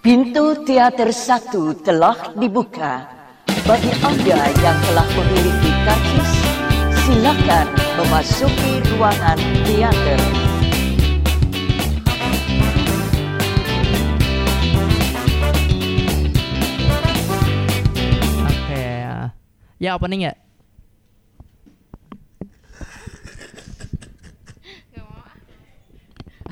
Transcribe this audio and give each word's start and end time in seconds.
Pintu 0.00 0.56
teater 0.64 1.12
satu 1.12 1.76
telah 1.76 2.32
dibuka. 2.32 3.04
Bagi 3.68 3.92
Anda 4.00 4.48
yang 4.48 4.78
telah 4.88 5.04
memiliki 5.12 5.70
karcis, 5.84 6.32
silakan 7.04 7.68
memasuki 8.00 8.80
ruangan 8.96 9.36
teater. 9.68 10.20
Oke. 18.48 18.80
ya. 18.80 19.36
Ya 19.76 19.90
opening 20.00 20.24
ya. 20.24 20.49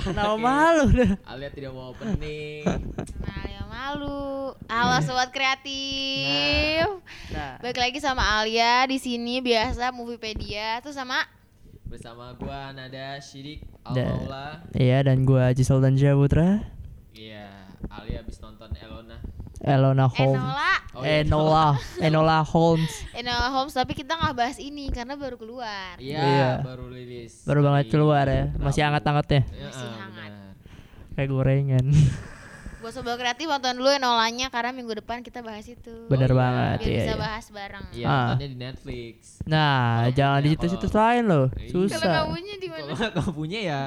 Kenapa 0.09 0.35
malu 0.37 0.85
dah? 0.91 1.13
Alia 1.27 1.51
tidak 1.51 1.71
mau 1.71 1.93
opening. 1.93 2.65
Nah, 3.19 3.43
ya 3.45 3.63
malu. 3.63 4.53
Halo 4.67 4.97
sobat 5.01 5.29
kreatif. 5.31 6.89
Nah, 7.29 7.57
Balik 7.59 7.77
lagi 7.79 7.99
sama 7.99 8.25
Alia 8.39 8.85
di 8.85 8.97
sini 8.97 9.39
biasa 9.39 9.91
Moviepedia 9.91 10.81
tuh 10.81 10.91
sama 10.91 11.25
Bersama 11.85 12.33
gua 12.35 12.69
Nada 12.71 13.17
Syidik 13.19 13.65
Da- 13.87 14.05
Al-Maula. 14.05 14.49
iya 14.73 15.01
dan 15.01 15.25
gua 15.25 15.53
Gisel 15.53 15.81
dan 15.81 15.97
Putra, 16.15 16.61
Iya, 17.11 17.49
Alia 17.89 18.21
habis 18.21 18.37
nonton 18.39 18.69
Elona. 18.75 19.17
Elona 19.61 20.07
Holmes. 20.07 20.39
Enola. 20.39 20.73
Oh, 20.93 21.03
iya. 21.03 21.21
Enola, 21.23 21.67
Enola 21.99 22.39
Holmes. 22.43 22.93
Enola 23.13 23.49
Holmes 23.51 23.73
tapi 23.73 23.93
kita 23.93 24.15
nggak 24.15 24.35
bahas 24.35 24.57
ini 24.57 24.89
karena 24.89 25.15
baru 25.15 25.35
keluar. 25.35 25.95
Iya, 25.97 26.19
Iya. 26.19 26.51
baru 26.63 26.87
rilis. 26.89 27.43
Baru 27.43 27.61
banget 27.63 27.87
keluar 27.89 28.25
ya, 28.25 28.51
masih 28.57 28.83
hangat-hangatnya, 28.83 29.43
Iya, 29.49 29.67
Masih 29.69 29.87
hangat. 29.89 30.31
benar. 30.31 30.53
kayak 31.15 31.29
gorengan. 31.29 31.87
Buat 32.79 32.95
sobat 32.95 33.19
kreatif 33.19 33.51
nonton 33.51 33.75
dulu 33.75 33.91
Enolanya 33.91 34.47
karena 34.49 34.71
minggu 34.71 34.95
depan 34.95 35.19
kita 35.19 35.43
bahas 35.43 35.67
itu. 35.67 36.07
Bener 36.07 36.31
iya. 36.31 36.39
banget, 36.39 36.79
Biar 36.79 36.87
iya. 36.87 36.95
bisa 36.97 37.11
iya. 37.11 37.19
bahas 37.19 37.45
bareng. 37.51 37.85
Iya, 37.91 38.07
Ah. 38.07 38.15
nontonnya 38.25 38.49
di 38.49 38.57
Netflix. 38.57 39.15
Nah, 39.43 39.75
Kalau 40.07 40.15
jangan 40.15 40.39
di 40.39 40.47
punya- 40.47 40.55
situs-situs 40.55 40.91
kalau- 40.91 41.03
lain 41.05 41.23
loh, 41.27 41.47
Iya. 41.51 41.67
Kalau 41.69 41.87
susah. 41.91 42.15
kamunya 42.23 42.55
di 42.55 42.67
Kalau 42.69 42.87
mana? 42.89 43.07
nggak 43.11 43.31
punya 43.35 43.59
ya, 43.61 43.81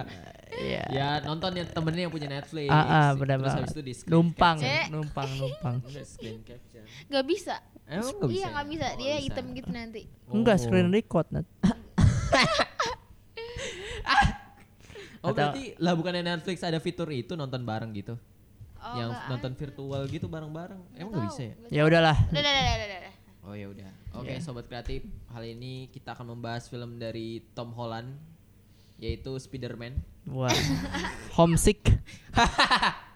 Iya. 0.51 0.83
ya 0.91 1.09
nonton 1.21 1.51
yang 1.53 1.63
temennya 1.65 2.03
yang 2.03 2.13
punya 2.13 2.27
Netflix. 2.27 2.67
Ah, 2.67 2.83
ah, 2.83 3.09
benar 3.13 3.37
Terus 3.37 3.47
banget. 3.47 3.59
habis 3.61 3.71
itu 3.71 3.81
di 3.81 3.93
screen 3.93 4.11
Numpang, 4.13 4.57
capture. 4.57 4.91
Numpang, 4.91 5.29
numpang. 5.37 5.75
Enggak, 5.81 6.05
screen 6.05 6.39
capture. 6.41 6.83
Gak 7.07 7.25
bisa. 7.25 7.55
Emang 7.85 8.07
nggak 8.13 8.27
bisa? 8.27 8.31
Iya 8.31 8.41
ya? 8.41 8.49
nggak 8.51 8.67
bisa. 8.69 8.85
Oh, 8.85 8.97
Dia 8.97 9.07
bisa. 9.09 9.23
hitam 9.23 9.45
gitu 9.51 9.69
nanti. 9.69 10.01
Enggak 10.35 10.55
Oh. 10.55 10.61
screen 10.61 10.87
record 10.89 11.27
Nat. 11.29 11.45
Oh 15.21 15.29
Atau- 15.29 15.37
berarti 15.53 15.77
lah 15.77 15.93
bukannya 15.93 16.25
Netflix 16.25 16.65
ada 16.65 16.81
fitur 16.81 17.05
itu 17.13 17.37
nonton 17.37 17.61
bareng 17.61 17.93
gitu? 17.93 18.17
Oh, 18.75 18.97
yang 18.97 19.13
nggak 19.13 19.29
nonton 19.29 19.53
virtual 19.53 20.01
gitu 20.09 20.25
bareng-bareng. 20.25 20.81
Emang 20.97 21.13
nggak 21.13 21.25
bisa 21.29 21.41
ya? 21.45 21.53
Ya 21.69 21.81
udahlah. 21.85 22.17
Udah, 22.25 22.41
udah, 22.41 22.53
udah, 22.57 22.73
udah, 22.73 22.97
udah. 22.97 23.13
Oh 23.41 23.53
ya 23.53 23.67
udah. 23.69 23.89
Oke 24.17 24.33
Iya. 24.33 24.41
sobat 24.41 24.65
kreatif, 24.65 25.05
kali 25.27 25.53
ini 25.53 25.73
kita 25.87 26.11
akan 26.11 26.33
membahas 26.33 26.65
film 26.65 26.97
dari 26.97 27.45
Tom 27.53 27.69
Holland 27.71 28.17
yaitu 29.01 29.33
Spider-Man. 29.35 29.97
Wah. 30.29 30.53
Homesick. 31.37 31.81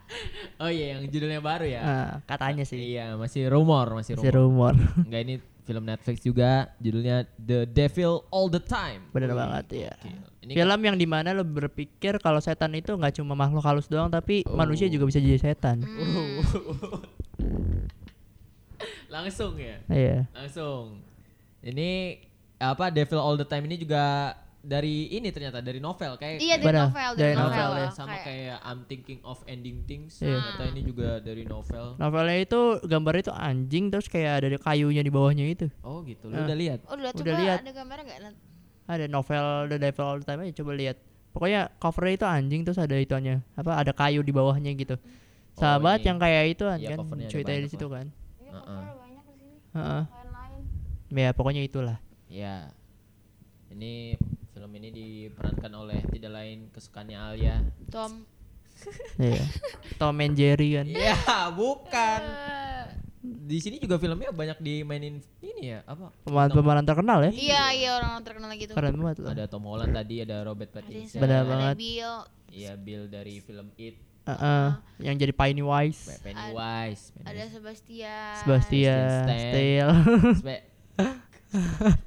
Oh 0.56 0.70
iya 0.70 0.96
yang 0.96 1.10
judulnya 1.10 1.42
baru 1.42 1.66
ya. 1.66 1.82
Ah, 1.82 2.12
katanya 2.24 2.62
sih. 2.64 2.78
Iya, 2.94 3.18
masih 3.18 3.50
rumor, 3.50 3.90
masih 3.92 4.16
Si 4.16 4.30
rumor. 4.30 4.72
rumor. 4.72 4.74
Enggak 5.10 5.22
ini 5.26 5.36
film 5.66 5.84
Netflix 5.84 6.22
juga, 6.22 6.70
judulnya 6.78 7.26
The 7.36 7.66
Devil 7.66 8.24
All 8.30 8.48
the 8.48 8.62
Time. 8.62 9.10
Bener 9.12 9.34
Wih, 9.34 9.36
banget 9.36 9.66
ya. 9.74 9.92
gokil. 9.98 10.18
Ini 10.46 10.52
Film 10.54 10.80
yang 10.86 10.96
di 10.96 11.08
mana 11.10 11.34
lo 11.34 11.42
berpikir 11.42 12.22
kalau 12.22 12.38
setan 12.38 12.72
itu 12.72 12.94
nggak 12.94 13.18
cuma 13.18 13.34
makhluk 13.34 13.66
halus 13.66 13.90
doang 13.90 14.08
tapi 14.08 14.46
Oh. 14.46 14.54
manusia 14.54 14.86
juga 14.88 15.10
bisa 15.10 15.18
jadi 15.18 15.42
setan. 15.42 15.82
langsung 19.10 19.58
ya. 19.58 19.78
Iya. 19.88 20.30
Langsung. 20.32 21.02
Ini 21.60 22.22
apa 22.56 22.88
Devil 22.88 23.20
All 23.20 23.36
the 23.36 23.48
Time 23.48 23.66
ini 23.66 23.76
juga 23.76 24.38
dari 24.66 25.14
ini 25.14 25.30
ternyata 25.30 25.62
dari 25.62 25.78
novel 25.78 26.18
kayak 26.18 26.42
Iya 26.42 26.58
dari 26.58 26.66
Benar, 26.66 26.84
novel, 26.90 27.10
dari 27.14 27.22
dari 27.22 27.36
novel, 27.38 27.54
novel. 27.62 27.78
ya 27.78 27.86
Oh, 27.86 27.94
sama 27.94 28.16
kayak 28.18 28.58
I'm 28.60 28.80
Thinking 28.84 29.20
of 29.22 29.38
Ending 29.46 29.78
Things. 29.86 30.18
Iya. 30.18 30.42
Ternyata 30.42 30.64
ini 30.68 30.82
juga 30.82 31.10
dari 31.20 31.44
novel. 31.46 31.86
Novelnya 31.96 32.38
itu 32.40 32.60
gambarnya 32.82 33.22
itu 33.22 33.34
anjing 33.34 33.86
terus 33.88 34.08
kayak 34.08 34.32
ada 34.42 34.48
kayunya 34.58 35.00
di 35.00 35.10
bawahnya 35.10 35.46
itu. 35.46 35.70
Oh 35.80 36.02
gitu. 36.02 36.28
Lu 36.28 36.36
Ah. 36.36 36.44
udah 36.44 36.58
lihat? 36.58 36.80
Oh, 36.84 36.98
udah, 36.98 37.08
Udah 37.08 37.22
coba 37.22 37.38
lihat. 37.38 37.58
ada 37.62 37.72
gambarnya 37.72 38.04
nggak? 38.04 38.34
Ada 38.86 39.06
novel 39.06 39.46
The 39.68 39.78
Devil 39.80 40.04
All 40.04 40.20
the 40.20 40.26
Time 40.26 40.40
aja 40.42 40.54
coba 40.56 40.72
lihat. 40.74 40.98
Pokoknya 41.30 41.62
covernya 41.78 42.14
itu 42.16 42.26
anjing 42.26 42.62
terus 42.64 42.80
ada 42.80 42.96
itunya 42.96 43.44
apa 43.54 43.72
ada 43.76 43.92
kayu 43.92 44.20
di 44.20 44.32
bawahnya 44.32 44.74
gitu. 44.74 44.96
Sahabat 45.54 46.00
ini. 46.00 46.08
yang 46.08 46.18
kayak 46.18 46.44
itu 46.50 46.64
Iya, 46.66 46.74
kan 46.90 46.98
covernya 47.00 47.22
ada 47.22 47.32
ceritanya 47.32 47.62
di 47.62 47.70
situ 47.70 47.86
kan. 47.86 48.06
Iya, 48.40 48.52
banyak 48.60 49.24
di 49.24 49.34
sini. 49.36 49.56
Heeh. 49.72 50.02
Lain-lain. 50.04 50.62
Ya 51.12 51.30
pokoknya 51.32 51.62
itulah. 51.62 51.98
Ya. 52.26 52.72
Ini 53.68 54.16
film 54.66 54.82
ini 54.82 54.90
diperankan 54.90 55.78
oleh 55.78 56.02
tidak 56.10 56.42
lain 56.42 56.74
kesukaannya 56.74 57.14
Alia. 57.22 57.62
Tom. 57.94 58.26
Iya. 59.22 59.46
Tom 60.02 60.18
and 60.18 60.34
Jerry 60.34 60.82
kan. 60.82 60.90
Iya, 60.90 61.54
bukan. 61.54 62.22
Eh, 62.26 62.86
Di 63.22 63.62
sini 63.62 63.78
juga 63.78 64.02
filmnya 64.02 64.34
banyak 64.34 64.58
dimainin 64.58 65.22
ini 65.46 65.70
ya, 65.70 65.86
apa? 65.86 66.10
Pemain-pemain 66.26 66.82
terkenal 66.82 67.30
ya. 67.30 67.32
Iya, 67.38 67.64
iya 67.78 67.90
orang 67.94 68.26
terkenal 68.26 68.50
gitu. 68.58 68.74
Keren 68.74 68.98
banget 68.98 69.22
loh. 69.22 69.38
Ada 69.38 69.46
Tom 69.46 69.70
Holland 69.70 69.94
tadi, 69.94 70.26
ada 70.26 70.42
Robert 70.42 70.74
Pattinson. 70.74 71.22
Benar 71.22 71.46
ada 71.46 71.50
banget. 71.54 71.76
Bill. 71.78 72.16
Iya, 72.50 72.74
Bill 72.74 73.06
dari 73.06 73.38
film 73.46 73.70
It, 73.78 74.02
Heeh. 74.26 74.68
Yang 74.98 75.16
jadi 75.30 75.34
Pennywise. 75.38 76.02
Pennywise, 76.26 77.14
Ada 77.22 77.22
Pennywise. 77.22 77.54
Sebastian. 77.54 78.34
Sebastian, 78.42 79.26
Stan. 79.30 79.38
Steel. 79.46 79.90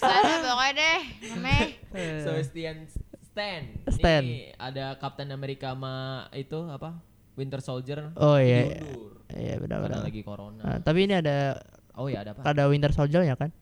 Sana 0.00 0.34
pokoknya 0.42 0.72
deh. 0.74 1.00
Namanya. 1.32 1.66
Sebastian 2.24 2.76
Stan. 3.20 3.62
Stan. 3.92 4.22
Ini 4.24 4.56
ada 4.56 4.96
Captain 4.96 5.28
America 5.32 5.72
sama 5.76 6.26
itu 6.32 6.56
apa? 6.72 6.96
Winter 7.36 7.60
Soldier. 7.60 8.12
Oh 8.16 8.40
iya. 8.40 8.72
iya. 8.72 8.80
Diundur. 8.80 9.12
Iya 9.36 9.54
benar 9.60 9.78
Karena 9.84 9.96
benar. 10.00 10.08
lagi 10.08 10.22
corona. 10.24 10.62
Nah, 10.64 10.78
tapi 10.80 10.98
ini 11.04 11.14
ada 11.18 11.60
Oh 11.96 12.08
iya 12.08 12.20
ada 12.24 12.36
apa? 12.36 12.44
ada 12.44 12.62
Winter 12.68 12.92
Soldier 12.92 13.24
ya 13.24 13.36
kan? 13.36 13.52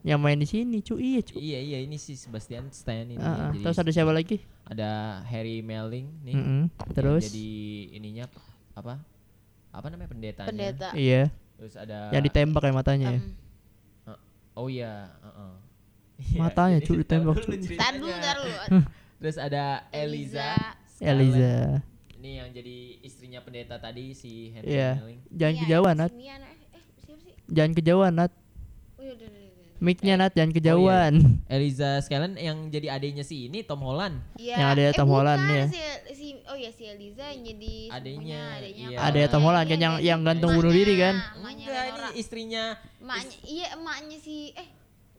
Yang 0.00 0.20
main 0.20 0.38
di 0.40 0.48
sini, 0.48 0.80
cu. 0.80 0.96
Iya, 0.96 1.20
cu. 1.20 1.36
Iya 1.36 1.60
iya 1.60 1.78
ini 1.84 2.00
si 2.00 2.16
Sebastian 2.16 2.72
Stan 2.72 3.04
ini. 3.04 3.20
Ah. 3.20 3.52
Jadi 3.52 3.64
terus 3.64 3.76
ada 3.76 3.92
siapa 3.92 4.12
lagi? 4.12 4.40
ada 4.70 5.20
Harry 5.26 5.66
Melling 5.66 6.06
nih. 6.22 6.34
Mm-mm. 6.38 6.62
yang 6.70 6.94
Terus 6.94 7.26
jadi 7.26 7.50
ininya 7.98 8.24
apa? 8.78 9.02
Apa 9.74 9.86
namanya 9.90 10.08
pendetanya? 10.14 10.46
Pendeta. 10.46 10.88
iya, 10.94 11.26
Terus 11.58 11.74
ada 11.74 12.14
yang 12.14 12.22
ditembak 12.22 12.62
ya 12.62 12.72
matanya 12.72 13.08
ya. 13.18 13.20
Oh 14.52 14.66
iya, 14.66 15.08
heeh. 15.20 15.52
Matanya, 16.40 16.78
jadi 16.78 16.86
cu, 16.86 16.92
ditembak, 16.96 17.36
ntar 17.36 17.44
cu. 17.46 17.52
dulu. 17.96 18.50
Terus 19.20 19.36
ada 19.36 19.64
Eliza. 19.90 20.52
Scarlett. 20.86 21.16
Eliza. 21.16 21.54
Ini 22.14 22.30
yang 22.36 22.48
jadi 22.50 22.76
istrinya 23.00 23.40
pendeta 23.40 23.76
tadi 23.76 24.12
si 24.12 24.52
Henry 24.52 24.68
Iya. 24.70 24.90
Melling. 24.96 25.20
Jangan 25.32 25.54
Iya, 25.54 25.60
kejauhan, 25.62 25.94
Nat. 25.96 26.12
eh, 26.12 26.20
eh, 26.20 26.56
siapa 26.98 27.20
sih? 27.20 27.32
Jangan 27.48 27.72
kejauhan, 27.72 28.12
Nat. 28.12 28.32
Oh, 28.32 29.02
iya, 29.02 29.12
udah, 29.14 29.26
udah, 29.26 29.42
udah. 29.46 29.69
Mic-nya 29.80 30.14
Nat 30.14 30.30
Oh, 30.30 30.36
jangan 30.36 30.52
kejauhan. 30.52 31.12
Eliza 31.48 31.98
Scanlon 32.00 32.36
yang 32.36 32.68
jadi 32.68 32.92
adiknya 32.92 33.24
si 33.24 33.48
ini 33.48 33.64
Tom 33.64 33.80
Holland. 33.80 34.20
Iya. 34.36 34.54
Yang 34.54 34.68
ada 34.70 34.82
eh, 34.82 34.92
Tom 34.92 35.08
Holland, 35.08 35.40
ya. 35.42 35.64
Si, 35.66 35.80
si, 36.12 36.26
oh 36.44 36.54
ya 36.54 36.68
si 36.68 36.84
Eliza 36.84 37.24
yang 37.26 37.42
jadi 37.42 37.74
Adiknya, 37.88 38.40
adiknya. 38.54 38.86
iya. 38.92 38.98
Ada 39.00 39.20
Tom 39.26 39.42
Holland 39.42 39.64
kan 39.64 39.78
yang 39.78 39.94
yang 39.98 40.20
gantung 40.20 40.52
bunuh 40.52 40.68
diri 40.68 40.94
kan? 40.94 41.16
Emaknya 41.34 41.64
Enggak, 41.64 41.84
ini 41.88 42.08
istrinya. 42.14 42.64
Emaknya, 42.98 43.36
iya 43.42 43.66
emaknya 43.72 44.18
si 44.18 44.52
eh 44.52 44.68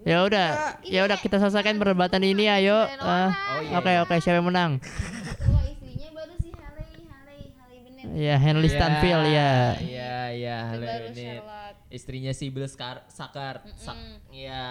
Ya 0.02 0.18
udah, 0.20 0.48
ya 0.82 1.06
udah 1.06 1.14
kita 1.16 1.38
selesaikan 1.38 1.78
perdebatan 1.78 2.22
ini 2.22 2.46
ayo. 2.46 2.86
Lenora. 2.86 3.06
Ah, 3.06 3.30
Oh, 3.54 3.62
iya, 3.62 3.78
Oke 3.78 3.90
iya. 3.92 4.02
oke 4.02 4.16
siapa 4.18 4.38
yang 4.38 4.50
menang? 4.50 4.72
Tua 4.78 5.62
istrinya 5.64 6.10
baru 6.12 6.34
si 6.38 6.50
Haley, 6.50 6.90
Haley, 7.02 7.42
Haley 7.52 7.80
Bennett. 7.84 8.10
Ya 8.14 8.36
Henry 8.36 8.66
Stanfield 8.68 9.26
ya. 9.26 9.78
Iya, 9.78 10.14
iya, 10.34 10.58
Itu 10.74 10.86
Istrinya 11.92 12.32
si 12.32 12.48
Bill 12.50 12.72
Scar 12.72 13.04
Sakar. 13.12 13.68
Sak. 13.76 14.00
Iya. 14.32 14.64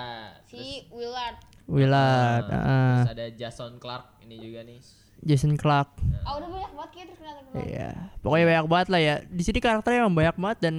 Si 0.48 0.88
Willard. 0.88 1.38
Willard, 1.70 2.50
Ah, 2.50 2.56
ah. 2.56 2.94
Terus 3.04 3.12
ada 3.14 3.26
Jason 3.36 3.78
Clark 3.78 4.24
ini 4.26 4.40
juga 4.42 4.66
nih. 4.66 4.80
Jason 5.20 5.54
Clark. 5.54 6.00
Oh, 6.24 6.40
udah 6.40 6.48
banyak 6.48 6.72
banget 6.72 6.90
kayak 6.96 7.06
terkenal 7.12 7.34
terkenal. 7.38 7.64
Iya, 7.68 7.90
pokoknya 8.24 8.44
banyak 8.48 8.66
banget 8.72 8.88
lah 8.88 9.00
ya. 9.00 9.14
Di 9.28 9.42
sini 9.44 9.58
karakternya 9.60 10.08
emang 10.08 10.16
banyak 10.16 10.36
banget 10.40 10.58
dan 10.64 10.76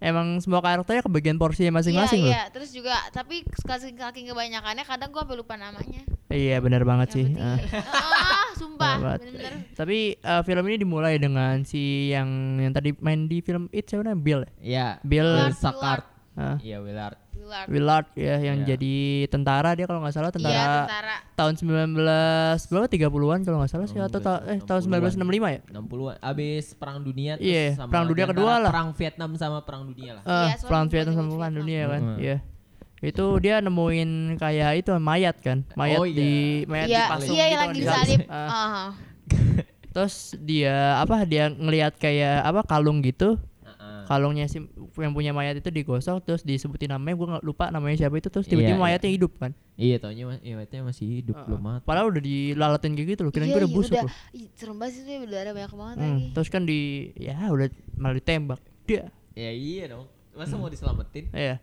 emang 0.00 0.26
semua 0.44 0.60
karakternya 0.60 1.02
kebagian 1.04 1.40
porsinya 1.40 1.80
masing-masing 1.80 2.20
iya, 2.20 2.28
loh. 2.28 2.32
Iya, 2.36 2.42
terus 2.52 2.70
juga 2.76 2.96
tapi 3.12 3.44
saking 3.64 3.96
saking 3.96 4.26
kebanyakannya 4.32 4.84
kadang 4.84 5.10
gua 5.12 5.24
sampai 5.24 5.36
lupa 5.40 5.54
namanya. 5.56 6.04
Iya, 6.30 6.56
benar 6.58 6.82
banget 6.82 7.08
Yang 7.08 7.16
sih. 7.16 7.24
penting, 7.28 7.42
ah. 7.42 7.58
ah, 8.22 8.46
sumpah, 8.52 8.86
Benar 8.88 9.02
banget. 9.02 9.20
bener-bener. 9.20 9.52
Tapi 9.72 9.98
eh, 10.14 10.42
film 10.42 10.64
ini 10.64 10.76
dimulai 10.78 11.14
dengan 11.16 11.54
si 11.62 11.82
yang 12.08 12.28
yang 12.56 12.70
tadi 12.70 12.94
main 12.96 13.26
di 13.26 13.38
film 13.38 13.66
It 13.68 13.84
siapa 13.84 14.02
namanya 14.02 14.18
Bill. 14.20 14.40
ya? 14.40 14.50
Iya. 14.60 14.88
Bill 15.02 15.26
Bill 15.28 15.52
Sakar. 15.52 16.06
Ah. 16.32 16.56
Iya, 16.56 16.78
Willard. 16.78 17.18
Willard. 17.32 17.66
Willard. 17.66 17.66
Willard 17.68 18.06
ya 18.14 18.36
yang 18.38 18.58
Iya. 18.60 18.66
jadi 18.70 18.94
tentara 19.26 19.74
dia 19.74 19.84
kalau 19.84 19.98
nggak 19.98 20.14
salah 20.14 20.28
Iya, 20.28 20.36
tentara 20.38 20.76
tentara. 20.86 21.16
tahun 21.34 21.54
19 21.58 21.98
berapa 22.64 22.86
30-an 22.86 23.40
kalau 23.42 23.58
nggak 23.58 23.68
salah 23.68 23.86
sih 23.86 23.98
atau 23.98 24.20
ta- 24.20 24.44
eh 24.46 24.60
tahun 24.60 24.80
1965 24.84 25.18
ya? 25.50 25.60
60-an 25.68 26.16
abis 26.22 26.64
perang 26.72 26.98
dunia 27.00 27.34
terus 27.34 27.50
Iya, 27.50 27.64
sama 27.74 27.90
perang 27.90 28.06
dunia 28.06 28.26
kedua 28.28 28.52
lah. 28.60 28.70
perang 28.70 28.90
Vietnam 28.94 29.30
sama 29.34 29.58
perang 29.60 29.82
dunia 29.84 30.10
lah 30.14 30.22
Eh, 30.22 30.30
Iya, 30.30 30.38
soalnya 30.54 30.68
perang 30.70 30.86
Vietnam 30.86 31.12
sama 31.12 31.26
perang 31.28 31.40
Vietnam. 31.42 31.58
dunia 31.58 31.80
kan. 31.84 32.00
Mm. 32.00 32.16
Iya. 32.16 32.36
Itu 33.02 33.24
dia 33.38 33.58
nemuin 33.58 34.10
kayak 34.36 34.70
itu 34.78 34.92
mayat 34.94 35.36
kan, 35.38 35.64
mayat 35.72 35.96
Oh, 35.96 36.04
iya. 36.04 36.14
di 36.14 36.30
mayat 36.64 36.86
Iya, 36.86 37.02
dipasung 37.02 37.28
iya 37.30 37.40
gitu 37.40 37.40
yang 37.46 37.56
kan, 37.56 37.66
lagi 37.66 37.80
disalib. 37.80 38.18
salib. 38.18 38.20
Ah. 38.28 38.48
Ah. 38.52 38.90
Terus 39.90 40.14
dia 40.38 40.74
apa 40.96 41.24
dia 41.24 41.48
ngelihat 41.48 41.96
kayak 41.96 42.44
apa 42.44 42.60
kalung 42.62 43.00
gitu. 43.00 43.34
Heeh. 43.60 44.00
Kalungnya 44.04 44.46
si 44.46 44.62
yang 44.96 45.10
punya 45.10 45.30
mayat 45.30 45.56
itu 45.56 45.66
digosok 45.68 46.22
terus 46.22 46.42
disebutin 46.42 46.90
namanya 46.90 47.16
gue 47.16 47.26
nggak 47.28 47.42
lupa 47.42 47.68
namanya 47.68 47.96
siapa 47.96 48.14
itu 48.14 48.26
terus 48.26 48.44
tiba-tiba 48.44 48.70
Iya, 48.70 48.76
iya. 48.76 48.84
mayatnya 48.84 49.10
hidup 49.10 49.32
kan. 49.36 49.50
iya 49.74 49.96
taunya 49.96 50.36
iya, 50.38 50.54
mayatnya 50.54 50.80
masih 50.84 51.06
hidup 51.16 51.34
Heeh. 51.34 51.46
belum 51.48 51.60
mati 51.62 51.82
Padahal 51.82 52.06
udah 52.08 52.20
dilalatin 52.20 52.92
kayak 52.92 53.08
gitu 53.08 53.20
loh, 53.20 53.32
kirain 53.32 53.46
Iya, 53.46 53.50
gue 53.50 53.60
udah 53.60 53.66
iya, 53.66 53.78
busuk 53.78 53.94
udah. 53.94 54.04
loh. 54.04 54.12
Serem 54.52 54.76
banget 54.76 54.92
sih 54.92 55.00
itu 55.00 55.10
ya, 55.10 55.18
berdarah 55.20 55.52
banyak 55.52 55.72
banget 55.72 55.96
Hmm, 55.96 56.04
lagi. 56.04 56.26
terus 56.30 56.48
kan 56.48 56.62
di 56.62 56.80
ya 57.16 57.34
udah 57.48 57.66
malah 57.96 58.14
ditembak. 58.14 58.60
Dia 58.84 59.02
ya 59.32 59.50
iya 59.50 59.84
dong 59.88 60.04
masa 60.32 60.52
Hmm. 60.52 60.60
mau 60.60 60.68
diselamatin 60.68 61.24
Iya. 61.32 61.56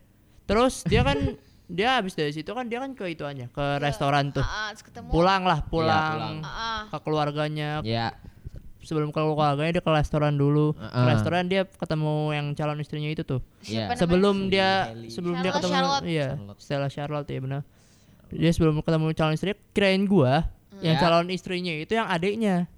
Terus 0.48 0.82
dia 0.84 1.04
kan 1.04 1.18
dia 1.68 2.00
habis 2.00 2.16
dari 2.16 2.32
situ 2.32 2.48
kan 2.48 2.64
dia 2.66 2.80
kan 2.80 2.96
ke 2.96 3.04
ituannya, 3.06 3.52
ke 3.52 3.66
restoran 3.78 4.32
tuh. 4.32 4.40
Ah, 4.40 4.50
ah, 4.50 4.70
terus 4.72 4.88
ketemu. 4.88 5.10
Pulang 5.12 5.44
lah, 5.44 5.60
pulang, 5.62 6.16
pulang. 6.16 6.36
Ah, 6.42 6.82
ke 6.88 6.98
keluarganya. 7.04 7.84
ya 7.84 8.16
Sebelum 8.80 9.12
ke 9.12 9.20
keluarganya 9.20 9.72
dia 9.74 9.84
ke 9.84 9.92
restoran 9.92 10.34
dulu. 10.34 10.72
Ke 10.72 10.80
Heeh. 10.80 11.06
restoran 11.12 11.44
dia 11.46 11.68
ketemu 11.68 12.14
yang 12.32 12.48
calon 12.56 12.80
istrinya 12.80 13.10
itu 13.12 13.20
tuh. 13.22 13.44
Iya. 13.62 13.68
Siapa 13.68 13.76
namanya? 13.84 14.00
sebelum 14.00 14.36
dia 14.48 14.70
Hailey. 14.88 15.10
sebelum 15.12 15.36
dia 15.36 15.44
Charlotte, 15.44 15.60
ketemu 15.60 15.76
Charlotte. 15.76 16.06
iya, 16.08 16.28
Charlotte. 16.32 16.60
Stella 16.64 16.88
Charlotte 16.88 17.28
ya 17.28 17.40
benar. 17.42 17.62
Dia 18.28 18.52
sebelum 18.52 18.74
ketemu 18.80 19.06
calon 19.12 19.34
istrinya 19.34 19.58
kirain 19.72 20.04
gua 20.04 20.34
yang 20.80 20.96
Ya. 20.96 21.02
calon 21.02 21.28
istrinya 21.28 21.74
itu 21.74 21.92
yang 21.92 22.08
adiknya. 22.08 22.72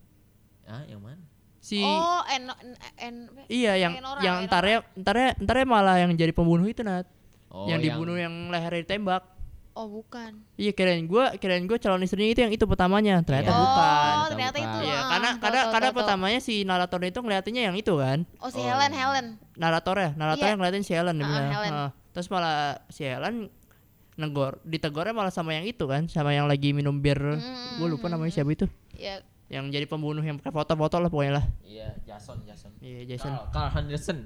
ah 0.66 0.82
yang 0.86 0.98
mana 0.98 1.22
Si 1.60 1.82
Oh, 1.82 2.22
en 2.26 2.50
en 2.98 3.16
iya 3.46 3.74
yang 3.76 3.94
Enora, 3.94 4.22
yang 4.22 4.36
entarnya 4.42 4.82
entarnya 4.96 5.30
entarnya 5.36 5.66
malah 5.68 5.96
yang 6.00 6.10
jadi 6.14 6.32
pembunuh 6.32 6.66
itu 6.66 6.82
Nat. 6.82 7.06
Oh 7.50 7.66
yang 7.66 7.80
dibunuh 7.80 8.16
yang 8.16 8.32
lehernya 8.48 8.82
ditembak. 8.84 9.24
Oh, 9.72 9.88
bukan. 9.88 10.44
Iya 10.54 10.74
kirain 10.74 11.06
gua 11.06 11.32
kirain 11.34 11.64
gua 11.64 11.78
calon 11.78 12.02
istrinya 12.02 12.28
itu 12.28 12.42
yang 12.42 12.52
itu 12.52 12.66
pertamanya 12.66 13.22
ternyata 13.22 13.48
Iya. 13.48 13.56
bukan. 13.56 13.86
Oh, 13.88 14.28
Ternyata 14.28 14.28
ternyata 14.28 14.58
bukan. 14.58 14.68
itu. 14.68 14.78
Iya, 14.82 14.92
ah, 14.92 15.06
karena 15.08 15.30
tahu, 15.30 15.40
karena 15.40 15.60
tahu, 15.60 15.72
karena 15.72 15.88
tahu. 15.88 15.98
pertamanya 15.98 16.40
si 16.40 16.54
naratornya 16.64 17.10
itu 17.10 17.20
ngeliatinnya 17.22 17.64
yang 17.64 17.76
itu 17.76 17.94
kan. 17.96 18.20
Oh, 18.38 18.50
si 18.50 18.60
Oh, 18.60 18.66
Helen. 18.66 18.92
Helen. 18.92 19.26
Naratornya, 19.56 20.10
naratornya 20.14 20.52
Iya. 20.52 20.60
ngeliatin 20.60 20.84
si 20.84 20.92
Helen 20.92 21.16
Ah, 21.16 21.20
bilang. 21.22 21.48
Helen. 21.50 21.72
Ah, 21.72 21.90
Terus 22.10 22.28
malah 22.28 22.60
si 22.88 23.02
Helen 23.04 23.48
negor 24.16 24.60
ditegornya 24.62 25.16
malah 25.16 25.32
sama 25.32 25.54
yang 25.54 25.64
itu 25.64 25.86
kan, 25.86 26.06
sama 26.06 26.36
yang 26.36 26.44
lagi 26.44 26.70
minum 26.70 27.00
bir. 27.00 27.16
Mm, 27.16 27.80
Gue 27.80 27.88
lupa 27.88 28.10
namanya 28.10 28.34
siapa 28.34 28.50
itu. 28.50 28.68
Ya, 28.92 29.24
Yang 29.48 29.66
jadi 29.72 29.86
pembunuh 29.88 30.20
yang 30.20 30.36
pakai 30.36 30.52
foto-foto 30.52 31.00
lah 31.00 31.08
pokoknya 31.08 31.34
lah. 31.36 31.46
iya 31.64 31.96
Jason 32.04 32.38
Jason 32.44 32.70
Iya, 32.80 33.02
Jason. 33.08 33.32
Carl, 33.32 33.48
Carl 33.50 33.70
Henderson 33.72 34.18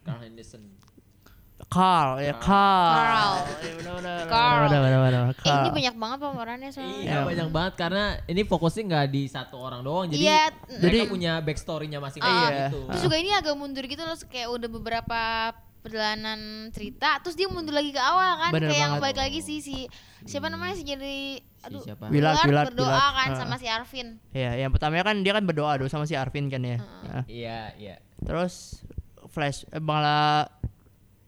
Carl 0.00 0.20
Henderson 0.22 0.62
Carl, 1.66 2.18
ya 2.18 2.34
Carl. 2.36 3.42
Carl. 4.26 4.70
Eh, 5.36 5.56
ini 5.56 5.70
banyak 5.72 5.94
banget 5.96 6.18
pemerannya 6.20 6.70
soalnya. 6.70 6.98
Iya 7.00 7.18
banyak 7.22 7.48
banget 7.50 7.72
karena 7.76 8.04
ini 8.24 8.42
fokusnya 8.42 8.82
nggak 8.84 9.06
di 9.08 9.22
satu 9.26 9.56
orang 9.58 9.80
doang 9.82 10.06
jadi 10.06 10.22
Iya, 10.22 10.42
mereka 10.72 10.80
Jadi- 10.80 11.08
punya 11.08 11.32
backstory-nya 11.40 11.98
masing-masing 11.98 12.38
Iya. 12.48 12.66
gitu. 12.66 12.80
Terus 12.86 13.02
juga 13.02 13.16
ini 13.16 13.30
agak 13.32 13.54
mundur 13.54 13.84
gitu 13.84 14.02
loh 14.02 14.16
kayak 14.24 14.48
udah 14.48 14.68
beberapa 14.68 15.20
perjalanan 15.80 16.40
cerita 16.68 17.22
terus 17.22 17.34
dia 17.34 17.46
mundur 17.46 17.70
lagi 17.70 17.90
ke 17.90 18.00
awal 18.00 18.30
kan 18.40 18.50
Bener 18.50 18.68
kayak 18.68 18.80
yang 18.80 18.92
banget. 18.92 19.04
balik 19.06 19.18
lagi 19.22 19.38
sih 19.40 19.58
si 19.60 19.86
siapa 20.24 20.50
namanya 20.50 20.74
sih 20.74 20.82
jadi 20.82 21.38
aduh 21.62 21.78
siapa? 21.80 22.10
Willard, 22.10 22.42
Willard, 22.42 22.74
berdoa 22.74 23.06
kan 23.14 23.28
Ah. 23.30 23.38
sama 23.38 23.54
si 23.54 23.70
Arvin 23.70 24.18
Iya, 24.30 24.58
yang 24.58 24.74
pertamanya 24.74 25.04
kan 25.04 25.22
dia 25.22 25.30
kan 25.30 25.42
berdoa 25.42 25.78
dulu 25.78 25.86
sama 25.86 26.02
si 26.02 26.14
Arvin 26.14 26.46
kan 26.48 26.58
ya. 26.58 26.82
Nah, 26.82 27.22
Iya, 27.26 27.58
iya. 27.78 27.96
Terus 28.18 28.82
flash 29.28 29.62
eh, 29.68 29.78
malah 29.78 30.50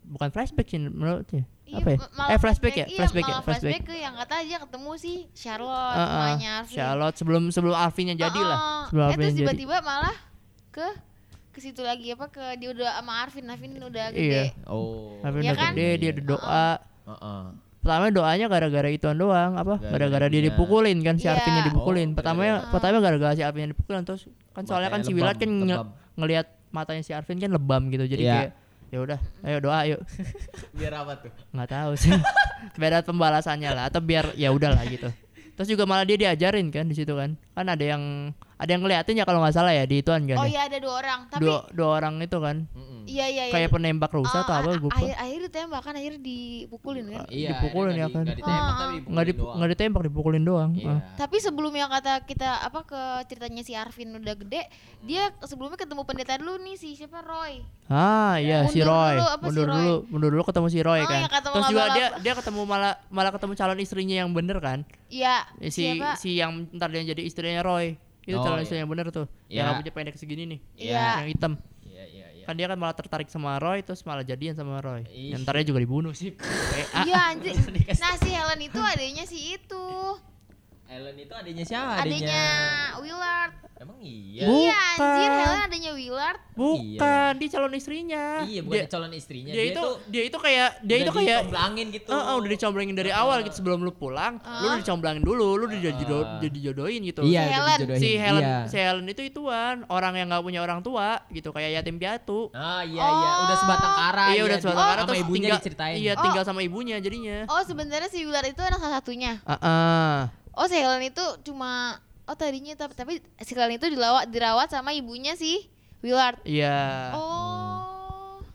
bukan 0.09 0.29
flashback 0.29 0.67
sih 0.67 0.81
menurutnya. 0.81 1.45
Iya, 1.63 1.77
Apa 1.77 1.89
ya? 1.91 1.99
Eh 2.27 2.39
flashback 2.39 2.75
ya, 2.75 2.87
iya, 2.87 2.97
flashback 2.97 3.23
ya, 3.23 3.35
flashback. 3.39 3.61
flashback 3.61 3.83
ke 3.85 3.95
yang 3.95 4.15
kata 4.17 4.35
aja 4.41 4.57
ketemu 4.59 4.91
si 4.97 5.13
Charlotte 5.31 6.01
mamanya 6.01 6.51
Arvin 6.59 6.75
Charlotte 6.75 7.17
sebelum 7.17 7.43
sebelum 7.51 7.77
Arvinnya 7.77 8.17
jadi 8.17 8.41
lah. 8.41 8.57
Ah. 8.57 8.83
Sebelum 8.89 9.07
eh 9.07 9.17
terus 9.19 9.37
tiba-tiba 9.37 9.77
malah 9.81 10.17
ke 10.71 10.87
ke 11.51 11.59
situ 11.59 11.83
lagi 11.83 12.09
apa 12.09 12.25
ke 12.27 12.57
dia 12.57 12.71
udah 12.71 12.89
sama 12.95 13.13
Arvin 13.21 13.45
Arvin 13.47 13.77
udah 13.77 14.05
Iya. 14.09 14.49
gede 14.49 14.65
Oh. 14.67 15.21
Arvin 15.21 15.43
Iya 15.43 15.53
udah 15.53 15.61
kan? 15.61 15.73
gede, 15.73 15.89
dia 15.95 16.11
udah 16.11 16.25
doa. 16.27 16.69
Heeh. 17.07 17.43
Pertama 17.79 18.05
doanya 18.11 18.47
gara-gara 18.47 18.89
ituan 18.89 19.17
doang, 19.17 19.53
apa? 19.55 19.75
Gara-gara 19.79 20.27
dia 20.27 20.43
dipukulin 20.43 20.99
kan 20.99 21.15
si 21.15 21.25
Iya. 21.25 21.37
Arvinnya 21.37 21.63
dipukulin. 21.67 22.09
Oh, 22.09 22.15
Pertamanya 22.15 22.53
gara-gara- 22.55 22.73
pertama 22.73 22.97
gara-gara 22.99 23.33
si 23.35 23.43
Arvinnya 23.43 23.71
dipukulin 23.71 24.03
terus 24.03 24.23
kan 24.51 24.65
soalnya 24.65 24.89
kan 24.89 25.01
si 25.01 25.13
lebam, 25.13 25.37
kan 25.37 25.51
nge- 25.63 25.85
ngelihat 26.17 26.47
matanya 26.71 27.03
si 27.03 27.13
Arvin 27.13 27.37
kan 27.37 27.51
lebam 27.51 27.83
gitu. 27.89 28.05
Jadi 28.07 28.23
Iya. 28.23 28.35
kayak 28.35 28.51
ya 28.89 28.99
udah, 29.05 29.19
ayo 29.45 29.59
doa 29.61 29.81
yuk. 29.85 30.01
Biar 30.79 30.93
apa 31.05 31.13
tuh? 31.21 31.33
nggak 31.53 31.69
tahu 31.69 31.93
sih 31.97 32.13
beda 32.81 33.03
pembalasannya 33.03 33.71
lah 33.73 33.85
atau 33.89 34.01
biar 34.03 34.35
ya 34.35 34.51
udahlah 34.53 34.85
gitu 34.87 35.09
terus 35.59 35.69
juga 35.75 35.91
malah 35.91 36.07
dia 36.07 36.15
diajarin 36.15 36.71
kan 36.71 36.87
di 36.87 36.95
situ 36.95 37.11
kan 37.19 37.35
kan 37.59 37.67
ada 37.69 37.85
yang 37.85 38.03
ada 38.55 38.71
yang 38.71 38.83
ngeliatin 38.83 39.15
ya 39.15 39.23
kalau 39.23 39.39
nggak 39.39 39.53
salah 39.53 39.71
ya 39.71 39.83
di 39.83 39.99
ituan 39.99 40.23
kan 40.25 40.35
oh 40.35 40.43
ya. 40.43 40.51
iya 40.53 40.61
ada 40.67 40.79
dua 40.79 40.95
orang 40.97 41.21
tapi 41.27 41.43
dua 41.43 41.59
dua 41.71 41.89
orang 41.97 42.15
itu 42.19 42.39
kan 42.39 42.57
iya 43.05 43.27
iya 43.27 43.45
iya 43.47 43.53
kayak 43.53 43.71
penembak 43.71 44.11
rusa 44.11 44.43
atau 44.43 44.51
Ah, 44.51 44.61
apa 44.61 44.75
gue 44.77 44.91
akhir 44.91 45.15
akhir 45.17 45.39
ditembak 45.47 45.81
kan 45.81 45.95
akhir 45.95 46.15
dipukulin 46.19 47.07
kan 47.09 47.25
Iya, 47.29 47.49
Dipukulin 47.55 47.95
ya 47.95 48.07
kan. 48.09 48.25
nggak 48.25 48.37
di- 48.37 48.43
nggak 48.43 48.57
ditembak 48.59 48.59
Ah, 48.61 48.75
tapi 48.75 48.83
ah. 48.85 48.93
dipukulin 48.93 49.15
nggak 49.15 49.25
di, 49.25 49.33
doang. 49.33 49.55
nggak 49.55 49.71
ditembak 49.71 50.03
dipukulin 50.05 50.43
doang 50.43 50.71
Iya. 50.75 50.89
Ah. 50.89 51.01
tapi 51.17 51.37
sebelum 51.39 51.73
yang 51.73 51.89
kata 51.89 52.13
kita 52.25 52.49
apa 52.61 52.81
ke 52.83 53.01
ceritanya 53.27 53.63
si 53.63 53.73
Arvin 53.73 54.11
udah 54.13 54.35
gede 54.37 54.63
dia 55.01 55.23
sebelumnya 55.43 55.79
ketemu 55.79 56.03
pendeta 56.03 56.35
dulu 56.37 56.59
nih 56.59 56.75
si 56.75 56.89
siapa 56.93 57.23
Roy 57.23 57.63
ah 57.87 58.37
iya 58.37 58.67
si 58.67 58.83
Mundur 58.83 58.91
Roy 58.93 59.15
dulu, 59.15 59.25
apa 59.25 59.39
si 59.39 59.47
mundur 59.49 59.65
Roy? 59.65 59.77
dulu 59.79 59.95
mundur 60.09 60.31
dulu 60.31 60.43
ketemu 60.45 60.67
si 60.69 60.79
Roy 60.81 60.99
Oh, 60.99 61.07
kan 61.07 61.21
ketemu 61.31 61.55
terus 61.55 61.67
juga 61.71 61.85
dia 61.89 62.07
dia 62.19 62.33
ketemu 62.35 62.61
malah 62.65 62.93
malah 63.09 63.31
ketemu 63.31 63.53
calon 63.55 63.79
istrinya 63.79 64.17
yang 64.19 64.31
bener 64.31 64.59
kan 64.59 64.79
iya 65.09 65.47
Eh, 65.57 65.71
si 65.71 65.87
siapa 65.87 66.19
si 66.19 66.37
yang 66.37 66.51
ntar 66.71 66.91
dia 66.91 67.07
jadi 67.07 67.23
istrinya 67.49 67.65
Roy 67.65 67.97
itu 68.29 68.37
Oh, 68.37 68.45
calon 68.45 68.61
iya. 68.61 68.65
istrinya 68.69 68.83
yang 68.85 68.93
bener 68.93 69.07
tuh 69.09 69.25
Iya. 69.49 69.57
yang 69.57 69.65
rambutnya 69.73 69.93
pendek 69.97 70.17
segini 70.21 70.45
nih 70.45 70.61
Iya. 70.77 71.25
yang 71.25 71.29
hitam 71.33 71.53
Iya, 71.81 72.05
iya, 72.05 72.27
iya. 72.37 72.45
kan 72.45 72.55
dia 72.55 72.67
kan 72.69 72.77
malah 72.77 72.93
tertarik 72.93 73.29
sama 73.33 73.57
Roy 73.57 73.81
terus 73.81 74.05
malah 74.05 74.21
jadian 74.21 74.53
sama 74.53 74.85
Roy 74.85 75.09
Ih. 75.09 75.33
yang 75.33 75.41
ntarnya 75.43 75.65
juga 75.65 75.81
dibunuh 75.81 76.13
sih 76.13 76.37
iya 77.09 77.33
anjir 77.33 77.57
nah 77.97 78.15
si 78.15 78.29
Helen 78.29 78.61
itu 78.61 78.77
adanya 78.77 79.25
si 79.25 79.57
itu 79.57 79.85
Ellen 80.89 81.17
itu 81.17 81.31
adanya 81.31 81.65
siapa? 81.65 82.01
adanya 82.01 82.43
Willard 82.97 83.53
Emang 83.79 83.95
iya. 84.01 84.43
Bu- 84.43 84.59
iya 84.59 84.75
anjir 84.91 84.99
Bukan. 84.99 85.39
Helen 85.39 85.61
adanya 85.63 85.91
Willard 85.95 86.41
bukan 86.59 87.33
dia 87.37 87.49
calon 87.49 87.73
istrinya 87.73 88.25
Iya, 88.43 88.61
bukan 88.61 88.75
dia, 88.75 88.91
calon 88.91 89.13
istrinya. 89.13 89.53
dia, 89.53 89.65
itu 89.65 89.79
tuh 89.79 89.93
dia 90.09 90.23
itu 90.25 90.35
kayak 90.37 90.69
dia 90.81 90.91
udah 90.91 90.99
itu 90.99 91.13
kayak 91.15 91.29
dicomblangin 91.39 91.87
gitu. 91.93 92.09
Eh, 92.09 92.19
eh, 92.19 92.35
udah 92.35 92.51
dicomblangin 92.51 92.95
dari 92.97 93.13
awal 93.13 93.39
gitu 93.41 93.55
sebelum 93.55 93.79
lu 93.79 93.93
pulang 93.93 94.35
lu 94.43 94.65
udah 94.67 94.81
dicomblangin 94.81 95.23
dulu 95.23 95.55
lu 95.55 95.65
udah 95.67 95.79
jadi 95.79 96.03
jadi 96.41 96.59
jodohin 96.65 97.01
gitu 97.05 97.21
Iya, 97.23 97.39
Si 97.39 97.53
Helen. 97.53 97.79
si 97.95 98.11
Helen 98.17 98.43
Iya. 98.43 98.57
si 98.67 98.77
Helen 98.77 99.07
itu 99.07 99.23
ituan 99.23 99.87
orang 99.87 100.17
yang 100.17 100.27
nggak 100.27 100.43
punya 100.43 100.61
orang 100.61 100.81
tua 100.81 101.23
gitu 101.29 101.53
kayak 101.53 101.79
yatim 101.79 101.97
piatu 101.97 102.51
Ah 102.51 102.83
iya 102.83 102.99
iya, 102.99 103.31
udah 103.45 103.57
sebatang 103.59 103.93
kara. 103.95 104.25
iya 104.29 104.43
udah 104.43 104.59
sebatang 104.59 104.87
kara 104.89 104.99
sama 104.99 105.07
terus 105.07 105.23
ibunya 105.23 105.39
tinggal 105.45 105.61
diceritain. 105.61 105.95
iya 105.95 106.13
Oh. 106.13 106.25
tinggal 106.25 106.43
sama 106.43 106.61
ibunya 106.61 106.97
jadinya 106.99 107.39
oh 107.47 107.63
sebenarnya 107.63 108.09
si 108.09 108.19
Willard 108.21 108.49
itu 108.49 108.59
anak 108.59 108.81
salah 108.81 108.99
satunya 108.99 109.39
ah. 109.47 110.27
Oh 110.59 110.67
si 110.67 110.75
Helen 110.75 111.01
itu 111.05 111.23
cuma 111.43 111.97
oh 112.25 112.35
tadinya 112.35 112.75
tapi 112.75 112.93
tapi 112.93 113.13
si 113.41 113.53
Helen 113.53 113.79
itu 113.79 113.87
dirawat 113.87 114.27
dirawat 114.27 114.69
sama 114.69 114.91
ibunya 114.91 115.33
si 115.33 115.71
Willard 115.99 116.43
iya 116.43 117.15
oh 117.15 117.87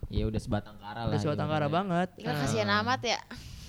Iya 0.08 0.30
udah 0.30 0.38
sebatang 0.38 0.78
kara 0.78 1.00
lah. 1.00 1.10
udah 1.10 1.18
sebatang 1.18 1.48
kara 1.48 1.66
ibaratnya. 1.66 1.74
banget 1.74 2.10
Gila 2.20 2.30
Ah. 2.30 2.38
kasihan 2.38 2.70
amat 2.78 3.02
ya 3.04 3.20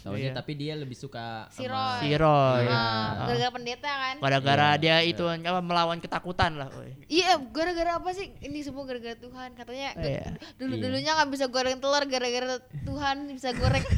Iya. 0.06 0.32
tapi 0.34 0.52
dia 0.52 0.72
lebih 0.74 0.92
suka 0.94 1.48
Si 1.48 1.62
sama- 1.62 1.96
Roy. 1.96 1.98
si 1.98 2.08
Roy 2.14 2.62
Iya. 2.62 2.76
Ah, 2.76 3.08
gara-gara 3.24 3.50
pendeta 3.50 3.88
kan 3.88 4.14
gara-gara 4.18 4.68
Iya, 4.68 4.78
dia 4.78 4.96
iya. 4.98 5.08
itu 5.08 5.24
apa 5.24 5.60
melawan 5.60 5.96
ketakutan 5.96 6.52
lah 6.54 6.68
iya 7.06 7.34
gara-gara 7.40 7.96
apa 7.96 8.10
sih 8.10 8.28
ini 8.38 8.60
semua 8.60 8.84
gara-gara 8.84 9.14
Tuhan 9.14 9.52
katanya 9.52 9.96
Iya. 9.96 10.36
dulu 10.54 10.74
Iya. 10.74 10.82
dulunya 10.82 11.10
nggak 11.14 11.30
bisa 11.30 11.46
goreng 11.46 11.78
telur 11.78 12.04
gara-gara 12.04 12.56
Tuhan 12.78 13.16
bisa 13.28 13.48
goreng 13.52 13.80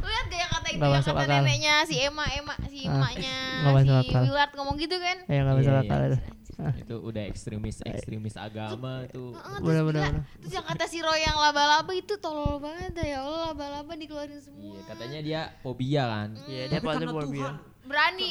lihat 0.00 0.26
gaya 0.26 0.46
kata 0.48 0.68
itu 0.70 0.80
yang 0.80 1.04
kata 1.04 1.12
akal. 1.12 1.28
neneknya 1.28 1.74
si 1.84 1.94
Emma 1.96 2.24
Emma 2.26 2.54
si 2.66 2.80
Ah, 2.82 2.96
emaknya 2.96 3.36
si. 4.00 4.14
Willard 4.16 4.52
ngomong 4.52 4.76
gitu 4.76 4.96
kan 4.96 5.16
ya 5.22 5.40
nggak 5.42 5.54
Iya, 5.54 5.58
masuk 5.60 5.70
iya. 5.70 5.82
akal 5.84 6.00
itu 6.82 6.94
udah 6.98 7.22
ekstremis 7.30 7.78
ekstremis 7.86 8.34
agama 8.34 9.06
tuh. 9.14 9.30
Bener, 9.62 9.82
bener, 9.86 10.26
terus 10.42 10.52
yang 10.58 10.66
kata 10.66 10.84
si 10.90 10.98
Roy 10.98 11.22
yang 11.22 11.38
laba-laba 11.38 11.92
itu 11.94 12.18
tolol 12.18 12.58
banget 12.58 12.98
dah 12.98 13.06
ya 13.06 13.18
Allah 13.22 13.54
laba-laba 13.54 13.92
dikeluarin 13.94 14.42
semua 14.42 14.74
Iya, 14.74 14.80
katanya 14.90 15.18
dia 15.22 15.40
fobia 15.62 16.02
kan. 16.06 16.28
Iya, 16.50 16.62
dia 16.66 16.80
pasti 16.82 17.04
fobia. 17.06 17.38
Tuhan. 17.38 17.56
berani 17.88 18.30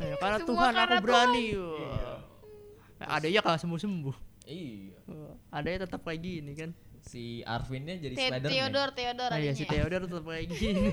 Ya, 0.00 0.14
karena 0.16 0.38
Semua 0.40 0.48
Tuhan 0.48 0.72
aku 0.78 0.96
berani. 1.04 1.46
Wah. 1.58 2.18
Nah, 2.96 3.08
ada 3.20 3.26
ya 3.28 3.40
kalau 3.44 3.58
sembuh 3.60 3.80
sembuh. 3.82 4.16
Iya. 4.46 4.96
Ada 5.52 5.66
yang 5.68 5.80
tetap 5.84 6.00
kayak 6.06 6.20
gini 6.22 6.52
kan 6.54 6.70
Si 7.06 7.40
Arvinnya 7.40 7.96
jadi 7.96 8.12
Te- 8.12 8.28
Spiderman. 8.28 8.50
Theodore, 8.50 8.90
Theodore 8.92 9.30
oh, 9.30 9.38
iya 9.38 9.52
si. 9.54 9.62
Theodore 9.62 10.04
tetap 10.04 10.22
kayak 10.22 10.46
gini 10.50 10.84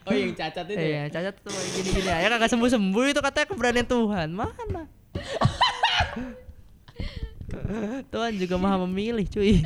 Oh 0.00 0.12
yang 0.12 0.32
cacat 0.32 0.64
itu. 0.66 0.74
ya? 0.74 0.82
iya 0.82 1.02
cacat 1.08 1.32
tetap 1.34 1.50
kayak 1.50 1.70
gini 1.74 1.88
gini 1.90 2.06
ya 2.06 2.28
kagak 2.28 2.48
sembuh 2.48 2.68
sembuh 2.68 3.04
itu 3.06 3.18
katanya 3.18 3.46
keberanian 3.48 3.86
Tuhan 3.86 4.28
mana 4.30 4.82
Tuhan 8.08 8.32
juga 8.36 8.54
maha 8.56 8.76
memilih 8.82 9.26
cuy 9.26 9.62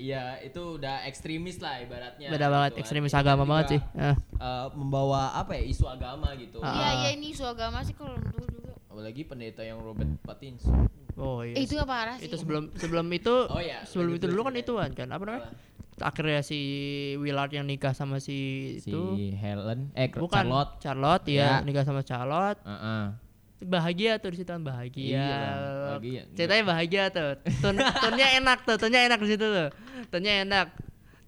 Iya, 0.00 0.40
itu 0.40 0.80
udah 0.80 1.04
ekstremis 1.04 1.60
lah 1.60 1.76
ibaratnya. 1.76 2.32
beda 2.32 2.46
banget 2.48 2.70
gitu 2.72 2.80
ekstremis 2.80 3.12
agama 3.12 3.44
juga, 3.44 3.50
banget 3.52 3.64
sih 3.68 3.80
Ah. 3.92 4.16
eh, 4.16 4.66
membawa 4.72 5.36
apa 5.36 5.52
ya 5.52 5.62
isu 5.62 5.84
agama 5.84 6.32
gitu. 6.34 6.56
Ah. 6.58 6.72
Iya, 6.72 6.88
iya 6.96 7.08
ini 7.12 7.26
isu 7.30 7.44
agama 7.44 7.84
sih 7.84 7.92
kalau 7.92 8.16
menurut 8.16 8.32
gue 8.32 8.46
juga. 8.50 8.72
Apalagi 8.88 9.22
pendeta 9.22 9.60
yang 9.60 9.78
Robert 9.78 10.08
Pattinson. 10.24 10.88
Oh 11.20 11.40
iya 11.40 11.54
Eh, 11.54 11.62
itu 11.62 11.74
gak 11.74 11.86
parah 11.86 12.16
sih. 12.16 12.26
itu 12.26 12.34
sebelum 12.34 12.72
sebelum 12.74 13.06
itu 13.10 13.34
Oh 13.46 13.60
iya, 13.60 13.84
sebelum 13.84 14.16
itu 14.16 14.26
dulu 14.26 14.40
kan 14.42 14.52
cerita. 14.52 14.64
ituan 14.66 14.90
kan 14.90 15.08
apa 15.08 15.22
namanya 15.22 15.52
akhirnya 16.00 16.40
si 16.40 16.58
Willard 17.14 17.52
yang 17.52 17.62
nikah 17.62 17.92
sama 17.92 18.16
si 18.18 18.38
Si 18.80 18.88
itu 18.88 19.00
Helen, 19.34 19.92
eh 19.92 20.08
bukan 20.08 20.42
Charlotte. 20.42 20.72
Charlotte 20.80 21.26
ya 21.28 21.36
Ya. 21.36 21.52
nikah 21.60 21.84
sama 21.84 22.00
Charlotte 22.00 22.56
Heeh. 22.62 23.04
bahagia 23.60 24.16
tuh 24.16 24.32
di 24.32 24.40
situ 24.40 24.48
kan 24.48 24.64
bahagia. 24.64 25.04
Iya 25.12 25.36
bahagia. 25.86 26.22
Ceritanya 26.32 26.64
bahagia 26.66 27.02
tuh. 27.10 27.30
Tun 27.60 27.76
tunnya 27.76 28.26
enak 28.34 28.58
tuh, 28.64 28.76
tunnya 28.76 29.00
enak 29.04 29.20
di 29.20 29.28
situ 29.28 29.44
tuh. 29.44 29.68
Tunnya 30.08 30.32
enak. 30.40 30.66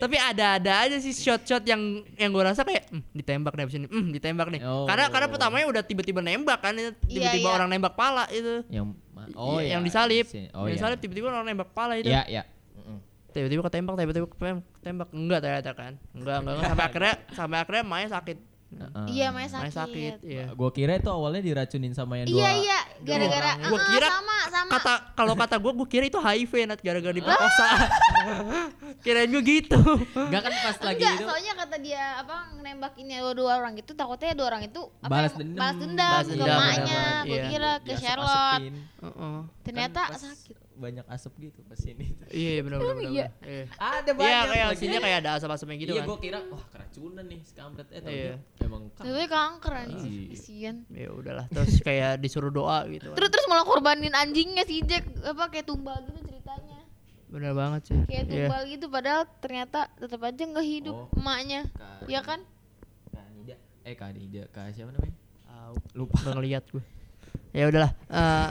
Tapi 0.02 0.18
ada-ada 0.18 0.72
aja 0.82 0.98
sih 0.98 1.14
shot-shot 1.14 1.62
yang 1.62 1.78
yang 2.18 2.34
gue 2.34 2.42
rasa 2.42 2.66
kayak 2.66 2.90
"Hmm, 2.90 3.06
ditembak 3.14 3.54
nih 3.54 3.62
abis 3.62 3.76
ini, 3.78 3.86
hmm, 3.86 4.10
ditembak 4.10 4.50
nih. 4.50 4.60
Oh. 4.66 4.82
Karena 4.82 5.06
karena 5.14 5.30
pertamanya 5.30 5.66
udah 5.70 5.82
tiba-tiba 5.86 6.18
nembak 6.18 6.58
kan, 6.58 6.74
itu 6.74 6.90
tiba-tiba 7.06 7.46
iya. 7.46 7.54
orang 7.54 7.70
nembak 7.70 7.94
pala 7.94 8.26
itu. 8.34 8.66
Yang 8.66 8.98
Oh, 9.38 9.62
ya, 9.62 9.78
yang 9.78 9.86
disalip. 9.86 10.26
si- 10.26 10.50
Oh 10.50 10.66
yang 10.66 10.74
iya. 10.74 10.82
disalip 10.82 10.98
tiba-tiba 10.98 11.30
orang 11.30 11.46
nembak 11.46 11.70
pala 11.70 11.94
itu. 11.94 12.10
Iya, 12.10 12.26
iya. 12.26 12.42
Mm-mm. 12.74 12.98
Tiba-tiba 13.30 13.62
ketembak, 13.70 13.94
tiba-tiba 13.94 14.26
ketembak. 14.26 15.08
Enggak 15.14 15.38
ternyata 15.38 15.70
kan. 15.78 15.92
Enggak, 16.10 16.36
enggak, 16.42 16.54
enggak. 16.58 16.66
sampai 16.66 16.84
akhirnya 16.90 17.14
sampai 17.30 17.56
akhirnya 17.62 17.84
Maya 17.86 18.08
sakit. 18.10 18.36
Heeh. 18.72 19.06
Iya, 19.12 19.26
Maya 19.30 19.46
Maya 19.46 19.68
sakit. 19.68 19.74
sakit, 19.74 20.14
iya. 20.24 20.46
Gua 20.52 20.70
kira 20.70 20.96
itu 20.96 21.06
awalnya 21.06 21.40
diracunin 21.40 21.92
sama 21.92 22.18
yang 22.18 22.26
dua. 22.26 22.40
Iya, 22.40 22.50
iya, 22.58 22.78
gara-gara 23.04 23.50
Gua 23.62 23.78
ah, 23.78 23.86
kira 23.86 24.08
sama 24.08 24.36
sama. 24.48 24.70
Kata 24.72 24.92
kalau 25.12 25.34
kata 25.36 25.56
gue, 25.60 25.72
gue 25.76 25.88
kira 25.88 26.04
itu 26.06 26.18
HIV 26.18 26.52
nat 26.66 26.80
gara-gara 26.80 27.12
diperkosa. 27.12 27.68
Kirain 29.04 29.28
gue 29.28 29.42
gitu. 29.42 29.78
Enggak 30.14 30.40
kan 30.46 30.52
pas 30.54 30.76
lagi 30.80 31.02
Enggak, 31.02 31.14
itu. 31.18 31.24
soalnya 31.26 31.52
kata 31.58 31.76
dia 31.78 32.04
apa 32.16 32.36
nembak 32.58 32.94
ini 32.96 33.14
dua, 33.18 33.32
dua 33.34 33.52
orang 33.58 33.74
itu 33.76 33.92
takutnya 33.92 34.32
dua 34.32 34.46
orang 34.48 34.62
itu 34.64 34.80
apa 35.02 35.10
Balas 35.10 35.32
dendam. 35.34 35.58
balas 35.58 35.76
dendam 35.76 36.10
Balas 36.12 36.26
ke 36.26 36.32
dendam, 36.32 36.48
emaknya. 36.56 36.82
benar, 37.02 37.22
Gue 37.26 37.36
iya. 37.36 37.44
kira 37.50 37.70
ke. 37.82 37.92
Heeh. 39.02 39.36
Ternyata 39.62 40.00
Kan 40.00 40.12
pas 40.14 40.22
sakit. 40.22 40.56
Banyak 40.82 41.06
asap 41.06 41.32
gitu 41.40 41.62
pas 41.62 41.78
ini. 41.80 42.10
Iya, 42.28 42.50
iya 42.52 42.60
benar 42.60 42.78
benar. 42.80 42.96
Iya. 43.00 43.26
Iya. 43.40 43.64
Ada 43.72 44.10
Iya, 44.12 44.40
kayak 44.44 44.66
sini 44.74 44.96
kayak 44.98 45.18
ada 45.22 45.30
asap-asapnya 45.38 45.76
gitu 45.78 45.92
iya, 45.92 46.02
kan. 46.02 46.08
gua 46.08 46.18
kira 46.18 46.38
wah 46.44 46.64
keracunan 46.66 47.24
nih 47.24 47.40
si 47.40 47.52
kampret 47.54 47.86
eh 47.88 48.00
tapi 48.00 48.18
Iya. 48.18 48.34
emang 48.60 48.82
Tapi 48.92 49.24
kanker 49.24 49.72
anjir, 49.78 50.10
Iya. 50.10 50.26
kasihan. 50.32 50.76
Ya 50.90 51.08
udahlah, 51.08 51.46
terus 51.48 51.78
kayak 51.80 52.18
disuruh 52.18 52.50
doa 52.50 52.82
gitu. 52.88 53.06
kan. 53.06 53.16
Terus 53.16 53.30
terus 53.30 53.46
malah 53.46 53.62
korbanin 53.62 54.10
anjingnya 54.12 54.64
si 54.64 54.82
Jack 54.82 55.06
apa 55.22 55.46
kayak 55.48 55.64
tumbal 55.64 55.94
gitu 56.02 56.18
ceritanya. 56.24 56.82
Bener 57.28 57.52
banget 57.52 57.82
sih. 57.86 57.96
Kayak 58.04 58.24
Iya. 58.24 58.30
tumbal 58.42 58.62
gitu 58.66 58.86
padahal 58.88 59.22
ternyata 59.38 59.80
tetap 59.94 60.20
aja 60.20 60.42
nggak 60.42 60.66
hidup 60.68 60.96
Oh. 60.98 61.06
emaknya. 61.14 61.70
Kak- 61.70 62.04
Ya 62.04 62.20
kan? 62.20 62.42
Kak 63.08 63.26
Nida. 63.30 63.54
Eh 63.82 63.94
Kak 63.94 64.10
Nida, 64.12 64.42
Kak 64.48 64.74
siapa 64.74 64.90
namanya? 64.90 65.14
Tahu. 65.44 65.74
Lupa. 65.94 66.18
Ngeliat 66.28 66.66
gue. 66.68 66.82
Ya 67.52 67.68
udahlah. 67.68 67.92
Eh 68.08 68.48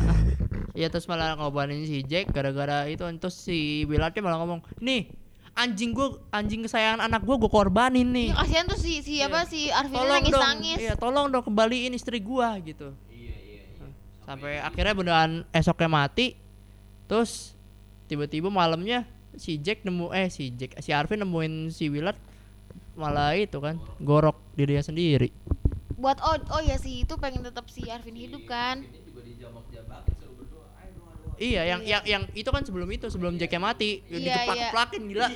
ya 0.71 0.87
terus 0.87 1.03
malah 1.09 1.35
ngobanin 1.35 1.83
si 1.83 2.05
Jack 2.05 2.31
gara-gara 2.31 2.87
itu 2.87 3.03
terus 3.19 3.35
si 3.35 3.83
Willardnya 3.89 4.23
malah 4.23 4.39
ngomong, 4.39 4.61
"Nih, 4.79 5.11
anjing 5.51 5.91
gue 5.91 6.15
anjing 6.31 6.63
kesayangan 6.63 7.03
anak 7.03 7.21
gue 7.27 7.35
gue 7.35 7.51
korbanin 7.51 8.07
nih. 8.07 8.29
Ya 8.31 8.35
kasihan 8.39 8.65
tuh 8.67 8.79
si 8.79 9.03
si 9.03 9.19
apa 9.19 9.43
si 9.43 9.67
Arvin 9.67 9.99
Tolong 9.99 10.15
nangis 10.21 10.33
dong. 10.33 10.43
nangis. 10.43 10.77
Iya, 10.79 10.93
tolong 10.95 11.27
dong 11.27 11.43
kembaliin 11.43 11.91
istri 11.91 12.23
gua 12.23 12.55
gitu. 12.63 12.95
Iya, 13.11 13.35
iya, 13.35 13.61
iya. 13.67 13.87
Sampai 14.23 14.63
akhirnya 14.63 14.95
beneran 14.95 15.31
esoknya 15.51 15.89
mati. 15.91 16.39
Terus 17.11 17.51
tiba-tiba 18.07 18.47
malamnya 18.47 19.03
si 19.35 19.59
Jack 19.59 19.83
nemu 19.83 20.11
eh 20.15 20.27
si 20.31 20.51
Jack 20.55 20.79
si 20.79 20.91
Arvin 20.95 21.23
nemuin 21.23 21.71
si 21.71 21.87
Willard 21.87 22.19
malah 22.95 23.35
itu 23.35 23.59
kan 23.59 23.79
gorok 23.99 24.39
dirinya 24.55 24.83
sendiri. 24.83 25.31
Buat 26.01 26.17
oh 26.19 26.35
oh 26.49 26.61
ya 26.61 26.75
sih 26.75 27.05
itu 27.05 27.13
pengen 27.15 27.45
tetap 27.45 27.69
si 27.69 27.85
Arvin 27.85 28.17
hidup 28.17 28.43
kan. 28.49 28.81
Doa. 28.81 30.01
Iya, 31.41 31.61
yang 31.65 31.81
yang 31.81 32.03
yang 32.05 32.23
itu 32.37 32.49
kan 32.49 32.61
sebelum 32.61 32.85
itu, 32.93 33.09
sebelum 33.09 33.33
Jacknya 33.37 33.61
mati, 33.61 34.05
Iya, 34.05 34.45
dikeplak-keplakin 34.45 35.01
gila. 35.09 35.27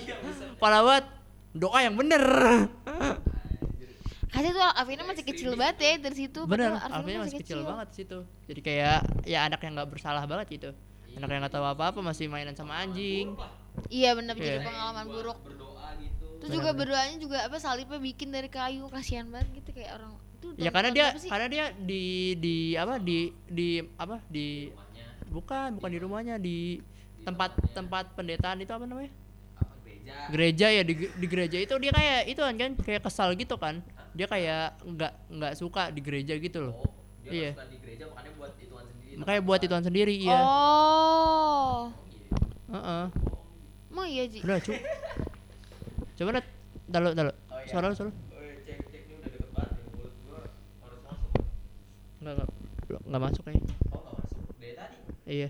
Parah 0.61 0.81
banget. 0.85 1.05
Doa 1.55 1.79
yang 1.81 1.95
bener. 1.97 2.21
Kasih 4.29 4.51
tuh 4.51 4.61
Arvinnya 4.61 5.05
masih 5.07 5.23
kecil 5.23 5.49
banget 5.55 5.77
ya 5.79 5.91
dari 5.95 6.15
situ. 6.27 6.43
bener, 6.43 6.75
Alvinnya 6.77 7.23
masih 7.23 7.39
kecil, 7.39 7.63
banget 7.63 7.87
di 7.89 7.95
situ. 8.03 8.17
Jadi 8.51 8.59
kayak 8.61 8.99
ya 9.23 9.47
anak 9.47 9.63
yang 9.63 9.79
nggak 9.79 9.89
bersalah 9.89 10.27
banget 10.27 10.47
gitu. 10.59 10.69
Anak 11.15 11.31
yang 11.31 11.41
nggak 11.47 11.55
tahu 11.55 11.63
apa-apa 11.63 12.03
masih 12.03 12.27
mainan 12.27 12.51
sama 12.53 12.75
anjing. 12.83 13.31
Iya 13.87 14.11
bener 14.13 14.35
Iya. 14.35 14.59
jadi 14.59 14.67
pengalaman 14.67 15.05
buruk. 15.07 15.37
Berdoa 15.41 15.87
gitu. 16.03 16.25
Terus 16.43 16.51
juga 16.51 16.69
berdoanya 16.75 17.17
juga 17.17 17.37
apa 17.47 17.57
salibnya 17.57 17.95
bikin 17.97 18.29
dari 18.29 18.51
kayu 18.51 18.91
kasihan 18.91 19.23
banget 19.31 19.63
gitu 19.63 19.71
kayak 19.71 19.95
orang 19.95 20.11
itu 20.51 20.59
Ya 20.59 20.69
karena 20.69 20.89
dia 20.89 21.07
karena 21.17 21.47
dia 21.47 21.65
di 21.73 22.03
di 22.35 22.55
apa 22.73 22.95
di 22.97 23.17
di 23.47 23.67
apa 23.95 24.21
di 24.27 24.69
bukan 25.27 25.75
bukan 25.75 25.89
di 25.89 25.99
rumahnya 25.99 26.35
di 26.37 26.79
tempat 27.21 27.57
tempat 27.71 28.13
pendetaan 28.13 28.59
itu 28.59 28.69
apa 28.69 28.85
namanya? 28.85 29.09
Apa 29.55 29.73
gereja? 29.81 30.13
gereja 30.29 30.67
ya 30.69 30.81
di, 30.81 30.93
di 31.09 31.25
gereja 31.25 31.57
itu 31.57 31.73
dia 31.75 31.89
kayak 31.89 32.21
itu 32.27 32.39
kan 32.39 32.53
kan 32.53 32.71
kayak 32.77 33.01
kesal 33.01 33.33
gitu 33.33 33.55
kan 33.55 33.81
dia 34.11 34.25
kayak 34.25 34.77
nggak 34.81 35.11
nggak 35.27 35.53
suka 35.55 35.89
di 35.89 35.99
gereja 35.99 36.33
gitu 36.35 36.61
loh 36.61 36.75
Oh, 36.77 36.87
dia 37.25 37.31
Iya. 37.33 37.49
suka 37.51 37.65
di 37.65 37.77
gereja 37.81 38.03
makanya 38.05 38.31
buat 38.37 38.53
ituan 38.55 38.85
sendiri. 38.85 39.13
makanya 39.17 39.41
buat 39.41 39.59
ituan 39.59 39.83
sendiri 39.83 40.13
iya 40.15 40.37
Oh. 40.37 41.81
Heeh. 42.67 43.05
Emang 43.89 44.07
iya 44.07 44.23
Ji? 44.25 44.39
udah 44.39 44.59
cu 44.59 44.71
coba 46.17 46.29
net 46.31 46.45
taruh 46.85 47.11
taruh 47.11 47.33
Oh, 47.45 47.57
iya. 47.57 47.67
suara 47.67 47.85
lu, 47.87 47.95
suara 47.95 48.07
lu. 48.07 48.13
Oh, 48.13 48.21
cek 48.61 48.77
cek 48.85 49.01
ini 49.01 49.13
udah 49.17 49.29
deket 49.31 49.49
banget 49.51 49.71
nih 49.73 49.83
mulut 49.89 50.13
gua 50.21 50.39
harus 50.81 50.99
masuk. 51.01 51.31
Nggak 52.27 52.49
nggak 53.03 53.21
masuk 53.21 53.41
kayaknya 53.43 53.73
Oh, 53.87 53.99
nggak 53.99 54.15
masuk. 54.17 54.39
Dari 54.55 54.73
tadi. 54.73 54.97
iya 55.27 55.49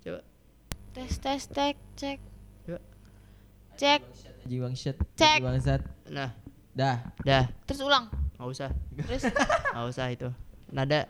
coba 0.00 0.20
Tes 0.90 1.12
tes 1.16 1.42
tek 1.46 1.76
cek. 1.94 2.18
coba 2.64 2.80
Cek. 3.76 4.00
Jiwang 4.42 4.74
shit. 4.74 4.96
Cek. 5.14 5.40
Bangsat. 5.40 5.80
nah 6.06 6.34
Dah. 6.70 7.02
dah 7.20 7.44
Terus 7.64 7.80
ulang. 7.80 8.06
nggak 8.36 8.48
usah 8.48 8.70
Terus 9.00 9.22
nggak 9.26 9.86
usah 9.86 10.06
itu 10.08 10.28
nada 10.70 11.06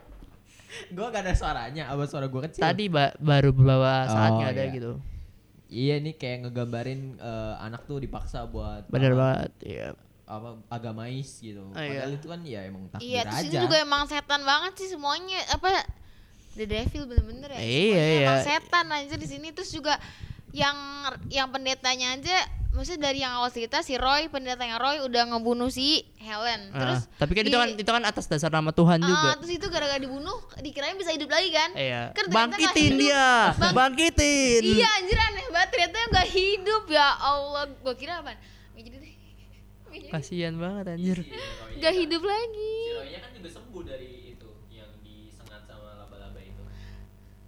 Gua 0.89 1.11
gak 1.11 1.27
ada 1.27 1.35
suaranya, 1.35 1.91
apa 1.91 2.07
suara 2.07 2.25
gua 2.25 2.47
kecil? 2.47 2.63
tadi 2.63 2.87
ba- 2.87 3.11
baru 3.17 3.51
saat 4.07 4.31
Oh, 4.31 4.37
nggak 4.39 4.51
ada 4.51 4.63
iya. 4.63 4.71
gitu 4.71 4.91
Iya 5.67 5.95
nih 5.99 6.15
kayak 6.15 6.37
ngegambarin 6.43 7.15
eh, 7.17 7.55
anak 7.57 7.83
tuh 7.85 7.97
dipaksa 7.97 8.43
buat 8.45 8.87
bener 8.87 9.11
banget 9.13 9.51
iya 9.61 9.95
apa 10.31 10.49
agamais 10.69 11.27
gitu. 11.37 11.59
Ah, 11.71 11.83
iya. 11.83 11.99
Padahal 11.99 12.11
itu 12.15 12.27
kan 12.27 12.39
ya 12.41 12.59
emang 12.63 12.83
takdir 12.87 13.03
iya 13.05 13.21
terus 13.21 13.35
aja. 13.37 13.47
ini 13.49 13.55
juga 13.59 13.75
emang 13.77 14.01
setan 14.05 14.41
banget 14.41 14.73
sih 14.75 14.87
semuanya 14.87 15.39
apa 15.49 15.69
The 16.51 16.65
Devil 16.65 17.03
bener-bener 17.05 17.49
ya. 17.49 17.59
Iya, 17.59 17.67
Semuanya 17.67 18.07
iya. 18.07 18.23
Emang 18.23 18.39
setan 18.41 18.85
aja 18.89 19.15
di 19.15 19.27
sini 19.27 19.47
terus 19.49 19.69
juga 19.69 19.99
yang 20.51 20.75
yang 21.27 21.47
pendetanya 21.47 22.07
aja 22.13 22.37
maksudnya 22.69 23.03
dari 23.05 23.19
yang 23.19 23.31
awal 23.33 23.47
cerita 23.47 23.79
si 23.79 23.95
Roy 23.95 24.27
pendetanya 24.27 24.75
Roy 24.77 24.99
udah 25.01 25.27
ngebunuh 25.27 25.67
si 25.67 26.03
Helen 26.17 26.71
Ah, 26.71 26.79
terus 26.81 27.01
tapi 27.13 27.31
kan 27.33 27.43
itu 27.43 27.49
di- 27.49 27.55
kan 27.57 27.69
itu 27.77 27.91
kan 27.93 28.03
atas 28.05 28.25
dasar 28.25 28.47
nama 28.49 28.71
Tuhan 28.71 28.95
Ah, 28.97 29.05
juga 29.05 29.29
terus 29.37 29.51
itu 29.53 29.67
gara-gara 29.67 29.95
dibunuh 29.97 30.39
dikirain 30.57 30.95
bisa 30.95 31.11
hidup 31.11 31.27
lagi 31.27 31.51
kan 31.51 31.71
Iya. 31.73 32.11
Kan 32.11 32.25
Bangkitin 32.29 32.83
hidup. 32.89 32.99
dia. 33.01 33.27
Bang- 33.53 33.75
Bangkitin. 33.77 34.61
iya 34.65 34.87
anjir 34.93 35.19
aneh 35.21 35.45
banget 35.49 35.69
ternyata 35.69 35.95
nggak 36.09 36.27
hidup 36.29 36.83
ya 36.89 37.07
Allah 37.17 37.63
gua 37.77 37.91
kira 37.93 38.13
apa 38.17 38.31
nggak 38.71 38.83
jadi 38.85 38.97
deh 38.97 39.11
Nggak 39.11 39.35
jadi. 39.41 39.57
Kasihan 40.09 40.55
banget 40.55 40.85
anjir. 40.89 41.17
nggak 41.73 41.93
hidup 41.97 42.21
lagi 42.21 42.73
Si 42.81 42.93
Roy-nya 42.93 43.19
kan 43.19 43.31
juga 43.33 43.49
sembuh 43.49 43.81
dari 43.83 44.09
itu 44.31 44.49
yang 44.69 44.91
disengat 44.99 45.61
sama 45.63 45.89
laba-laba 45.97 46.39
itu. 46.39 46.61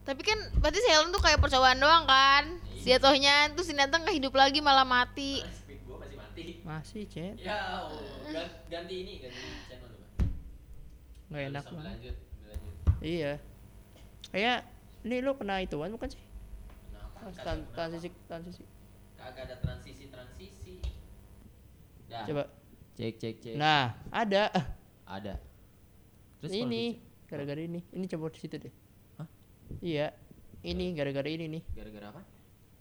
Tapi 0.04 0.22
kan 0.22 0.40
berarti 0.58 0.80
si 0.80 0.90
Helen 0.90 1.10
tuh 1.10 1.20
kayak 1.20 1.40
percobaan 1.40 1.78
doang 1.78 2.04
kan 2.04 2.60
Iya. 2.74 3.00
Jatuhnya 3.00 3.36
tuh 3.54 3.64
si 3.64 3.72
Nathan 3.72 4.04
nggak 4.04 4.18
hidup 4.18 4.34
lagi 4.34 4.60
malah 4.60 4.84
mati 4.84 5.40
gua 5.88 6.04
masih 6.04 6.18
mati. 6.18 6.44
Masih, 6.62 7.02
Cep. 7.06 7.40
Ya, 7.40 7.56
oh, 7.82 7.96
gan- 8.26 8.52
ganti 8.68 8.96
ini, 8.98 9.14
ganti 9.20 9.40
channel. 9.64 9.92
Nggak 11.30 11.44
enak 11.48 11.64
banget. 11.64 11.84
lanjut. 11.86 12.16
Iya. 13.00 13.34
Kayak 14.30 14.68
ini 15.04 15.16
lu 15.20 15.32
kena 15.34 15.60
ituan 15.60 15.92
bukan 15.92 16.12
sih? 16.12 16.20
Kenapa? 17.24 17.56
Transisi 17.72 18.12
transisi. 18.26 18.64
Kagak 19.16 19.48
ada 19.48 19.56
transisi-transisi. 19.60 20.03
Dah. 22.14 22.26
Coba. 22.30 22.44
Cek 22.94 23.14
cek 23.18 23.36
cek. 23.42 23.56
Nah, 23.58 23.98
ada. 24.14 24.54
Ada. 25.10 25.42
Terus 26.38 26.54
ini 26.54 27.02
gara-gara 27.26 27.58
ini. 27.58 27.82
Ini 27.90 28.06
coba 28.06 28.30
di 28.30 28.38
situ 28.38 28.62
deh. 28.62 28.74
Hah? 29.18 29.28
Iya. 29.82 30.14
Ini 30.62 30.94
gara-gara 30.94 31.26
ini 31.26 31.50
nih. 31.50 31.64
Gara-gara 31.74 32.14
apa? 32.14 32.22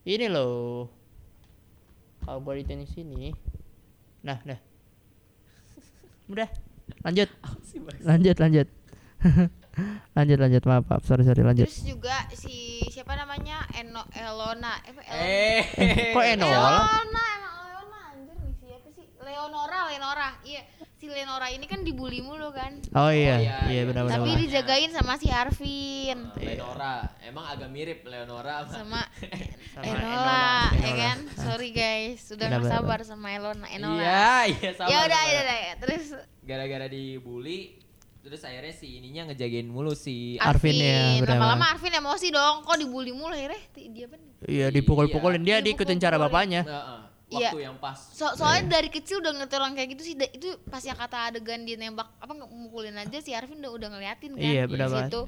Ini 0.05 0.29
loh. 0.29 0.93
Kalau 2.21 2.45
gua 2.45 2.61
di 2.61 2.69
sini. 2.85 3.33
Nah, 4.21 4.37
dah. 4.45 4.61
Udah. 6.33 6.49
Lanjut. 7.09 7.29
Lanjut, 8.05 8.37
lanjut. 8.37 8.69
lanjut, 10.17 10.39
lanjut. 10.39 10.62
Maaf, 10.69 10.85
maaf. 10.85 11.03
Sorry, 11.09 11.25
sorry. 11.25 11.41
Lanjut. 11.41 11.73
Terus 11.73 11.89
juga 11.89 12.29
si 12.37 12.85
siapa 12.93 13.17
namanya 13.17 13.65
Eno 13.73 14.05
Elona 14.12 14.79
eh, 14.85 14.93
Elona? 14.93 15.17
Eh, 15.17 16.12
Kok 16.12 16.25
Enola? 16.37 16.61
Leona 16.61 17.25
emang 17.35 17.57
Leona 17.67 17.99
anjir 18.15 18.37
nih 18.45 18.55
siapa 18.61 18.89
sih 18.95 19.07
Leonora 19.33 19.81
Leonora 19.89 20.29
iya 20.45 20.61
si 20.95 21.09
Leonora 21.09 21.49
ini 21.49 21.65
kan 21.65 21.81
dibully 21.81 22.21
mulu 22.21 22.53
kan 22.53 22.79
Oh 22.93 23.09
iya, 23.09 23.41
iya, 23.41 23.57
iya 23.65 23.73
iya. 23.73 23.83
benar-benar. 23.83 24.12
tapi 24.15 24.29
Leonora. 24.29 24.43
dijagain 24.45 24.91
sama 24.93 25.12
si 25.17 25.27
Arvin 25.27 26.19
Leonora. 26.37 26.95
Emang 27.19 27.49
agak 27.49 27.67
mirip 27.67 28.05
Leonora 28.05 28.62
sama 28.67 28.77
sama 28.77 29.01
Enola 29.89 29.89
Enola, 29.89 30.45
ya 30.79 30.93
kan 30.95 31.19
sorry 31.35 31.73
guys 31.73 32.21
sudah 32.21 32.47
Benar, 32.47 32.61
nggak 32.61 32.69
benar, 32.69 32.77
sabar 32.79 32.99
sama 33.03 33.27
Elona 33.31 33.67
Enola 33.67 33.99
Iya, 33.99 34.31
iya 34.53 34.71
sama. 34.77 34.89
ya 34.89 34.99
udah 35.03 35.23
ya 35.25 35.39
udah 35.41 35.59
ya. 35.59 35.75
terus 35.81 36.05
Gara-gara 36.43 36.87
dibully 36.87 37.81
terus 38.21 38.45
akhirnya 38.45 38.71
si 38.71 39.01
ininya 39.01 39.27
ngejagain 39.27 39.67
mulu 39.67 39.97
si 39.97 40.39
Arvin 40.39 40.77
ya, 40.77 41.19
benar, 41.19 41.35
lama-lama 41.35 41.59
benar. 41.59 41.75
Arvin 41.75 41.95
emosi 41.97 42.27
dong 42.31 42.62
kok 42.62 42.77
dibully 42.77 43.11
mulu 43.11 43.33
akhirnya 43.33 43.59
dia 43.73 44.07
kan 44.07 44.21
Iya, 44.43 44.67
dipukul-pukulin 44.69 45.41
dia 45.41 45.57
Iya, 45.57 45.65
diikutin 45.65 45.99
cara 45.99 46.19
bapaknya. 46.19 46.62
Heeh. 46.62 47.01
Waktu 47.35 47.59
yang 47.61 47.77
pas. 47.77 47.99
So, 48.11 48.29
soalnya 48.33 48.69
dari 48.71 48.89
kecil 48.89 49.19
udah 49.19 49.33
ngeliat 49.33 49.53
orang 49.53 49.73
kayak 49.73 49.89
gitu 49.91 50.03
sih 50.05 50.15
da- 50.15 50.29
itu 50.29 50.49
pas 50.65 50.81
yang 50.81 50.95
kata 50.95 51.31
adegan 51.31 51.62
dia 51.62 51.75
nembak 51.75 52.09
apa 52.15 52.33
nggak 52.33 52.49
mukulin 52.49 52.95
aja 52.95 53.19
si 53.19 53.31
Arvin 53.31 53.59
udah 53.59 53.73
udah 53.73 53.89
ngeliatin 53.91 54.33
kan 54.33 54.43
Iya, 54.43 54.62
di 54.62 54.73
benar 54.73 54.89
banget. 54.89 55.09
situ. 55.09 55.23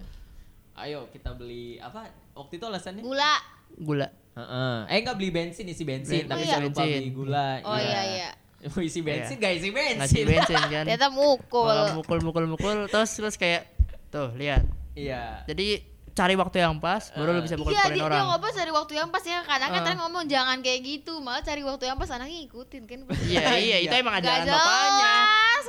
Ayo 0.74 1.06
kita 1.08 1.30
beli 1.32 1.78
apa? 1.78 2.06
Waktu 2.32 2.52
itu 2.54 2.64
alasannya? 2.64 3.00
gula 3.00 3.34
Gula. 3.74 4.08
Heeh. 4.34 4.76
Eh 4.88 4.98
enggak 5.00 5.14
beli 5.14 5.30
bensin 5.30 5.64
isi 5.64 5.82
bensin, 5.82 6.20
Ben- 6.20 6.28
tapi 6.28 6.42
iya. 6.42 6.50
jangan 6.52 6.64
lupa 6.64 6.80
Bensin. 6.80 6.94
beli 6.96 7.10
gula. 7.12 7.46
oh 7.62 7.78
iya 7.78 8.02
iya 8.04 8.30
Mau 8.66 8.80
isi 8.80 9.00
bensin 9.00 9.36
Iya. 9.36 9.40
gak 9.40 9.52
isi 9.54 9.68
bensin. 9.70 9.98
Ngasih 10.00 10.22
bensin 10.30 10.56
kan. 10.64 10.82
ternyata 10.82 11.08
mukul 11.08 11.64
Kalau 11.64 11.84
mukul-mukul-mukul 11.96 12.74
terus 12.86 13.10
terus 13.12 13.34
kayak 13.34 13.70
tuh 14.08 14.34
lihat. 14.34 14.66
Iya. 14.92 15.42
Jadi 15.44 15.93
cari 16.14 16.34
waktu 16.34 16.56
yang 16.58 16.78
pas 16.78 17.10
baru 17.10 17.30
lu 17.32 17.42
bisa 17.42 17.54
Iya 17.54 17.60
pukul-pukulin 17.60 17.90
dia, 17.92 18.04
orang. 18.04 18.14
dia 18.14 18.24
ngobrol 18.24 18.52
cari 18.52 18.70
waktu 18.70 18.92
yang 18.94 19.08
pas 19.10 19.24
ya 19.24 19.38
kadang 19.42 19.68
kan 19.68 19.80
Ah. 19.80 19.84
tadi 19.84 19.96
ngomong 19.98 20.24
jangan 20.24 20.56
kayak 20.60 20.80
gitu 20.80 21.18
malah 21.18 21.42
cari 21.42 21.60
waktu 21.60 21.84
yang 21.84 21.98
pas 21.98 22.06
anaknya 22.08 22.38
ngikutin 22.40 22.82
kan 22.84 22.98
Iya, 23.34 23.42
iya, 23.56 23.76
itu 23.80 23.92
emang 23.92 24.14
Gak 24.16 24.22
ajaran 24.22 24.46
bapaknya. 24.48 25.12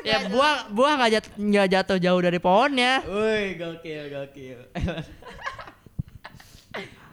Ya 0.04 0.18
buah 0.28 0.70
buah 0.70 0.94
nggak 0.96 1.12
jat, 1.12 1.26
nggak 1.34 1.68
jatuh 1.68 1.98
jauh 1.98 2.22
dari 2.22 2.38
pohonnya. 2.38 3.02
Woi, 3.02 3.56
gokil, 3.56 4.06
gokil. 4.08 4.60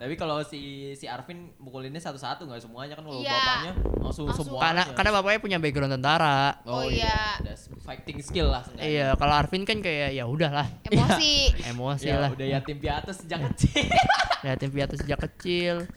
Tapi 0.03 0.13
kalau 0.13 0.43
si 0.43 0.59
si 0.93 1.07
Arvin 1.07 1.55
mukulinnya 1.55 1.97
satu-satu 1.97 2.43
nggak 2.43 2.59
semuanya 2.59 2.91
kan 2.93 3.03
kalau 3.03 3.17
Iya. 3.17 3.31
bapaknya 3.31 3.71
langsung, 3.97 4.27
Langsung. 4.27 4.45
semua. 4.45 4.59
Karena 4.61 4.83
karena 4.91 5.11
bapaknya 5.13 5.39
punya 5.39 5.57
background 5.57 5.93
tentara. 5.93 6.59
Oh, 6.63 6.83
iya. 6.83 7.39
Ada 7.39 7.55
fighting 7.79 8.19
skill 8.19 8.47
lah 8.47 8.59
seenggaknya. 8.61 8.91
Iya, 8.91 9.07
kalau 9.15 9.31
Arvin 9.33 9.63
kan 9.63 9.79
kayak 9.79 10.11
ya 10.11 10.23
udahlah, 10.25 10.67
emosi 10.83 11.33
emosi 11.71 12.05
Ya, 12.05 12.19
lah. 12.19 12.29
udah 12.29 12.47
yatim 12.49 12.77
piatu 12.77 13.11
sejak 13.11 13.39
kecil. 13.49 13.87
Liatin 14.43 14.69
piatu 14.69 14.93
sejak 14.97 15.19
kecil. 15.23 15.87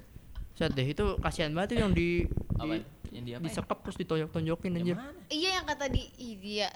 Set 0.53 0.71
deh 0.71 0.87
itu 0.87 1.05
kasihan 1.19 1.51
banget 1.51 1.75
tuh 1.75 1.79
yang 1.81 1.91
di, 1.91 2.31
Apa? 2.55 2.79
di 2.79 2.87
Yang 3.13 3.25
di 3.25 3.33
apa? 3.33 3.41
ya? 3.41 3.47
disekap 3.51 3.79
terus 3.83 3.97
ditonjok-tonjokin 3.99 4.71
Yang 4.71 4.81
anjir. 4.81 4.97
mana? 4.97 5.11
iya 5.29 5.51
yang 5.53 5.67
kata 5.67 5.85
di 5.87 6.03
ih, 6.15 6.35
dia 6.37 6.71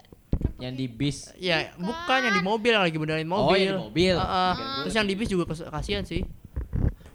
Yang 0.57 0.73
di 0.75 0.85
bis. 0.85 1.17
Ya, 1.35 1.71
bukan 1.73 2.19
yang 2.19 2.35
di 2.35 2.43
mobil 2.43 2.71
yang 2.71 2.83
lagi 2.83 2.93
benerin 2.95 3.25
Oh, 3.25 3.47
mobil. 3.47 3.61
yang 3.63 3.73
di 3.73 3.83
mobil. 3.83 4.15
Heeh. 4.15 4.51
Kirain 4.51 4.77
Terus 4.83 4.93
yang 4.93 5.07
di 5.07 5.15
bis 5.15 5.27
juga 5.27 5.43
kes- 5.47 5.65
kasihan 5.65 6.03
sih. 6.03 6.21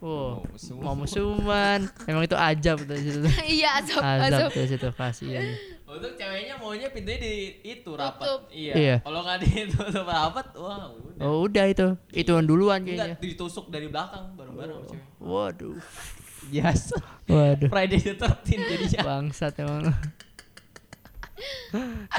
Wow, 0.07 0.47
Mau 0.87 0.95
musuhan. 0.95 1.91
Emang 2.07 2.23
itu 2.23 2.39
ajab 2.39 2.79
tuh 2.87 2.95
situ. 2.95 3.27
iya 3.59 3.83
azab 3.83 3.99
Azab 3.99 4.23
azab 4.31 4.51
tuh 4.55 4.67
situ 4.71 4.89
kasihan. 4.95 5.43
Untuk 5.83 6.15
ceweknya 6.15 6.55
maunya 6.63 6.87
pintunya 6.95 7.19
di 7.19 7.35
itu 7.67 7.91
rapat. 7.91 8.23
Tutup. 8.23 8.41
Iya. 8.55 8.75
Iya. 8.79 8.97
Kalau 9.03 9.27
nggak 9.27 9.39
ditutup 9.43 10.07
rapat, 10.07 10.47
wah 10.55 10.95
udah. 10.95 11.27
Oh, 11.27 11.51
udah 11.51 11.65
itu. 11.67 11.89
Itu 12.15 12.39
yang 12.39 12.47
duluan 12.47 12.87
Enggak 12.87 13.19
kayaknya. 13.19 13.19
ditusuk 13.19 13.67
dari 13.67 13.91
belakang 13.91 14.39
bareng-bareng 14.39 14.79
cewek. 14.95 15.03
Waduh. 15.19 15.75
Biasa. 16.55 16.97
Waduh. 17.27 17.71
Friday 17.75 17.99
the 17.99 18.15
13 18.15 18.63
jadinya. 18.63 19.01
Bangsat 19.03 19.59
emang. 19.59 19.91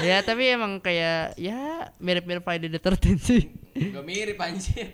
ya 0.04 0.20
tapi 0.28 0.44
emang 0.52 0.76
kayak 0.84 1.40
ya 1.40 1.88
mirip-mirip 2.04 2.44
Friday 2.44 2.68
the 2.68 2.80
13 2.84 3.16
sih. 3.16 3.48
Gak 3.72 4.04
mirip 4.04 4.36
anjir. 4.36 4.92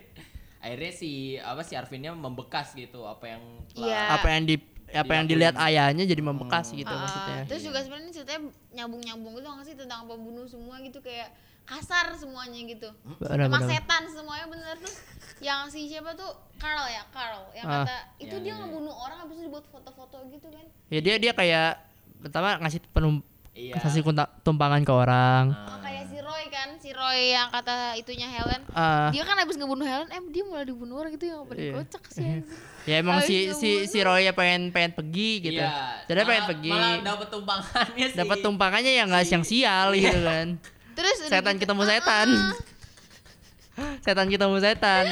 Akhirnya 0.64 0.92
si 0.92 1.10
apa 1.36 1.60
si 1.60 1.74
Arvinnya 1.74 2.10
membekas 2.10 2.72
gitu 2.72 3.04
apa 3.04 3.28
yang 3.28 3.42
telah- 3.70 3.84
Iya. 3.84 4.02
Apa 4.14 4.28
yang 4.30 4.42
di 4.44 4.56
apa 4.86 5.12
yang 5.12 5.26
dilihat 5.26 5.56
ayahnya 5.58 6.04
jadi 6.04 6.22
membekas 6.22 6.70
gitu 6.70 6.86
Ah, 6.86 7.02
maksudnya. 7.02 7.42
terus 7.44 7.62
juga 7.62 7.78
sebenarnya 7.78 8.14
ceritanya 8.14 8.40
nyambung-nyambung 8.72 9.32
gitu 9.34 9.44
nggak 9.44 9.66
sih 9.66 9.74
tentang 9.74 10.06
pembunuh 10.06 10.46
semua 10.46 10.78
gitu 10.78 11.00
kayak 11.00 11.34
kasar 11.64 12.14
semuanya 12.14 12.60
gitu 12.62 12.88
Benar, 13.18 13.48
sama 13.48 13.58
benar. 13.58 13.68
setan 13.70 14.02
semuanya 14.06 14.46
bener 14.46 14.76
terus 14.76 14.96
yang 15.40 15.66
si 15.66 15.88
siapa 15.88 16.12
tuh 16.12 16.30
Carl 16.54 16.86
ya 16.86 17.02
Carl 17.10 17.42
yang 17.52 17.66
Ah. 17.66 17.82
kata 17.82 17.96
itu 18.20 18.30
Yang 18.30 18.44
dia 18.44 18.52
ini. 18.52 18.60
ngebunuh 18.62 18.94
orang 18.94 19.18
habis 19.18 19.34
itu 19.34 19.42
dibuat 19.44 19.64
foto-foto 19.66 20.16
gitu 20.30 20.46
kan 20.48 20.66
Ya 20.88 21.00
dia 21.00 21.14
dia 21.18 21.32
kayak 21.32 21.80
pertama 22.20 22.56
ngasih 22.58 22.80
penum 22.88 23.18
Iya. 23.54 23.78
kasih 23.78 24.02
kunta- 24.02 24.34
tumpangan 24.42 24.82
ke 24.82 24.90
orang. 24.90 25.44
Oh, 25.50 25.78
kayak 25.78 26.04
si 26.04 26.18
Roy 26.18 26.44
kan 26.48 26.68
si 26.76 26.90
Roy 26.90 27.30
yang 27.30 27.48
kata 27.48 27.94
itunya 27.94 28.26
Helen 28.26 28.66
Ah, 28.68 29.08
dia 29.08 29.22
kan 29.22 29.36
habis 29.36 29.54
ngebunuh 29.54 29.82
Helen 29.82 30.08
eh 30.08 30.18
dia 30.28 30.42
malah 30.42 30.64
dibunuh 30.64 30.96
orang 30.96 31.14
gitu 31.14 31.24
yang 31.28 31.42
pada 31.44 31.60
Iya. 31.60 31.72
kocak 31.76 32.04
sih 32.08 32.42
ya 32.90 32.94
emang 32.98 33.18
si 33.20 33.46
ngebunuh. 33.46 33.56
si 33.56 33.70
si 33.86 33.98
Roy 34.00 34.24
ya 34.24 34.32
pengen 34.32 34.68
pengen 34.68 34.90
pergi 34.92 35.30
gitu. 35.40 35.62
Iya. 35.62 36.02
Jadi 36.04 36.18
pengen 36.20 36.34
Malah- 36.36 36.50
pergi. 36.50 36.70
Malah 36.70 36.94
dapat 37.00 37.28
tumpangannya 37.28 38.06
sih. 38.06 38.18
Dapat 38.18 38.38
tumpangannya 38.40 38.92
yang 38.92 39.06
nggak 39.08 39.24
siang 39.24 39.44
sial 39.44 39.88
gitu 39.94 40.18
kan. 40.20 40.46
terus 40.98 41.16
Setan 41.24 41.54
gitu, 41.54 41.62
ketemu 41.64 41.80
ah, 41.80 41.88
setan. 41.88 42.28
setan 44.04 44.26
ketemu 44.28 44.56
setan. 44.58 45.06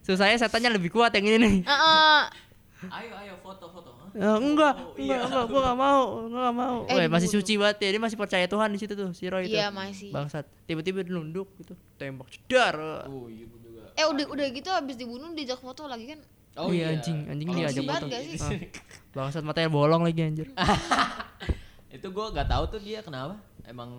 Susahnya 0.00 0.36
setannya 0.36 0.70
lebih 0.72 0.90
kuat 0.90 1.10
yang 1.12 1.24
ini 1.24 1.36
nih. 1.38 1.56
ah, 1.64 1.74
ah. 1.74 2.20
Ayo 2.92 3.14
ayo 3.16 3.34
foto-foto. 3.40 3.90
Hah? 3.90 3.95
Ya, 4.16 4.32
enggak, 4.34 4.72
Oh, 4.74 4.96
enggak, 4.96 4.96
iya. 4.96 5.18
enggak, 5.22 5.44
gua 5.46 5.60
gak 5.62 5.76
mau, 5.76 6.00
gua 6.24 6.40
gak 6.42 6.56
mau. 6.56 6.76
Eh, 6.86 6.94
Weh, 6.96 7.06
masih 7.06 7.28
suci 7.28 7.52
banget 7.54 7.76
ya, 7.78 7.88
dia 7.90 8.00
masih 8.00 8.16
percaya 8.16 8.44
Tuhan 8.44 8.68
di 8.68 8.78
situ 8.78 8.92
tuh, 8.92 9.12
si 9.12 9.28
Roy 9.28 9.44
itu. 9.44 9.54
Iya, 9.54 9.68
masih. 9.68 10.08
Bangsat. 10.08 10.48
Tiba-tiba 10.64 11.04
nunduk 11.04 11.52
gitu, 11.58 11.76
tembak 11.94 12.28
jedar. 12.28 12.80
Oh 13.04 13.28
iya 13.28 13.44
juga. 13.44 13.92
eh 13.92 14.04
udah 14.04 14.24
udah 14.26 14.46
gitu 14.50 14.68
habis 14.68 14.92
dibunuh 14.94 15.32
diajak 15.32 15.56
foto 15.58 15.84
lagi 15.84 16.04
kan 16.06 16.20
Oh 16.54 16.68
iya, 16.68 16.88
anjing, 16.90 17.24
anjing 17.26 17.44
Oh, 17.46 17.54
dia 17.54 17.64
anjing 17.66 17.76
aja 17.78 17.80
banget 17.86 18.02
foto. 18.02 18.12
gak 18.12 18.22
sih? 18.22 18.36
Ah, 18.38 18.50
Bangsat 19.14 19.42
matanya 19.42 19.68
bolong 19.68 20.02
lagi 20.02 20.20
anjir. 20.22 20.48
itu 21.90 22.06
gua 22.10 22.28
nggak 22.30 22.44
tahu 22.46 22.64
tuh 22.68 22.80
dia 22.80 23.00
kenapa. 23.00 23.36
Emang 23.62 23.90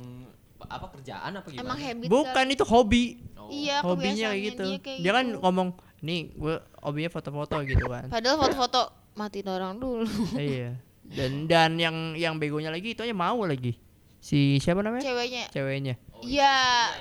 apa 0.59 0.85
kerjaan 0.91 1.31
apa 1.31 1.47
gimana? 1.47 1.61
emang 1.63 1.77
habit 1.79 2.07
Bukan 2.07 2.45
itu 2.47 2.63
hobi. 2.63 3.03
Oh. 3.35 3.47
iya 3.47 3.79
Hobinya 3.79 4.33
kayak 4.33 4.41
gitu. 4.47 4.65
dia 4.65 4.79
kayak 4.79 4.99
Dia 4.99 5.11
kan 5.13 5.25
gitu. 5.27 5.39
ngomong, 5.39 5.67
"Nih, 5.99 6.19
gue 6.31 6.55
hobinya 6.79 7.09
foto-foto 7.09 7.55
gitu 7.63 7.85
kan." 7.85 8.05
Padahal 8.07 8.37
foto-foto 8.39 8.81
matiin 9.17 9.49
orang 9.49 9.75
dulu. 9.75 10.05
iya. 10.37 10.77
Dan 11.03 11.43
dan 11.51 11.75
yang 11.75 12.13
yang 12.13 12.37
begonya 12.37 12.69
lagi 12.69 12.93
itu 12.93 13.01
aja 13.01 13.11
mau 13.11 13.41
lagi. 13.43 13.73
Si 14.21 14.61
siapa 14.61 14.85
namanya? 14.85 15.01
Ceweknya. 15.03 15.45
Ceweknya. 15.49 15.95
Iya, 16.21 16.53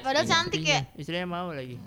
padahal 0.05 0.25
cantik 0.25 0.61
ya. 0.61 0.85
Istrinya, 0.95 1.25
mau 1.25 1.49
lagi. 1.53 1.81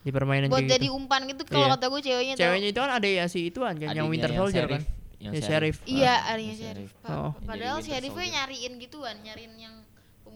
Di 0.00 0.08
permainan 0.08 0.48
Buat 0.48 0.64
kayak 0.64 0.80
jadi 0.80 0.86
gitu. 0.88 0.96
umpan 0.96 1.28
gitu 1.28 1.42
kalau 1.44 1.68
Iya. 1.68 1.74
kata 1.76 1.84
gue 1.86 2.00
ceweknya 2.00 2.34
tuh. 2.34 2.40
Ceweknya 2.40 2.68
itu 2.72 2.80
kan 2.80 2.90
ada 2.90 3.08
ya 3.08 3.24
si 3.28 3.52
ituan 3.52 3.74
kan 3.76 3.92
yang 3.92 4.08
Winter 4.08 4.32
yang 4.32 4.40
Soldier 4.40 4.64
kan. 4.64 4.82
Yang 5.20 5.32
Ya, 5.36 5.40
sheriff. 5.44 5.76
Iya, 5.84 6.14
Ah, 6.16 6.30
adanya 6.32 6.48
yang 6.48 6.60
sheriff. 6.64 6.90
Oh. 7.04 7.36
Padahal 7.44 7.76
Winter 7.84 7.92
sheriffnya 7.92 8.28
nyariin 8.40 8.72
gituan, 8.80 9.16
nyariin 9.20 9.52
yang 9.60 9.74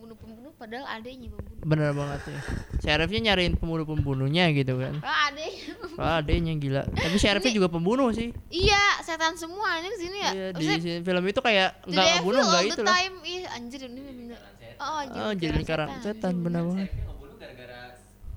pembunuh-pembunuh 0.06 0.52
padahal 0.54 0.84
adanya 0.86 1.28
pembunuh. 1.30 1.64
Bener 1.64 1.90
banget 1.90 2.20
ya. 2.26 2.40
Sheriffnya 2.78 3.20
nyariin 3.26 3.56
pembunuh-pembunuhnya 3.56 4.52
gitu 4.52 4.76
kan. 4.76 4.94
Ah, 5.00 5.28
adanya. 5.28 5.72
Oh, 5.94 6.12
adanya 6.14 6.52
gila. 6.54 6.82
Tapi 6.86 7.16
sheriffnya 7.16 7.52
juga 7.54 7.68
pembunuh 7.68 8.12
sih. 8.12 8.36
iya, 8.48 9.00
setan 9.00 9.32
semua 9.34 9.78
ini 9.78 9.88
sini 9.94 10.18
ya. 10.18 10.30
Iya, 10.30 10.46
di 10.50 10.64
Maksudnya, 10.66 10.78
si- 10.78 11.02
film 11.02 11.24
itu 11.24 11.40
kayak 11.40 11.68
nggak 11.84 12.04
ngebunuh 12.20 12.42
nggak 12.42 12.60
the 12.60 12.68
itu 12.68 12.82
lah. 12.82 12.92
time. 12.92 13.14
Ih, 13.24 13.42
anjir 13.50 13.80
ini 13.82 14.00
bener. 14.04 14.38
Oh, 14.76 15.00
jadi, 15.02 15.18
Oh, 15.18 15.32
jadi 15.32 15.52
lingkaran 15.54 15.88
setan 15.98 16.34
bener 16.38 16.62
banget. 16.62 16.86
Sheriffnya 16.86 17.04
ngebunuh 17.06 17.36
gara-gara 17.38 17.80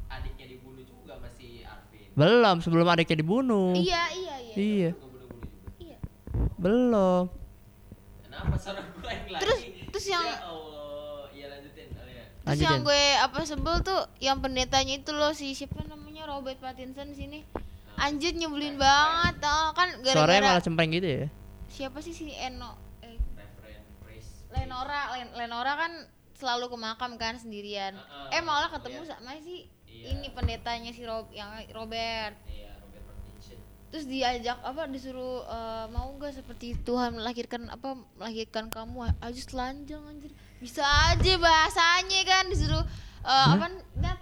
adiknya 0.09 0.45
dibunuh 0.47 0.83
juga 0.83 1.13
masih 1.19 1.51
Arvin. 1.63 2.07
Belum 2.13 2.55
sebelum 2.57 2.87
adiknya 2.87 3.17
dibunuh. 3.17 3.69
Iya, 3.73 4.03
iya, 4.15 4.35
iya. 4.41 4.55
Iya. 4.55 4.91
Iya. 5.77 5.97
belum. 6.55 7.23
Kenapa 8.23 8.55
suara 8.55 8.81
gue 8.81 9.03
lagi 9.03 9.27
lagi? 9.27 9.41
Terus- 9.41 9.63
terus 9.91 10.05
yang- 10.07 10.25
Ya 10.25 10.41
Allah, 10.43 11.25
iya 11.31 11.45
lanjutin 11.49 11.87
kali 11.91 12.13
ya. 12.13 12.25
Terus 12.47 12.63
Lanjutin. 12.63 12.71
yang 12.71 12.81
gue 12.81 13.03
apa 13.19 13.39
sebel 13.43 13.75
tuh 13.81 14.01
yang 14.19 14.39
pendetanya 14.39 14.95
itu 14.95 15.11
loh 15.11 15.31
si 15.31 15.51
siapa 15.51 15.83
namanya 15.83 16.23
Robert 16.25 16.55
Pattinson 16.57 17.11
di 17.11 17.17
sini. 17.17 17.39
Anjir 17.93 18.31
nyebelin 18.31 18.77
banget. 18.77 19.43
Oh, 19.43 19.73
kan 19.73 19.91
Suaranya 19.99 20.15
gara-gara 20.15 20.47
malah 20.47 20.63
cempreng 20.63 20.91
gitu 20.91 21.07
ya. 21.07 21.27
siapa 21.67 21.99
sih 21.99 22.09
si 22.09 22.31
Eno 22.31 22.73
eh. 23.01 23.19
Lenora 24.49 25.11
Len- 25.13 25.35
Lenora 25.35 25.73
kan 25.75 25.91
selalu 26.33 26.69
ke 26.69 26.77
makam 26.77 27.11
kan 27.15 27.35
sendirian. 27.35 27.93
Heeh. 27.93 28.37
Eh 28.37 28.41
malah 28.41 28.69
ketemu 28.69 29.03
sama 29.03 29.35
si 29.37 29.67
Iya. 29.85 30.13
ini 30.13 30.29
pendetanya 30.29 30.91
si 30.91 31.03
Rob 31.03 31.27
yang 31.31 31.49
Robert. 31.69 32.37
Iya, 32.45 32.71
Robert 32.77 33.03
Pattinson. 33.03 33.59
terus 33.87 34.05
diajak 34.05 34.61
apa 34.61 34.85
disuruh 34.85 35.43
eh, 35.43 35.85
mau 35.89 36.07
nggak 36.13 36.31
seperti 36.33 36.77
Tuhan 36.79 37.17
melahirkan 37.17 37.67
apa 37.67 37.89
melahirkan 38.15 38.67
kamu 38.67 38.97
aja 39.17 39.41
telanjang 39.43 39.99
anjir 40.05 40.31
bisa 40.57 40.81
aja 40.81 41.33
bahasanya 41.37 42.21
kan 42.23 42.43
disuruh 42.47 42.83
eh, 43.21 43.45
apa 43.47 43.65
Nat? 43.95 44.17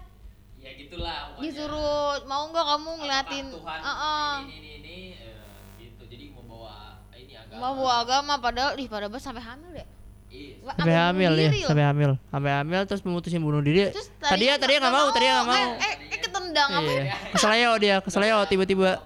Ya 0.58 0.70
gitulah. 0.74 1.38
disuruh 1.38 2.20
mau 2.24 2.46
nggak 2.46 2.66
kamu 2.66 2.90
ngeliatin 2.98 3.46
Tuhan 3.48 3.78
Heeh. 3.80 4.32
ini 4.42 4.52
ini 4.52 4.70
ini 4.76 4.96
eh, 5.14 5.34
gitu. 5.78 6.02
Jadi 6.04 6.24
mau 6.30 6.42
bawa 6.44 6.74
ini 7.12 7.32
agama. 7.34 7.56
mau 7.56 7.72
bawa 7.74 7.94
agama 8.02 8.34
padahal 8.36 8.72
ih 8.74 8.86
pada 8.86 9.06
sampai 9.16 9.40
hamil 9.40 9.72
ya 9.74 9.86
Iya. 10.26 10.58
Wah, 10.60 10.74
sampai 10.74 10.96
hamil 10.98 11.32
ya 11.32 11.50
sampai 11.64 11.84
hamil 11.86 12.10
sampai 12.28 12.50
hamil 12.52 12.80
terus 12.84 13.00
memutusin 13.00 13.40
bunuh 13.40 13.62
diri 13.62 13.88
Terus 13.88 14.10
tadi 14.18 14.50
ya 14.50 14.58
tadi 14.58 14.76
nggak 14.76 14.90
mau 14.90 15.08
tadi 15.08 15.24
nggak 15.24 15.46
mau 15.46 15.54
Eh, 15.54 15.86
eh, 15.86 15.94
eh 16.12 16.18
ketendang 16.18 16.70
apa? 16.74 16.90
iya 16.90 17.14
keseleo 17.30 17.72
dia 17.78 17.96
keseleo 18.02 18.38
tiba-tiba. 18.44 19.00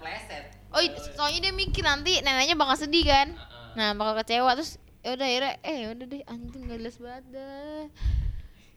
Oh, 0.71 0.81
soalnya 1.15 1.51
dia 1.51 1.53
mikir 1.53 1.83
nanti 1.83 2.23
neneknya 2.23 2.55
bakal 2.55 2.79
sedih 2.79 3.03
kan. 3.03 3.35
Nah, 3.75 3.91
bakal 3.93 4.23
kecewa 4.23 4.55
terus 4.55 4.79
ya 5.01 5.17
udah 5.17 5.27
akhirnya 5.27 5.53
eh 5.65 5.77
ya 5.81 5.89
udah 5.97 6.07
deh 6.07 6.23
anjing 6.29 6.63
gak 6.69 6.79
jelas 6.79 6.97
banget 7.01 7.25
dah. 7.33 7.83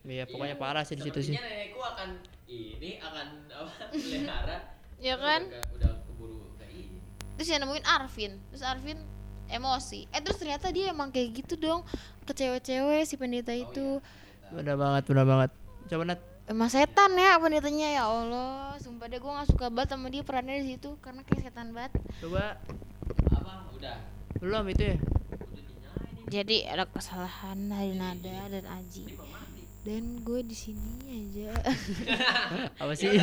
iya 0.04 0.24
pokoknya 0.28 0.56
parah 0.56 0.84
sih 0.84 0.96
di 0.96 1.04
situ 1.04 1.20
sih 1.20 1.36
Sepertinya 1.36 1.48
nenekku 1.48 1.80
akan 1.80 2.10
ini 2.48 2.92
akan 3.00 3.28
apa 3.52 3.72
pelihara. 3.92 4.58
Ya 5.00 5.16
kan? 5.20 5.42
Udah, 5.48 5.64
udah 5.76 5.92
keburu 6.08 6.40
kayak 6.56 6.72
ini. 6.76 7.00
Terus 7.36 7.48
yang 7.52 7.62
nemuin 7.64 7.86
Arvin. 7.88 8.32
Terus 8.52 8.64
Arvin 8.64 9.00
emosi. 9.48 10.08
Eh 10.12 10.22
terus 10.24 10.40
ternyata 10.40 10.72
dia 10.72 10.92
emang 10.92 11.12
kayak 11.12 11.44
gitu 11.44 11.60
dong 11.60 11.84
ke 12.24 12.32
cewek-cewek 12.32 13.04
si 13.04 13.16
pendeta 13.20 13.52
itu. 13.52 14.00
benar 14.54 14.78
banget 14.78 15.04
benar 15.10 15.26
banget 15.26 15.50
coba 15.90 16.04
nat 16.06 16.22
Emang 16.44 16.68
setan 16.68 17.16
ya 17.16 17.40
pendetanya 17.40 17.88
ya 17.90 18.04
Allah. 18.06 18.76
Sumpah 18.78 19.08
deh 19.08 19.18
gue 19.18 19.32
gak 19.32 19.48
suka 19.48 19.72
banget 19.72 19.96
sama 19.96 20.12
dia 20.12 20.24
perannya 20.24 20.60
di 20.60 20.76
situ 20.76 21.00
karena 21.00 21.24
kayak 21.24 21.48
setan 21.48 21.72
banget. 21.72 21.96
coba 22.20 22.60
Apa? 23.32 23.72
Udah. 23.76 23.98
belum 24.38 24.68
itu 24.68 24.84
ya. 24.92 24.98
Jadi 26.34 26.66
ada 26.66 26.90
kesalahan 26.90 27.70
dari 27.70 27.94
Nada 27.94 28.50
dan 28.50 28.66
Aji. 28.66 29.06
Dan 29.86 30.26
gue 30.26 30.42
di 30.42 30.58
sini 30.58 30.98
aja. 31.06 31.54
apa 32.82 32.94
sih 32.98 33.14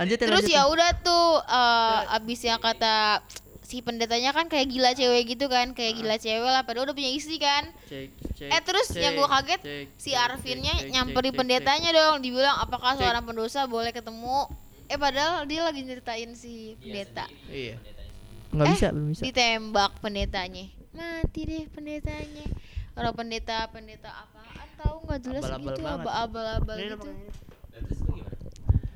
lanjut 0.00 0.16
Terus 0.16 0.46
ya 0.48 0.64
udah 0.64 0.96
tuh 1.04 1.44
eh, 1.44 2.16
abis 2.16 2.40
yang 2.48 2.56
kata 2.56 3.20
si 3.68 3.84
pendetanya 3.84 4.32
kan 4.32 4.48
kayak 4.48 4.64
gila 4.72 4.96
cewek 4.96 5.36
gitu 5.36 5.52
kan, 5.52 5.76
kayak 5.76 6.00
gila 6.00 6.16
cewek 6.16 6.48
lah. 6.48 6.64
Padahal 6.64 6.88
udah 6.88 6.96
punya 6.96 7.12
istri 7.12 7.36
kan. 7.36 7.68
cek, 7.84 8.16
cek, 8.32 8.48
Eh 8.48 8.60
terus 8.64 8.88
yang 8.96 9.12
cek, 9.12 9.20
gue 9.20 9.28
kaget 9.28 9.60
cek, 9.60 9.86
si 10.00 10.10
Arvinnya 10.16 10.72
cek, 10.72 10.88
cek, 10.88 10.92
nyamperin 10.96 11.34
cek, 11.34 11.38
pendetanya 11.44 11.90
dong, 11.92 12.24
dibilang 12.24 12.56
apakah 12.64 12.96
Cek. 12.96 13.04
seorang 13.04 13.28
pendosa 13.28 13.68
boleh 13.68 13.92
ketemu? 13.92 14.48
Eh 14.88 14.96
padahal 14.96 15.44
dia 15.44 15.68
lagi 15.68 15.84
nyeritain 15.84 16.32
si 16.32 16.80
pendeta. 16.80 17.28
cek. 17.28 17.52
iya 17.52 17.76
nggak 18.48 18.64
eh, 18.64 18.72
bisa 18.72 18.86
belum 18.96 19.08
bisa 19.12 19.22
Ditembak 19.28 19.92
pendetanya. 20.00 20.77
Mati 20.98 21.40
deh 21.46 21.64
pendetanya. 21.70 22.46
Orang 22.98 23.14
pendeta 23.14 23.70
pendeta 23.70 24.10
apaan 24.10 24.66
tahu 24.74 25.06
nggak 25.06 25.20
jelas 25.22 25.42
Abal-abal 25.46 25.70
gitu, 25.70 25.82
banget. 25.86 26.06
abal-abal 26.10 26.76
Ini 26.76 26.86
gitu. 26.90 27.06
Nah? 27.06 27.30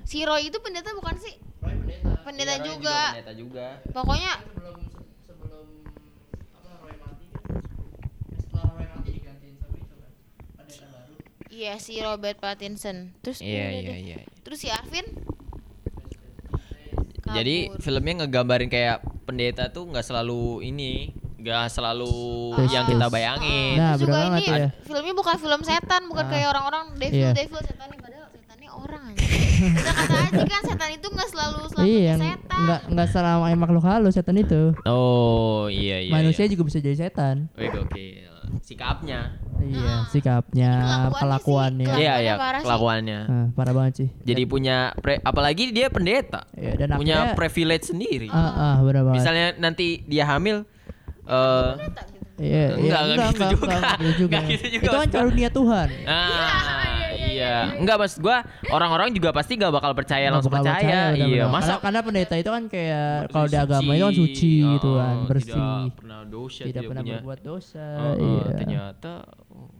Si 0.03 0.19
Roy 0.27 0.51
itu 0.51 0.59
pendeta 0.59 0.91
bukan 0.93 1.15
sih? 1.17 1.35
Roy 1.62 1.75
pendeta 1.79 2.11
Pendeta 2.23 2.55
Roy 2.59 2.67
juga. 2.67 2.99
Pendeta 3.15 3.33
juga. 3.38 3.67
Pokoknya 3.95 4.33
sebelum 4.43 4.77
sebelum 5.23 5.67
apa 6.53 6.71
Roy 6.83 6.95
mati 6.99 7.27
kan 7.31 7.43
setelah 8.35 8.67
Roy 8.75 8.87
mati 8.91 9.09
digantiin 9.15 9.55
sama 9.57 9.77
itu 9.79 9.95
kan 9.95 10.11
pendeta 10.59 10.87
baru 10.91 11.15
Iya 11.49 11.73
si 11.79 11.95
Robert 12.03 12.38
Pattinson. 12.43 13.15
Terus 13.23 13.38
Iya, 13.38 13.67
iya, 13.79 13.97
iya. 13.97 14.19
Terus 14.43 14.59
si 14.59 14.69
Arvin 14.69 15.07
Jadi 17.23 17.73
filmnya 17.81 18.27
ngegambarin 18.27 18.69
kayak 18.69 19.01
pendeta 19.25 19.73
tuh 19.73 19.88
nggak 19.88 20.05
selalu 20.05 20.61
ini, 20.69 21.17
nggak 21.42 21.64
selalu 21.68 22.14
yang 22.68 22.87
kita 22.87 23.07
bayangin. 23.09 23.74
Nah, 23.74 23.92
Terus 23.92 24.02
juga 24.05 24.18
ini 24.31 24.42
ya. 24.44 24.68
filmnya 24.81 25.12
bukan 25.12 25.37
film 25.37 25.61
setan, 25.61 26.02
bukan 26.07 26.24
Ah. 26.24 26.31
kayak 26.31 26.46
orang-orang 26.48 26.83
devil 26.96 27.18
Iya. 27.18 27.31
devil 27.33 27.61
setan 27.61 27.87
nih 27.88 27.98
padahal 27.98 28.26
setannya 28.33 28.70
orang. 28.72 29.02
Udah 29.62 29.94
kata 29.96 30.16
aja 30.24 30.42
kan 30.44 30.62
setan 30.64 30.90
itu 30.92 31.07
nggak 31.09 31.28
selalu 31.28 31.59
selalu 31.68 31.87
iya 31.88 32.14
setan. 32.16 32.59
nggak 32.61 32.81
nggak 32.88 33.09
selama 33.09 33.46
makhluk 33.57 33.85
halus 33.85 34.12
setan 34.12 34.35
itu 34.37 34.62
Oh 34.85 35.66
iya 35.66 35.98
iya. 36.00 36.11
manusia 36.11 36.44
iya. 36.44 36.50
juga 36.50 36.62
bisa 36.64 36.78
jadi 36.78 36.96
setan 37.00 37.46
Wih 37.55 37.68
gokil. 37.68 38.31
Sikapnya. 38.61 39.38
iya 39.59 39.81
Ah. 39.81 40.02
sikapnya 40.05 40.72
sih, 41.00 41.96
Iya 41.96 42.14
iya 42.20 42.35
sih. 42.35 42.61
kelakuannya. 42.61 43.20
Ah, 43.24 43.46
parah 43.52 43.72
banget 43.72 43.92
sih 43.96 44.09
Jadi 44.20 44.42
punya 44.44 44.76
pre- 44.94 45.22
apalagi 45.22 45.70
dia 45.70 45.88
pendeta. 45.88 46.44
Iya, 46.52 46.74
dan 46.76 46.94
punya 46.94 47.16
akhirnya- 47.24 47.37
privilege 47.38 47.85
sendiri. 47.87 48.28
ah 48.28 48.50
ah 48.52 48.74
benar 48.81 49.02
banget 49.05 49.16
Misalnya 49.18 49.46
nanti 49.57 50.02
dia 50.05 50.26
hamil 50.26 50.66
eh 51.24 51.70
gitu. 51.78 52.02
iya 52.40 52.64
Enggak, 52.72 52.80
iya, 52.98 52.98
enggak 53.06 53.28
gitu 53.28 53.44
juga. 53.46 53.66
enggak 53.68 53.92
gitu 53.94 54.12
juga 54.18 54.35
Enggak 54.35 54.50
gitu 54.50 54.66
juga, 54.68 54.85
itu 54.85 54.96
kan 54.96 55.08
karunia 55.08 55.50
Tuhan 55.50 55.88
Ah, 56.02 57.00
iya. 57.22 57.54
Enggak 57.74 57.96
maksud 57.96 58.18
gua 58.18 58.37
orang-orang 58.68 59.08
juga 59.11 59.30
pasti 59.30 59.52
gak 59.54 59.70
bakal 59.70 59.92
percaya 59.92 60.24
Nggak 60.24 60.35
langsung 60.35 60.52
bakal 60.52 60.66
percaya. 60.68 61.00
benar, 61.08 61.11
Iya, 61.14 61.26
benar. 61.38 61.48
masa 61.48 61.66
karena, 61.68 61.80
karena 61.80 62.00
pendeta 62.02 62.35
itu 62.37 62.50
kan 62.50 62.62
kayak 62.66 63.11
kalau 63.28 63.46
di 63.46 63.56
agama 63.56 63.90
itu 63.92 64.02
kan 64.02 64.14
suci 64.14 64.52
gitu 64.68 64.90
kan 64.92 65.14
oh, 65.14 65.26
bersih 65.26 65.52
Tidak 65.52 65.94
pernah 65.94 66.20
dosa, 66.24 66.62
tidak 66.62 66.82
pernah 66.85 67.02
punya. 67.02 67.14
berbuat 67.16 67.40
dosa 67.42 67.87
Oh, 67.94 68.04
oh, 68.08 68.14
iya 68.18 68.42
ternyata 68.52 69.12
oh. 69.48 69.70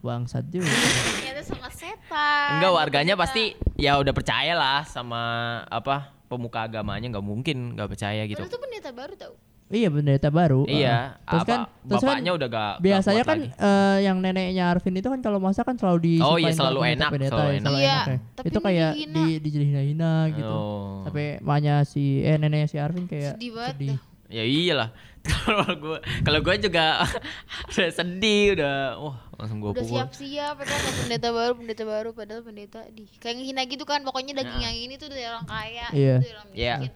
bangsat 0.00 0.44
juga 0.48 0.66
Ternyata 0.66 1.42
sangat 1.44 1.72
setan. 1.72 2.48
enggak 2.52 2.72
warganya 2.72 3.14
pasti 3.14 3.44
ya 3.76 3.96
udah 3.96 4.10
percaya 4.10 4.52
lah 4.52 4.82
sama 4.84 5.22
apa 5.64 6.10
pemuka 6.26 6.64
agamanya 6.64 7.06
nggak 7.08 7.22
mungkin 7.22 7.74
nggak 7.74 7.88
percaya 7.88 8.22
gitu. 8.24 8.38
Padahal 8.38 8.50
itu 8.50 8.60
pendeta 8.60 8.90
baru 8.90 9.14
tau. 9.16 9.34
Iya 9.72 9.88
pendeta 9.88 10.28
baru 10.28 10.62
Iya, 10.64 10.92
ah. 10.92 11.04
terus 11.24 11.42
apa 11.42 11.48
kan 11.48 11.60
terus 11.82 11.98
kan 11.98 12.08
bapaknya 12.12 12.32
udah 12.32 12.46
gak 12.46 12.72
biasanya 12.78 13.22
kan 13.24 13.38
eh, 13.42 13.96
yang 14.02 14.16
neneknya 14.18 14.64
Arvin 14.68 14.94
itu 14.94 15.08
kan 15.08 15.18
kalau 15.18 15.38
masak 15.38 15.64
kan 15.64 15.74
selalu 15.74 15.98
di 15.98 16.14
Oh, 16.20 16.36
iya, 16.36 16.52
selalu 16.52 16.80
enak, 16.86 17.08
selalu 17.08 17.50
enak. 17.58 17.72
Iya, 17.74 17.88
ya. 18.04 18.16
tapi 18.32 18.46
itu 18.46 18.58
kayak 18.60 18.90
dihina. 18.92 19.14
di 19.16 19.24
dijahina 19.40 20.12
gitu 20.30 20.52
Oh. 20.52 21.02
sampai 21.02 21.40
maknya 21.40 21.82
si 21.82 22.20
eh 22.20 22.36
neneknya 22.36 22.68
si 22.68 22.76
Arvin 22.76 23.04
kayak 23.04 23.34
Sedih 23.34 23.50
banget 23.50 23.74
sedih. 23.74 23.90
dah. 23.90 24.00
Ya 24.28 24.44
iyalah. 24.44 24.90
Kalau 25.22 25.70
gua 25.76 25.98
kalau 26.20 26.40
gua 26.40 26.56
juga 26.56 26.98
udah 27.68 27.90
sedih 27.90 28.58
udah 28.58 28.74
wah 28.98 29.16
langsung 29.36 29.58
gua 29.58 29.70
Udah 29.70 29.84
siap-siap 29.84 30.56
kan 30.56 30.66
ada 30.66 30.90
pendeta 30.96 31.28
baru, 31.30 31.52
pendeta 31.54 31.84
baru 31.84 32.10
padahal 32.10 32.42
pendeta 32.42 32.80
di 32.88 33.06
kayak 33.16 33.38
ngehina 33.38 33.62
gitu 33.64 33.84
kan 33.84 34.02
pokoknya 34.02 34.34
daging 34.34 34.60
yang 34.60 34.74
ini 34.74 34.94
tuh 34.96 35.06
dari 35.06 35.22
orang 35.24 35.44
kaya, 35.44 35.86
Iya. 35.90 36.14
itu 36.16 36.22
dari 36.22 36.32
orang 36.32 36.48
Iya. 36.52 36.74
miskin. 36.76 36.92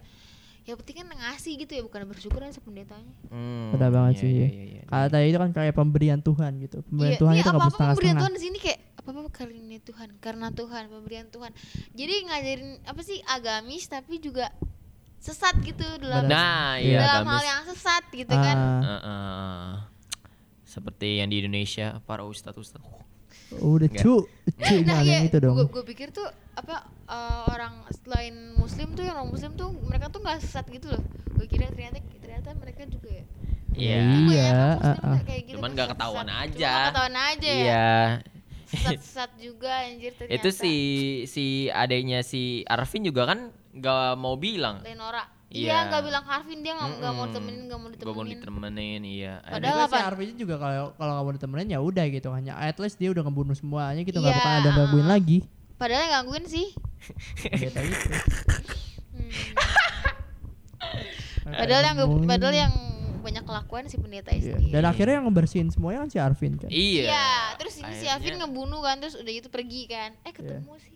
Ya 0.67 0.75
penting 0.75 0.99
kan 0.99 1.07
ngasih 1.09 1.53
gitu 1.57 1.73
ya 1.73 1.83
bukan 1.83 2.03
bersyukur 2.05 2.43
kan 2.43 2.51
sependetanya. 2.51 3.13
Hmm, 3.31 3.71
Benar 3.71 3.91
banget 3.91 4.13
iya, 4.13 4.21
sih. 4.21 4.31
iya, 4.33 4.47
iya, 4.49 4.65
iya. 4.69 4.83
Kalau 4.85 5.07
tadi 5.09 5.25
itu 5.25 5.39
kan 5.39 5.51
kayak 5.53 5.75
pemberian 5.75 6.21
Tuhan 6.21 6.53
gitu. 6.59 6.79
Pemberian 6.85 7.07
Iya, 7.09 7.21
Tuhan 7.23 7.33
iya, 7.33 7.41
itu 7.41 7.49
nggak 7.49 7.63
boleh 7.63 7.79
pemberian. 7.87 8.17
Tuhan 8.17 8.33
di 8.33 8.43
sini 8.43 8.59
kayak 8.59 8.79
apa-apa 8.99 9.31
karunia 9.31 9.81
Tuhan, 9.81 10.09
karena 10.19 10.49
Tuhan, 10.51 10.83
pemberian 10.89 11.27
Tuhan. 11.29 11.51
Jadi 11.93 12.15
ngajarin 12.27 12.71
apa 12.83 13.01
sih 13.01 13.19
agamis 13.25 13.87
tapi 13.87 14.19
juga 14.19 14.51
sesat 15.17 15.55
gitu 15.61 15.87
dalam 15.97 16.27
Nah, 16.27 16.77
iya 16.77 16.99
dalam 17.01 17.25
hal 17.25 17.39
gamis. 17.39 17.47
yang 17.47 17.63
sesat 17.69 18.03
gitu 18.11 18.35
kan. 18.35 18.57
Ah, 18.59 18.83
Eh, 18.83 19.01
eh, 19.01 19.71
seperti 20.63 21.09
yang 21.19 21.31
di 21.31 21.41
Indonesia 21.41 22.03
para 22.03 22.23
ustadz 22.23 22.59
ustadz. 22.59 22.83
Udah 23.55 23.89
cu, 23.95 24.27
cu 24.27 24.75
Nah, 24.83 25.01
iya, 25.07 25.23
yang 25.23 25.31
itu 25.31 25.39
dong. 25.39 25.55
Gue 25.71 25.85
pikir 25.87 26.11
tuh 26.11 26.27
apa 26.59 26.87
eh, 27.07 27.41
orang 27.53 27.87
selain 28.03 28.35
muslim 28.59 28.97
tuh 28.99 29.05
yang 29.07 29.17
non 29.23 29.31
muslim 29.31 29.55
tuh 29.55 29.71
mereka 29.87 30.11
tuh 30.11 30.19
nggak 30.23 30.43
sesat 30.43 30.67
gitu 30.71 30.91
loh. 30.91 31.03
Gue 31.39 31.47
kira 31.47 31.71
ternyata 31.71 32.03
ternyata 32.19 32.51
mereka 32.59 32.83
juga 32.91 33.11
ya. 33.13 33.25
Iya. 33.77 34.01
Iya, 34.33 34.59
ah, 34.81 34.97
ah. 35.05 35.17
gitu 35.21 35.61
Cuman 35.61 35.71
tuh 35.71 35.77
nggak 35.77 35.89
ketahuan 35.93 36.27
Cuma 36.27 36.43
aja. 36.43 36.57
nggak 36.57 36.87
ketahuan 36.91 37.17
aja 37.17 37.51
ya. 37.51 37.63
Iya. 37.63 37.95
Sesat-sesat 38.67 39.31
juga 39.39 39.71
anjir 39.87 40.13
ternyata. 40.19 40.35
Itu 40.43 40.49
si 40.51 40.75
si 41.31 41.71
adanya 41.71 42.27
si 42.27 42.67
Arvin 42.67 43.07
juga 43.07 43.31
kan 43.31 43.55
nggak 43.77 44.19
mau 44.19 44.35
bilang. 44.35 44.83
Lenora. 44.83 45.36
Iya. 45.47 45.63
Iya, 45.63 45.77
nggak 45.87 46.03
bilang 46.03 46.25
Harvin 46.25 46.59
dia 46.59 46.73
nggak 46.73 46.91
nggak 46.97 47.07
mau 47.09 47.17
Mm-mm. 47.17 47.31
ditemenin, 47.31 47.63
nggak 47.63 47.79
mau 47.79 47.87
Nggak 47.87 48.03
mau 48.05 48.13
ditemenin. 48.27 48.35
ditemenin, 48.37 49.01
iya. 49.05 49.35
Padahal 49.41 49.77
Juga 49.77 49.87
si 49.87 49.95
apa? 49.95 49.99
Arvin 50.05 50.35
juga 50.35 50.55
kalau 50.57 50.75
kalau 50.93 51.13
nggak 51.13 51.25
mau 51.25 51.35
ditemenin 51.35 51.69
ya 51.69 51.79
udah 51.81 52.05
gitu 52.09 52.29
hanya 52.31 52.53
at 52.57 52.77
least 52.77 52.97
dia 52.97 53.09
udah 53.09 53.23
ngebunuh 53.23 53.55
semuanya 53.55 54.03
gitu 54.03 54.17
nggak 54.17 54.27
Iya, 54.29 54.43
bakal 54.43 54.55
ada 54.59 54.71
gangguin 54.73 55.07
lagi. 55.07 55.39
Padahal 55.77 56.03
yang 56.03 56.15
gangguin 56.17 56.45
sih. 56.47 56.67
Pendeta 57.43 57.81
itu. 57.81 58.09
Hmm. 59.13 59.31
Padahal 61.47 61.83
yang 61.85 61.97
padahal 62.27 62.55
yang 62.57 62.73
banyak 63.23 63.43
kelakuan 63.43 63.85
si 63.85 63.97
pendeta 63.97 64.31
Iya. 64.31 64.55
sendiri. 64.55 64.71
Dan 64.73 64.83
akhirnya 64.85 65.15
yang 65.17 65.27
ngebersihin 65.27 65.69
semuanya 65.69 66.03
kan 66.03 66.11
si 66.11 66.19
Arvin 66.19 66.55
kan. 66.57 66.69
Iya. 66.69 67.03
Iya, 67.07 67.27
terus 67.55 67.75
ini 67.77 67.93
si 67.93 68.07
Akhirnya 68.07 68.15
Alvin 68.39 68.55
ngebunuh 68.55 68.81
kan, 68.81 68.97
terus 68.99 69.15
udah 69.15 69.33
gitu 69.33 69.49
pergi 69.49 69.83
kan. 69.87 70.11
Eh 70.23 70.33
ketemu 70.33 70.75
sih. 70.81 70.95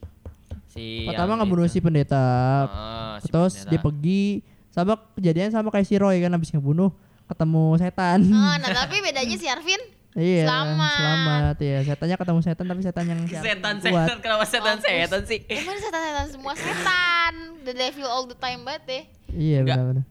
Si 0.70 1.04
Pertama 1.04 1.34
ngebunuh 1.36 1.66
si 1.66 1.78
pendeta, 1.78 2.22
Ah, 2.64 3.18
si 3.18 3.26
terus 3.26 3.58
pendeta. 3.58 3.68
dia 3.68 3.80
pergi 3.80 4.22
sama 4.70 4.94
kejadian 5.12 5.50
sama 5.50 5.68
kayak 5.68 5.82
si 5.82 5.94
Roy 5.94 6.18
kan 6.18 6.30
habis 6.30 6.48
ngebunuh 6.48 6.94
ketemu 7.26 7.64
setan. 7.76 8.20
Oh, 8.24 8.54
nah 8.56 8.70
tapi 8.80 8.98
bedanya 9.00 9.34
si 9.34 9.46
Arvin 9.46 9.82
Iya, 10.10 10.42
Selamat. 10.42 10.96
selamat 10.96 11.56
ya. 11.60 11.78
Setannya 11.84 12.16
ketemu 12.16 12.40
setan 12.40 12.64
tapi 12.66 12.80
setan 12.80 13.04
yang 13.04 13.20
setan 13.24 13.74
kuat. 13.78 14.06
setan 14.10 14.18
kenapa 14.18 14.42
setan 14.44 14.74
Mampus. 14.74 14.90
setan 14.90 15.22
sih? 15.24 15.38
Emang 15.46 15.76
setan-setan 15.76 16.26
semua 16.28 16.54
setan. 16.56 17.32
The 17.60 17.70
devil 17.72 18.08
all 18.08 18.26
the 18.26 18.34
time 18.34 18.66
banget 18.66 18.82
deh. 18.84 19.04
Iya 19.30 19.62
benar-benar. 19.62 20.02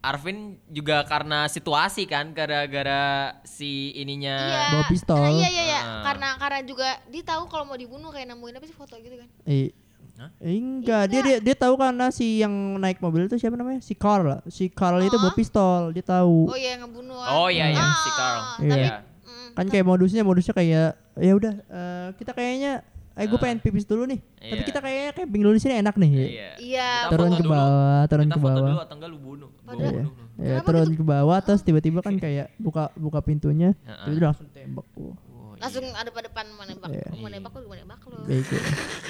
Arvin 0.00 0.38
juga 0.66 1.00
karena 1.02 1.44
situasi 1.46 2.04
kan 2.04 2.32
gara-gara 2.32 3.04
si 3.42 3.92
ininya 3.94 4.32
Iya. 4.32 4.60
Bawa 4.70 4.84
pistol. 4.86 5.16
Nah, 5.18 5.28
iya 5.30 5.48
iya 5.50 5.64
iya. 5.66 5.80
Ah. 5.82 6.02
Karena 6.02 6.28
karena 6.36 6.60
juga 6.62 6.88
dia 7.04 7.20
tahu 7.22 7.44
kalau 7.44 7.64
mau 7.64 7.76
dibunuh 7.76 8.08
kayak 8.08 8.28
nemuin 8.30 8.54
apa 8.54 8.64
sih 8.64 8.72
foto 8.72 8.96
gitu 8.96 9.12
kan. 9.14 9.28
Eh, 9.44 9.76
Hah? 10.14 10.30
enggak, 10.38 11.02
dia 11.08 11.20
dia 11.20 11.36
dia 11.40 11.54
tahu 11.54 11.74
karena 11.74 12.06
si 12.08 12.38
yang 12.38 12.52
naik 12.76 12.98
mobil 12.98 13.24
itu 13.24 13.34
siapa 13.34 13.54
namanya? 13.54 13.80
Si 13.80 13.92
Carl. 13.92 14.22
lah. 14.24 14.40
Si 14.46 14.68
Carl 14.68 15.00
itu 15.00 15.14
bawa 15.14 15.28
Oh. 15.28 15.34
pistol, 15.34 15.90
dia 15.90 16.02
tahu. 16.02 16.46
Oh 16.46 16.54
iya 16.54 16.78
ngebunuh. 16.78 17.18
Oh 17.18 17.48
iya 17.48 17.66
iya 17.68 17.82
Ah, 17.82 17.94
si 17.96 18.10
Carl. 18.12 18.40
Tapi 18.60 18.78
Iya. 18.80 18.94
mm, 19.20 19.48
Kan 19.52 19.66
kayak 19.68 19.84
modusnya 19.84 20.22
modusnya 20.22 20.52
kayak 20.52 20.88
ya 21.16 21.32
udah 21.32 21.54
eh, 21.60 22.08
kita 22.14 22.30
kayaknya 22.30 22.72
eh 23.12 23.24
gue 23.24 23.38
pengen 23.38 23.58
pipis 23.58 23.82
dulu 23.84 24.02
nih. 24.04 24.18
Tapi 24.36 24.54
Iya. 24.56 24.66
kita 24.66 24.78
kayaknya 24.80 25.10
camping 25.14 25.42
dulu 25.42 25.52
di 25.52 25.62
sini 25.62 25.74
enak 25.76 25.94
nih. 25.96 26.10
Iya. 26.10 26.50
Iya. 26.58 26.90
Turun 27.08 27.26
foto 27.26 27.34
ke 27.34 27.42
dulu. 27.42 27.52
bawah, 27.52 28.02
turun 28.04 28.24
Kita 28.24 28.30
ke 28.30 28.38
foto 28.40 28.48
bawah. 28.48 28.62
dulu 28.64 28.80
atau 28.80 28.94
enggak 28.94 29.10
lu 29.10 29.18
bunuh. 29.20 29.50
Padahal- 29.60 29.82
Iya. 29.84 30.02
bunuh. 30.04 30.26
Ya, 30.34 30.46
Kenapa 30.52 30.66
turun 30.68 30.90
ke 30.92 31.04
bawah 31.04 31.38
terus 31.40 31.60
tiba-tiba 31.60 32.00
kan 32.00 32.14
kayak 32.16 32.46
buka 32.56 32.90
buka 32.94 33.18
pintunya, 33.20 33.74
Heeh. 33.80 34.02
terus 34.04 34.18
langsung 34.20 34.46
tembak. 34.48 34.86
Oh, 34.94 35.14
langsung 35.56 35.86
ada 35.88 36.06
pada 36.08 36.26
depan 36.26 36.44
mau 36.52 36.62
nembak. 36.64 36.88
Iya. 36.88 37.06
Mau 37.12 37.28
nembak 37.28 37.52
lu, 37.52 37.64
mau 37.64 37.76
nembak 37.76 38.00
lu. 38.04 38.18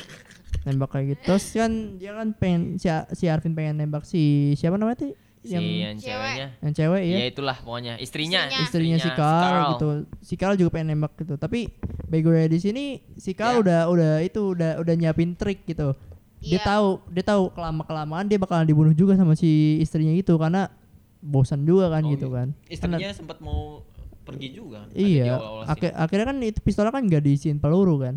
nembak 0.64 0.88
kayak 0.90 1.06
gitu. 1.10 1.22
Terus 1.26 1.44
kan 1.52 1.72
dia 1.96 2.12
kan 2.12 2.28
pengen 2.32 2.76
si, 2.76 2.88
si 3.12 3.24
Arvin 3.26 3.52
pengen 3.52 3.78
nembak 3.78 4.02
si 4.02 4.22
siapa 4.54 4.74
namanya 4.74 5.00
tuh? 5.00 5.12
Si 5.40 5.52
Yang 5.52 5.64
yang 5.68 5.96
Cewek. 5.96 6.08
ceweknya. 6.08 6.48
yang 6.58 6.72
cewek 6.72 7.02
ya. 7.04 7.14
Ya 7.14 7.26
itulah 7.28 7.56
pokoknya 7.58 7.94
istrinya. 7.98 8.40
Istrinya. 8.48 8.64
istrinya 8.64 8.98
si 8.98 9.10
Carl 9.12 9.64
gitu. 9.70 9.88
Si 10.18 10.34
Carl 10.34 10.56
juga 10.56 10.70
pengen 10.72 10.96
nembak 10.96 11.12
gitu. 11.16 11.36
Tapi 11.36 11.68
begonya 12.06 12.48
di 12.48 12.58
sini 12.58 12.84
si 13.14 13.32
Carl 13.32 13.60
Ya. 13.60 13.60
udah 13.60 13.80
udah 13.86 14.12
itu 14.20 14.40
udah 14.50 14.80
udah 14.80 14.94
nyiapin 14.94 15.36
trik 15.36 15.62
gitu. 15.64 15.92
Dia 16.40 16.56
Iya. 16.56 16.60
tahu 16.62 16.88
dia 17.08 17.24
tahu 17.26 17.42
kelama 17.50 17.82
kelamaan 17.82 18.24
dia 18.24 18.36
bakalan 18.36 18.64
dibunuh 18.64 18.92
juga 18.92 19.14
sama 19.14 19.32
si 19.32 19.76
istrinya 19.78 20.12
itu 20.12 20.32
karena 20.34 20.72
bosan 21.20 21.60
juga 21.62 21.88
kan 21.88 22.04
Oh, 22.04 22.10
gitu 22.10 22.28
iya. 22.28 22.34
kan. 22.34 22.48
Istrinya 22.64 23.12
sempat 23.12 23.40
mau 23.40 23.84
pergi 24.24 24.48
juga. 24.50 24.88
Iya. 24.92 25.36
awal-awal 25.36 25.62
Ak- 25.66 25.76
sini. 25.78 25.92
akhirnya 25.94 26.26
kan 26.26 26.36
itu 26.40 26.58
pistolnya 26.60 26.88
kan 26.88 27.04
nggak 27.04 27.20
diisiin 27.20 27.60
peluru 27.60 28.00
kan. 28.00 28.16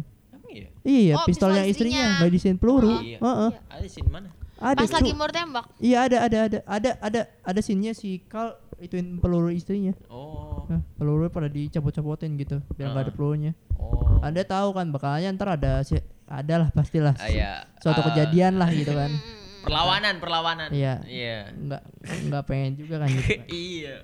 Emang 0.60 0.82
iya? 0.84 0.98
Iya, 1.04 1.13
Oh, 1.13 1.26
pistolnya 1.26 1.62
pistol 1.62 1.72
istrinya 1.72 2.00
istrinya. 2.00 2.17
nggak 2.17 2.30
diisiin 2.32 2.58
peluru. 2.58 2.89
Oh, 2.89 3.00
iya. 3.00 3.17
Heeh. 3.17 3.50
Ada 3.67 3.82
di 3.82 3.89
sini 3.89 4.10
mana? 4.10 4.30
Ada. 4.58 4.80
Pas 4.80 4.91
lagi 4.91 5.12
mau 5.13 5.28
tembak. 5.28 5.65
Iya 5.78 5.98
ada 6.04 6.17
ada 6.20 6.38
ada 6.43 6.60
ada 6.65 6.91
ada 6.98 7.22
ada 7.41 7.60
scene-nya 7.60 7.93
si 7.93 8.17
Carl 8.24 8.52
ituin 8.78 9.17
peluru 9.17 9.50
istrinya. 9.50 9.93
Oh. 10.08 10.65
Nah, 10.67 10.82
pelurunya 10.96 11.30
pada 11.30 11.46
dicopot-copotin 11.48 12.34
gitu 12.36 12.58
biar 12.74 12.89
nggak 12.89 13.04
ada 13.04 13.12
Ah. 13.12 13.15
pelurunya. 13.15 13.52
Oh. 13.76 14.17
Anda 14.20 14.41
tahu 14.43 14.74
kan 14.74 14.89
bakalnya 14.89 15.30
ntar 15.32 15.54
ada 15.54 15.82
si 15.82 15.98
ada 16.26 16.56
lah 16.58 16.70
pastilah 16.70 17.13
Ah, 17.15 17.30
iya. 17.30 17.52
suatu 17.78 18.02
Ah, 18.02 18.10
kejadian 18.10 18.58
lah 18.58 18.67
gitu 18.70 18.91
kan. 18.91 19.13
Perlawanan, 19.62 20.17
perlawanan. 20.17 20.70
Iya. 20.72 21.06
Iya. 21.06 21.54
Nggak 21.54 21.82
nggak 22.26 22.43
pengen 22.43 22.72
juga 22.76 22.96
kan 22.98 23.08
gitu. 23.10 23.30
kan. 23.30 23.46
iya. 23.54 23.96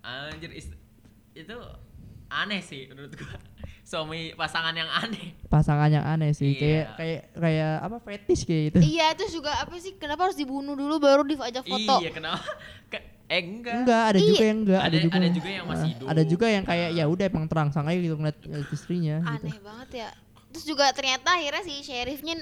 Anjir 0.00 0.50
itu 1.32 1.56
aneh 2.28 2.60
sih 2.60 2.86
menurut 2.86 3.14
gua. 3.14 3.38
Suami 3.90 4.30
pasangan 4.32 4.70
yang 4.70 4.86
aneh. 4.86 5.34
Pasangan 5.44 5.90
yang 5.90 6.06
aneh 6.06 6.30
sih 6.30 6.54
Iya. 6.54 6.62
kayak 6.62 6.86
kayak 6.94 7.20
kayak 7.34 7.72
apa 7.82 7.96
fetish 8.00 8.42
kayak 8.44 8.62
gitu. 8.70 8.78
Iya 8.86 9.06
terus 9.12 9.32
juga 9.32 9.50
apa 9.52 9.74
sih 9.76 9.98
kenapa 9.98 10.30
harus 10.30 10.38
dibunuh 10.38 10.72
dulu 10.72 10.96
baru 10.96 11.26
diajak 11.26 11.66
foto? 11.66 11.98
Iya, 11.98 12.10
kenapa? 12.12 12.38
Ke- 12.86 13.02
eh 13.26 13.40
enggak. 13.40 13.74
Enggak, 13.76 14.02
ada 14.04 14.18
juga 14.20 14.30
Iya. 14.36 14.46
yang 14.46 14.58
enggak, 14.60 14.78
ada, 14.78 14.86
Ada- 14.86 15.00
juga. 15.00 15.14
ada 15.16 15.28
juga 15.28 15.48
yang 15.50 15.66
masih 15.66 15.82
Ah, 15.82 15.90
hidup. 15.90 16.06
Ada 16.06 16.22
juga 16.24 16.46
yang 16.48 16.64
kayak 16.64 16.88
ya 16.92 17.04
udah 17.04 17.24
emang 17.26 17.46
terangsang 17.46 17.84
aja 17.84 17.98
gitu 17.98 18.14
ngeliat 18.14 18.38
istrinya 18.70 19.16
gitu. 19.20 19.46
Aneh 19.50 19.58
banget 19.60 19.88
ya. 19.96 20.08
Terus 20.50 20.64
juga 20.64 20.84
ternyata 20.90 21.28
akhirnya 21.32 21.62
si 21.62 21.74
sheriffnya 21.80 22.34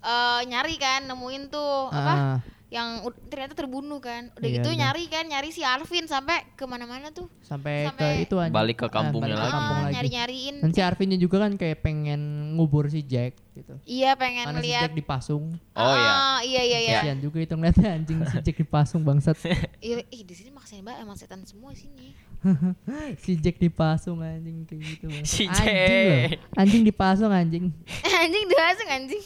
eh, 0.00 0.40
nyari 0.44 0.74
kan 0.76 1.06
nemuin 1.06 1.42
tuh 1.48 1.90
apa 1.90 2.12
Ah, 2.12 2.38
yang 2.68 3.00
ternyata 3.26 3.54
terbunuh 3.54 3.96
kan. 3.96 4.28
Udah 4.34 4.44
Iya, 4.44 4.56
gitu 4.56 4.70
iya. 4.70 4.78
nyari 4.84 5.04
kan 5.06 5.24
nyari 5.24 5.48
si 5.48 5.60
Arvin 5.60 6.04
sampai 6.04 6.44
ke 6.52 6.64
mana-mana 6.64 7.08
tuh. 7.08 7.32
sampai, 7.40 7.88
Sampai- 7.88 8.20
ke 8.20 8.24
itu 8.24 8.36
aja. 8.36 8.52
Balik 8.52 8.76
ke 8.76 8.88
kampungnya 8.88 9.24
balik 9.24 9.34
ke 9.34 9.42
lagi. 9.42 9.54
kampung 9.54 9.72
Ah, 9.72 9.82
lagi. 9.82 9.94
nyari-nyariin. 9.96 10.54
Dan 10.60 10.70
si 10.70 10.80
Arvinnya 10.80 11.16
juga 11.16 11.36
kan 11.38 11.52
kayak 11.54 11.78
pengen 11.78 12.20
ngubur 12.54 12.86
si 12.86 13.00
Jack 13.00 13.40
gitu. 13.54 13.72
Iya 13.82 14.12
pengen 14.14 14.44
Karena 14.46 14.58
si 14.58 14.66
lihat. 14.68 14.82
Jack 14.84 14.94
dipasung. 14.94 15.44
Oh 15.72 15.94
iya. 15.94 16.12
Ah, 16.12 16.38
iya 16.42 16.62
iya 16.62 16.78
iya. 16.78 16.98
Kasian 17.00 17.18
juga 17.18 17.38
itu 17.40 17.52
ngeliatnya 17.52 17.88
anjing 17.94 18.18
si 18.22 18.36
Jack 18.38 18.56
dipasung 18.58 19.00
bangsat. 19.02 19.36
Iya, 19.80 20.04
ih 20.04 20.22
di 20.22 20.34
sini 20.34 20.50
maksain 20.50 20.82
banget 20.82 21.02
emang 21.02 21.16
setan 21.16 21.40
semua 21.42 21.72
sini. 21.72 22.12
si 23.24 23.32
Jack 23.34 23.56
dipasung 23.56 24.20
anjing 24.20 24.62
kayak 24.62 24.82
gitu. 24.84 25.06
Si 25.24 25.48
anjing 25.48 25.56
Jack. 25.56 26.36
loh. 26.36 26.60
Anjing 26.60 26.82
dipasung 26.84 27.32
anjing. 27.32 27.64
anjing 28.20 28.44
dipasung 28.44 28.88
anjing. 28.90 29.22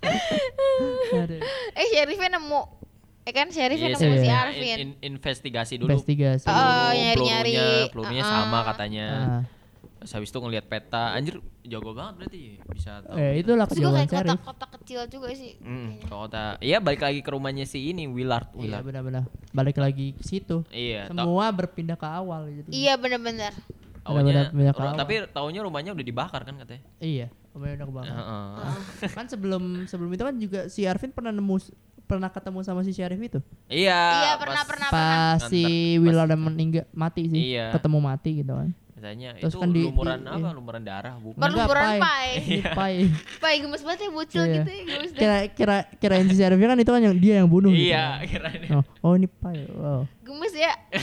Aduh. 0.00 1.40
eh 1.74 1.86
sheriffnya 1.90 2.38
nemu. 2.38 2.62
Eh 3.22 3.32
kan 3.32 3.46
sheriffnya 3.48 3.88
Iya, 3.88 3.96
nemu 3.98 4.14
si 4.14 4.24
iya. 4.24 4.36
Arvin. 4.38 4.62
in- 4.62 4.80
in- 4.80 4.98
investigasi 5.10 5.74
dulu. 5.76 5.90
Investigasi. 5.90 6.46
Oh, 6.46 6.54
nyari-nyari. 6.90 7.52
pelurunya, 7.52 7.90
pelurunya 7.90 8.22
Ah. 8.22 8.30
sama 8.32 8.58
katanya. 8.64 9.06
Ah. 9.10 9.42
Terus 9.98 10.12
habis 10.14 10.30
itu 10.30 10.38
ngelihat 10.38 10.64
peta, 10.64 11.10
anjir 11.10 11.36
jago 11.60 11.90
banget 11.90 12.14
berarti 12.16 12.40
bisa 12.70 13.02
tahu. 13.02 13.18
Eh 13.18 13.42
juga 13.42 13.66
kejauhan 13.66 14.06
kayak 14.06 14.24
kotak-kotak 14.30 14.70
kecil 14.78 15.00
juga 15.10 15.28
sih. 15.30 15.58
Kayaknya. 15.58 15.98
ke 15.98 16.06
kota. 16.08 16.44
Iya 16.60 16.78
balik 16.78 17.02
lagi 17.02 17.20
ke 17.20 17.28
rumahnya 17.28 17.64
si 17.64 17.90
ini 17.90 18.06
Willard. 18.06 18.46
Iya 18.54 18.78
benar-benar. 18.78 19.26
Balik 19.50 19.76
lagi 19.76 20.14
ke 20.14 20.22
situ. 20.22 20.62
Iya. 20.70 21.10
tau- 21.10 21.26
Semua 21.26 21.50
berpindah 21.50 21.98
ke 21.98 22.06
awal 22.06 22.46
gitu. 22.52 22.68
Iya 22.70 22.94
bener-bener. 22.94 23.50
taunya- 24.00 24.24
benar-benar 24.24 24.46
pindah 24.48 24.72
ke 24.72 24.80
ru- 24.80 24.86
awal. 24.86 24.96
tapi 24.96 25.14
tahunya 25.28 25.60
rumahnya 25.60 25.90
udah 25.92 26.06
dibakar 26.06 26.40
kan 26.40 26.54
katanya. 26.56 26.80
Iya, 26.96 27.26
Omnya 27.58 27.74
udah 27.74 27.86
kebakar. 27.86 28.14
Heeh. 28.14 29.10
kan 29.10 29.26
sebelum 29.26 29.62
sebelum 29.84 30.10
itu 30.10 30.22
kan 30.22 30.34
juga 30.34 30.60
si 30.66 30.80
Arvin 30.82 31.10
pernah 31.10 31.30
nemu 31.30 31.58
pernah 32.04 32.26
ketemu 32.26 32.62
sama 32.62 32.80
si 32.80 32.90
sheriff 32.90 33.18
itu. 33.18 33.40
Iya. 33.68 34.00
Iya 34.00 34.32
pas 34.32 34.40
pernah 34.40 34.62
pernah 34.64 34.88
pernah. 34.88 35.34
Pas 35.34 35.40
si 35.44 35.60
Nganter- 35.60 36.00
Willard 36.00 36.32
meninggal 36.34 36.84
mati 36.90 37.22
sih. 37.26 37.42
Iya. 37.52 37.68
Ketemu 37.70 37.98
mati 37.98 38.30
gitu 38.38 38.54
kan. 38.54 38.70
Katanya 38.90 39.30
Terus 39.36 39.54
itu 39.54 39.58
kan 39.58 39.68
di- 39.70 39.86
lumuran 39.86 40.18
di- 40.18 40.26
apa? 40.26 40.38
iya. 40.40 40.50
Lumuran 40.50 40.82
darah 40.82 41.14
bukan? 41.16 41.38
Lumuran 41.38 41.84
pai. 41.84 42.00
pai. 42.00 42.28
Pai. 42.72 42.94
Pai 43.38 43.54
gemes 43.60 43.78
banget 43.80 44.00
ya 44.00 44.10
bocil 44.10 44.42
Iya. 44.42 44.54
gitu 44.56 44.70
ya 44.70 44.82
gemes. 44.88 45.10
Kira 45.12 45.36
kira 45.48 45.76
kirain 45.98 46.26
si 46.26 46.34
sheriffnya 46.34 46.66
kan 46.66 46.78
itu 46.78 46.88
kan 46.88 47.02
yang 47.02 47.14
dia 47.14 47.34
yang 47.36 47.46
bunuh 47.46 47.70
gitu. 47.70 47.90
Iya, 47.90 48.06
kan. 48.16 48.26
kirain. 48.26 48.60
Oh, 48.72 48.84
oh 49.02 49.12
ini 49.14 49.28
pai. 49.28 49.68
Wow. 49.68 50.02
Gemes 50.20 50.50
ya. 50.52 50.72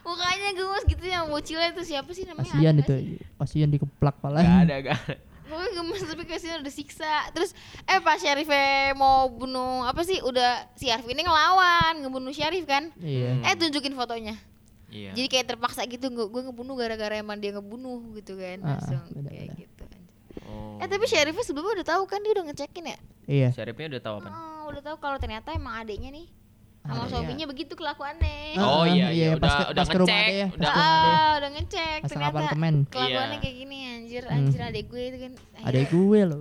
Mukanya 0.00 0.50
gemes 0.52 0.84
gitu 0.86 1.04
yang 1.04 1.28
bocilnya 1.28 1.68
itu 1.68 1.82
siapa 1.84 2.08
sih 2.10 2.24
namanya? 2.24 2.48
Kasihan 2.48 2.74
Ada 2.74 2.84
itu. 2.86 2.94
Kasihan 3.34 3.68
dikeplak 3.68 4.14
Gak 4.14 4.22
palanya. 4.22 4.56
ada, 4.62 4.74
gak 4.80 4.96
ada. 4.96 5.14
Pokoknya 5.48 5.70
gemes 5.74 6.02
tapi 6.04 6.22
kasihan 6.24 6.60
udah 6.60 6.70
siksa. 6.70 7.32
Terus 7.32 7.56
eh 7.84 7.98
pas 7.98 8.20
sheriffnya 8.20 8.92
mau 8.92 9.26
bunuh 9.26 9.82
apa 9.82 10.04
sih? 10.04 10.20
Udah 10.20 10.68
si 10.76 10.92
Arvin 10.92 11.16
ini 11.16 11.24
ngelawan, 11.24 12.04
ngebunuh 12.04 12.30
sheriff 12.30 12.68
kan? 12.68 12.92
Iya. 13.00 13.40
Eh 13.42 13.54
tunjukin 13.56 13.96
fotonya. 13.96 14.36
Iya. 14.88 15.12
Jadi 15.12 15.26
kayak 15.28 15.46
terpaksa 15.56 15.84
gitu 15.84 16.08
gue 16.08 16.26
gue 16.28 16.42
ngebunuh 16.48 16.76
gara-gara 16.76 17.16
emang 17.16 17.36
dia 17.36 17.56
ngebunuh 17.56 18.16
gitu 18.16 18.36
kan. 18.36 18.60
Ah, 18.60 18.76
Langsung 18.76 19.00
benar, 19.12 19.32
kayak 19.32 19.48
benar. 19.48 19.60
gitu. 19.64 19.84
Oh. 20.48 20.80
Eh 20.80 20.88
tapi 20.88 21.04
sheriffnya 21.04 21.44
sebelumnya 21.44 21.80
udah 21.80 21.88
tahu 21.88 22.02
kan 22.04 22.20
dia 22.20 22.32
udah 22.36 22.44
ngecekin 22.48 22.84
ya? 22.84 22.98
Iya. 23.24 23.48
Sheriffnya 23.52 23.96
udah 23.96 24.02
tahu 24.04 24.14
apa? 24.20 24.28
Oh, 24.32 24.64
udah 24.68 24.82
tahu 24.84 24.96
kalau 25.00 25.16
ternyata 25.16 25.52
emang 25.52 25.76
adiknya 25.80 26.12
nih 26.12 26.28
sama 26.88 26.96
Adiknya. 26.98 27.12
suaminya 27.12 27.46
begitu 27.46 27.72
kelakuannya. 27.74 28.38
Oh, 28.56 28.80
Ah, 28.80 28.84
iya, 28.88 29.06
iya, 29.10 29.28
pas 29.34 29.44
udah- 29.44 29.52
ke, 29.52 29.64
udah 29.68 29.76
pas 29.78 29.86
ke 29.86 29.98
rumah 29.98 30.08
ngecek, 30.10 30.32
dia, 30.32 30.46
pas 30.46 30.56
udah- 30.56 30.64
ke 30.64 30.80
rumah 30.80 30.96
dia. 30.98 31.12
Ah, 31.12 31.32
udah 31.36 31.50
ngecek 31.50 31.98
Pasang 31.98 32.08
ternyata 32.08 32.32
apartemen. 32.32 32.74
kelakuannya 32.88 33.28
Iya. 33.30 33.38
kayak 33.38 33.56
gini 33.58 33.78
anjir, 33.86 34.22
anjir 34.26 34.60
adek 34.62 34.84
gue 34.86 35.02
itu 35.04 35.18
kan. 35.20 35.32
Ada 35.60 35.80
gue 35.84 36.20
loh. 36.24 36.40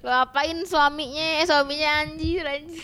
Lo 0.00 0.10
apain 0.12 0.58
suaminya, 0.64 1.26
eh, 1.38 1.46
suaminya 1.46 1.90
anjir 2.00 2.42
anjir. 2.44 2.82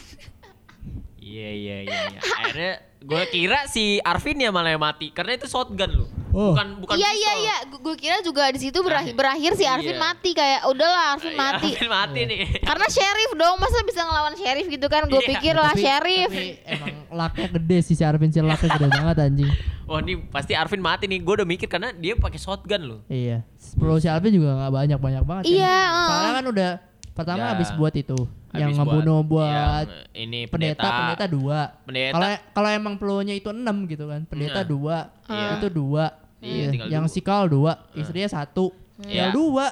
Iya 1.21 1.51
iya 1.53 1.77
iya. 1.83 1.99
iya. 2.09 2.21
Akhirnya 2.41 2.73
gue 3.01 3.23
kira 3.29 3.59
si 3.67 3.99
Arvin 4.01 4.39
ya 4.39 4.51
malah 4.51 4.71
yang 4.71 4.81
mati 4.81 5.11
karena 5.11 5.35
itu 5.35 5.47
shotgun 5.47 5.91
loh. 5.97 6.11
Oh. 6.31 6.55
Bukan 6.55 6.67
bukan 6.79 6.95
Iya 6.95 7.11
iya 7.13 7.33
iya, 7.37 7.57
gue 7.67 7.95
kira 7.95 8.19
juga 8.21 8.47
di 8.49 8.59
situ 8.59 8.79
berakhir 8.79 9.13
berakhir 9.13 9.53
si 9.53 9.65
Arvin 9.65 9.93
Iya. 9.93 10.01
mati 10.01 10.31
kayak 10.31 10.63
udahlah 10.65 11.05
Arvin 11.13 11.29
Iya, 11.29 11.41
mati. 11.41 11.69
Arvin 11.73 11.91
mati 11.91 12.21
nih. 12.25 12.41
Karena 12.61 12.87
sheriff 12.87 13.33
dong, 13.35 13.57
masa 13.57 13.79
bisa 13.83 14.01
ngelawan 14.01 14.35
sheriff 14.35 14.67
gitu 14.67 14.87
kan? 14.87 15.03
Gue 15.05 15.19
Iya. 15.19 15.31
pikir 15.31 15.55
lah 15.55 15.71
Tapi- 15.71 15.83
sheriff. 15.83 16.31
Tapi 16.31 16.49
emang 16.65 16.89
laknya 17.11 17.49
gede 17.53 17.79
sih 17.83 17.95
si 17.95 18.03
Arvin 18.03 18.31
sih 18.31 18.41
laknya 18.41 18.69
gede 18.73 18.89
banget 18.89 19.17
anjing. 19.21 19.51
Wah 19.91 19.99
ini 19.99 20.23
pasti 20.25 20.55
Arvin 20.55 20.79
mati 20.79 21.05
nih. 21.05 21.19
Gue 21.19 21.35
udah 21.35 21.45
mikir 21.45 21.67
karena 21.67 21.91
dia 21.91 22.15
pakai 22.15 22.39
shotgun 22.39 22.83
loh. 22.85 23.01
Iya. 23.07 23.43
Pro 23.75 23.99
si 23.99 24.07
Alvin 24.07 24.31
juga 24.33 24.55
nggak 24.57 24.73
banyak 24.73 24.99
banyak 24.99 25.23
banget. 25.25 25.45
kan. 25.45 25.51
Iya, 25.51 25.79
Soalnya 26.07 26.33
kan 26.33 26.47
udah 26.47 26.71
pertama 27.21 27.43
Udah. 27.43 27.53
habis 27.53 27.69
buat 27.73 27.93
itu 27.93 28.17
yang 28.51 28.73
Habis 28.73 28.79
ngebunuh 28.81 29.21
buat, 29.23 29.87
yang 29.87 30.19
ini 30.19 30.41
pendeta 30.45 30.83
pendeta 30.83 31.27
dua. 31.27 31.61
Pendeta. 31.85 32.13
Kalau 32.13 32.29
kalau 32.51 32.69
emang 32.73 32.95
pelurunya 32.97 33.33
itu 33.33 33.49
enam 33.49 33.85
gitu 33.85 34.09
kan. 34.09 34.25
Pendeta 34.25 34.61
Nah. 34.61 34.67
dua. 34.67 34.97
Iya. 35.27 35.49
Itu 35.55 35.69
dua. 35.69 36.05
Iya, 36.41 36.67
Iya. 36.73 36.89
Yang 36.91 37.05
dua. 37.07 37.15
si 37.15 37.21
Carl 37.21 37.47
dua, 37.47 37.73
istrinya 37.93 38.31
satu. 38.33 38.73
Iya. 39.03 39.13
Ya 39.13 39.25
dua. 39.31 39.67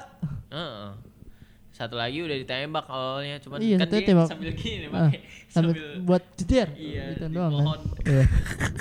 Heeh. 0.47 0.89
Satu 1.69 1.95
lagi 1.95 2.19
udah 2.19 2.35
ditembak 2.35 2.85
awalnya, 2.85 3.39
cuman 3.39 3.57
Iya, 3.57 3.75
kan 3.75 3.81
satu 3.81 3.95
dia 3.95 4.03
tembak. 4.03 4.27
sambil 4.27 4.51
gini 4.51 4.85
pakai 4.85 5.19
sambil 5.53 5.71
sambil 5.71 6.03
buat 6.03 6.23
jeder. 6.35 6.67
Iya, 6.75 7.03
gitu 7.15 7.25
doang 7.31 7.51
kan. 7.55 7.79
Iya. 8.05 8.23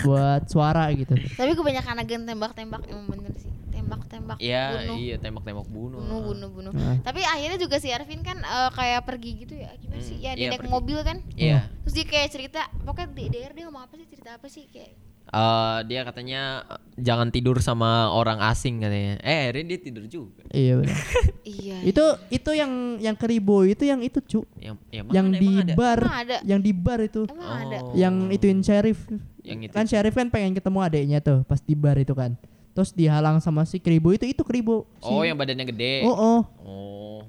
buat 0.01 0.43
suara 0.47 0.85
gitu. 0.93 1.15
Tapi 1.15 1.51
kebanyakan 1.55 1.95
agen 1.97 2.23
tembak-tembak 2.25 2.83
emang 2.87 3.07
bener 3.09 3.33
sih. 3.35 3.51
Tembak 3.89 4.05
tembak-tembak 4.05 4.37
Iya, 4.39 4.63
bunuh. 4.77 4.97
iya 4.99 5.17
tembak-tembak 5.17 5.67
bunuh. 5.67 5.99
bunuh 5.99 6.21
bunuh 6.23 6.51
bunuh 6.51 6.73
Nah. 6.73 7.01
tapi 7.01 7.21
akhirnya 7.21 7.57
juga 7.57 7.77
si 7.77 7.89
Arvin 7.89 8.21
kan 8.21 8.37
eh, 8.37 8.71
kayak 8.71 9.01
pergi 9.03 9.31
gitu 9.41 9.55
ya 9.55 9.73
gimana 9.75 9.99
sih 9.99 10.15
Hmm, 10.15 10.23
ya 10.23 10.31
iya, 10.31 10.39
dia 10.39 10.49
naik 10.51 10.61
pergi. 10.61 10.71
mobil 10.71 10.99
kan 11.01 11.17
Iya. 11.33 11.59
terus 11.81 11.95
dia 11.95 12.07
kayak 12.07 12.29
cerita 12.29 12.61
pokoknya 12.79 13.09
di 13.11 13.25
DR 13.29 13.53
dia 13.53 13.65
ngomong 13.65 13.83
apa 13.83 13.95
sih 13.95 14.07
cerita 14.07 14.31
apa 14.35 14.47
sih 14.47 14.65
kayak 14.67 14.93
Eh, 15.29 15.79
dia 15.85 16.01
katanya 16.03 16.65
jangan 16.97 17.29
tidur 17.29 17.61
sama 17.61 18.09
orang 18.09 18.41
asing 18.43 18.81
katanya. 18.81 19.21
Eh, 19.21 19.45
akhirnya 19.45 19.65
dia 19.69 19.81
tidur 19.83 20.05
juga. 20.09 20.41
Iya 20.49 20.81
benar. 20.81 20.97
iya 21.45 21.77
itu 21.85 22.01
itu 22.31 22.51
yang 22.51 22.73
yang 22.97 23.13
keribo 23.13 23.61
itu 23.63 23.85
yang 23.85 24.01
itu 24.01 24.21
cu. 24.23 24.41
Yang 24.57 24.81
yang, 24.89 25.05
yang 25.13 25.27
di 25.31 25.37
emang 25.53 25.61
ada? 25.63 25.75
bar, 25.77 26.01
Emang 26.01 26.17
ada? 26.19 26.37
yang 26.43 26.61
di 26.63 26.73
bar 26.73 27.01
itu. 27.03 27.29
emang 27.29 27.45
ada 27.61 27.77
Oh. 27.79 27.93
Yang 27.93 28.15
ituin 28.33 28.61
sheriff. 28.63 29.05
Yang 29.45 29.59
itu. 29.63 29.73
Kan 29.75 29.85
sheriff 29.85 30.17
kan 30.17 30.29
pengen 30.29 30.53
ketemu 30.55 30.79
adeknya 30.81 31.19
tuh 31.21 31.45
pas 31.45 31.61
di 31.61 31.77
bar 31.77 31.97
itu 31.99 32.17
kan. 32.17 32.33
Terus 32.71 32.91
dihalang 32.93 33.39
sama 33.39 33.63
si 33.63 33.79
keribo 33.79 34.11
itu 34.11 34.25
itu 34.25 34.43
keribo. 34.43 34.87
Si- 34.99 35.09
Oh, 35.09 35.23
yang 35.23 35.35
badannya 35.35 35.67
gede. 35.67 36.03
Oh, 36.03 36.15
oh. 36.15 36.41
Oh. 36.59 37.21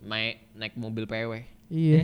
Naik 0.00 0.52
naik 0.52 0.74
mobil 0.74 1.04
PW. 1.04 1.42
Iya. 1.66 2.02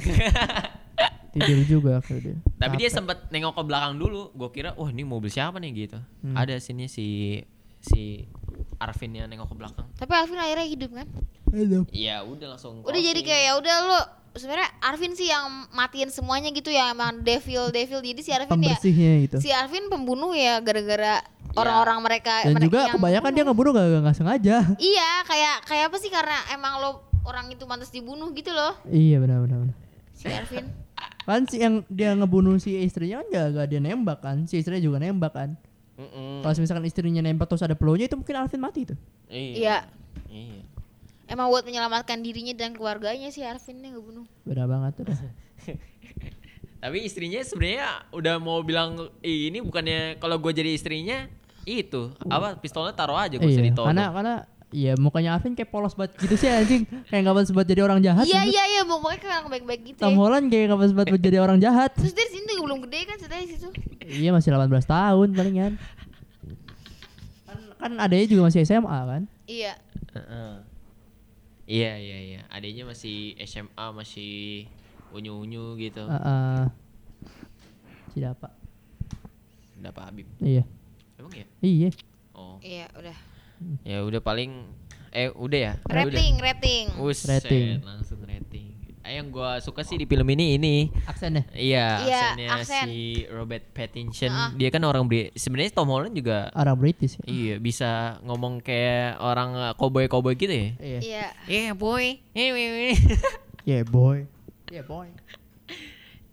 Tidur 1.32 1.64
juga 1.64 2.04
kalau 2.04 2.20
dia. 2.20 2.36
Tapi 2.58 2.74
dia 2.76 2.90
sempat 2.92 3.32
nengok 3.32 3.56
ke 3.56 3.62
belakang 3.64 3.96
dulu. 3.96 4.28
Gue 4.32 4.50
kira, 4.52 4.76
wah 4.76 4.86
ini 4.86 5.00
mobil 5.00 5.32
siapa 5.32 5.56
nih 5.56 5.88
gitu. 5.88 5.98
Hmm. 6.20 6.36
Ada 6.36 6.60
sini 6.60 6.86
si 6.86 7.40
si 7.80 8.28
Arvin 8.76 9.16
yang 9.16 9.26
nengok 9.26 9.48
ke 9.48 9.56
belakang. 9.56 9.86
tapi 9.96 10.12
Arvin 10.12 10.38
akhirnya 10.38 10.66
hidup 10.66 10.90
kan 10.92 11.06
Hidup. 11.50 11.84
Iya, 11.90 12.22
udah 12.22 12.54
langsung. 12.54 12.82
udah 12.82 13.00
jadi 13.00 13.20
kayak 13.20 13.42
ya 13.42 13.52
udah 13.58 13.74
lu 13.82 13.98
sebenarnya 14.32 14.70
Arvin 14.80 15.12
sih 15.12 15.28
yang 15.28 15.44
matiin 15.70 16.08
semuanya 16.08 16.48
gitu 16.50 16.68
ya 16.68 16.90
emang 16.90 17.20
devil 17.20 17.68
devil 17.68 18.00
jadi 18.00 18.20
si 18.20 18.30
Arvin 18.30 18.58
ya 18.60 18.78
gitu. 18.78 19.36
si 19.38 19.50
Arvin 19.50 19.86
pembunuh 19.86 20.32
ya 20.32 20.58
gara-gara 20.58 21.20
orang-orang 21.54 21.98
mereka 22.00 22.34
Dan 22.40 22.52
mereka 22.52 22.64
juga 22.64 22.78
yang 22.80 22.94
kebanyakan 22.94 23.30
dia 23.30 23.36
bunuh. 23.38 23.48
ngebunuh 23.48 23.72
gak, 23.72 23.86
gak 24.02 24.16
sengaja. 24.16 24.56
iya 24.78 25.10
kayak 25.22 25.56
kayak 25.64 25.84
apa 25.88 25.96
sih 25.96 26.08
karena 26.08 26.38
emang 26.50 26.78
lo 26.78 26.90
orang 27.22 27.46
itu 27.48 27.62
pantas 27.62 27.88
dibunuh 27.88 28.30
gitu 28.30 28.50
loh 28.50 28.78
iya 28.84 29.16
benar 29.16 29.40
benar. 29.40 29.58
benar. 29.62 29.76
si 30.12 30.26
Arvin 30.26 30.66
Kan 31.22 31.46
si 31.46 31.56
yang 31.56 31.86
dia 31.86 32.12
ngebunuh 32.12 32.56
si 32.56 32.74
istrinya 32.76 33.22
kan 33.22 33.26
gak, 33.28 33.46
gak 33.52 33.66
dia 33.68 33.80
nembak 33.80 34.18
kan. 34.20 34.42
Si 34.42 34.54
istrinya 34.56 34.78
juga 34.80 34.98
nembak 34.98 35.30
kan. 35.30 35.50
Mm-mm. 35.94 36.42
Kalau 36.42 36.54
misalkan 36.56 36.82
istrinya 36.82 37.20
nembak 37.20 37.46
terus 37.46 37.60
ada 37.60 37.74
peluru 37.74 38.00
itu 38.00 38.14
mungkin 38.14 38.34
Alvin 38.36 38.58
mati 38.58 38.82
tuh. 38.84 38.98
iya 39.28 39.86
Iya. 40.26 40.62
emang 41.26 41.46
buat 41.48 41.62
menyelamatkan 41.62 42.18
dirinya 42.18 42.52
dan 42.52 42.72
keluarganya 42.72 43.28
si 43.28 43.40
Arvin 43.40 43.78
yang 43.80 43.94
ngebunuh 43.94 44.26
Beda 44.42 44.66
banget 44.66 44.98
tuh. 44.98 45.06
Tapi 46.82 46.98
istrinya 47.00 47.38
sebenarnya 47.40 47.86
udah 48.10 48.34
mau 48.36 48.58
bilang 48.60 48.98
"Ih, 49.20 49.46
ini 49.48 49.58
bukannya 49.58 50.18
kalau 50.18 50.36
gue 50.36 50.50
jadi 50.52 50.74
istrinya 50.74 51.30
itu 51.62 52.11
apa 52.27 52.59
pistolnya 52.59 52.94
taruh 52.94 53.14
aja 53.14 53.38
gue 53.38 53.46
iya, 53.46 53.70
ditodong. 53.70 53.87
karena 53.94 54.05
karena 54.11 54.35
iya 54.72 54.92
mukanya 54.98 55.37
Alvin 55.38 55.55
kayak 55.55 55.70
polos 55.70 55.94
banget 55.94 56.16
gitu 56.18 56.35
sih 56.35 56.48
anjing. 56.48 56.83
Kayak 57.07 57.29
gak 57.29 57.35
pantas 57.37 57.53
buat 57.53 57.66
jadi 57.68 57.83
orang 57.85 58.01
jahat. 58.03 58.25
iya 58.27 58.42
gitu. 58.42 58.57
iya 58.57 58.64
iya 58.66 58.83
pokoknya 58.83 59.18
kayak 59.20 59.37
orang 59.38 59.51
baik-baik 59.53 59.81
gitu 59.85 59.98
Tom 60.01 60.11
ya 60.11 60.16
Holland 60.18 60.46
kayak 60.48 60.64
gak 60.72 60.79
pantas 60.81 60.94
buat 60.96 61.07
buat 61.12 61.22
jadi 61.22 61.38
orang 61.38 61.59
jahat. 61.62 61.90
terus 61.94 62.12
dia 62.16 62.25
di 62.27 62.33
sini 62.35 62.44
juga 62.51 62.62
belum 62.66 62.79
gede 62.88 62.98
kan 63.07 63.16
ceritanya 63.20 63.44
di 63.44 63.51
situ 63.53 63.68
iya 64.09 64.31
masih 64.35 64.48
18 64.51 64.68
tahun 64.88 65.29
palingan. 65.37 65.72
Kan 67.46 67.59
kan 67.79 67.92
adanya 68.01 68.27
juga 68.27 68.42
masih 68.51 68.64
SMA 68.66 68.98
kan. 69.07 69.22
iya 69.46 69.79
Heeh. 70.12 70.55
Iya 71.72 71.92
iya 71.96 72.18
iya. 72.20 72.40
Adanya 72.51 72.85
masih 72.90 73.38
SMA 73.46 73.87
masih 73.94 74.66
unyu-unyu 75.14 75.79
gitu. 75.79 76.05
Heeh. 76.05 76.62
Tidak 78.12 78.31
apa. 78.35 78.51
Udah 79.81 79.92
Pak 79.94 80.05
Habib. 80.11 80.27
Iya. 80.42 80.66
Emang 81.22 81.32
ya? 81.32 81.46
Iya. 81.61 81.88
Oh. 82.32 82.58
iya 82.58 82.90
udah 82.92 83.16
Ya 83.80 84.02
udah 84.02 84.18
paling 84.18 84.66
eh 85.08 85.30
udah 85.30 85.58
ya. 85.61 85.72
rating 85.87 86.35
rating 86.37 86.85
Udah. 86.92 87.06
Uset, 87.06 87.46
Rating. 87.46 87.78
langsung 87.80 88.18
rating. 88.22 88.74
Eh, 89.02 89.18
yang 89.18 89.28
gua 89.28 89.58
suka 89.58 89.82
sih 89.82 89.94
di 89.94 90.02
film 90.02 90.26
ini 90.28 90.54
ini 90.56 90.74
Aksennya. 91.04 91.42
Iya, 91.52 91.87
Iya, 92.00 92.22
aksennya 92.22 92.48
aksen. 92.52 92.85
si 92.85 92.98
Robert 93.28 93.64
Pattinson. 93.68 94.30
Heeh. 94.30 94.50
Dia 94.56 94.68
kan 94.70 94.82
orang 94.82 95.06
Bri- 95.06 95.30
sebenarnya 95.32 95.70
Tom 95.72 95.87
Holland 95.87 96.11
juga 96.12 96.50
Orang 96.52 96.74
British. 96.76 97.14
ya. 97.16 97.24
iya 97.24 97.54
bisa 97.56 97.90
ngomong 98.22 98.58
kayak 98.58 99.18
orang 99.18 99.74
cowboy-cowboy 99.74 100.35
gitu 100.35 100.50
ya. 100.50 100.68
Iya. 100.76 100.98
iya 101.00 101.26
Yeah, 101.44 101.72
boy. 101.72 102.18
Eh, 102.32 102.50
weh, 102.50 102.68
weh. 102.72 102.96
Yeah 103.62 103.82
boy. 103.85 104.26
Yeah 104.68 104.82
boy. 104.82 105.06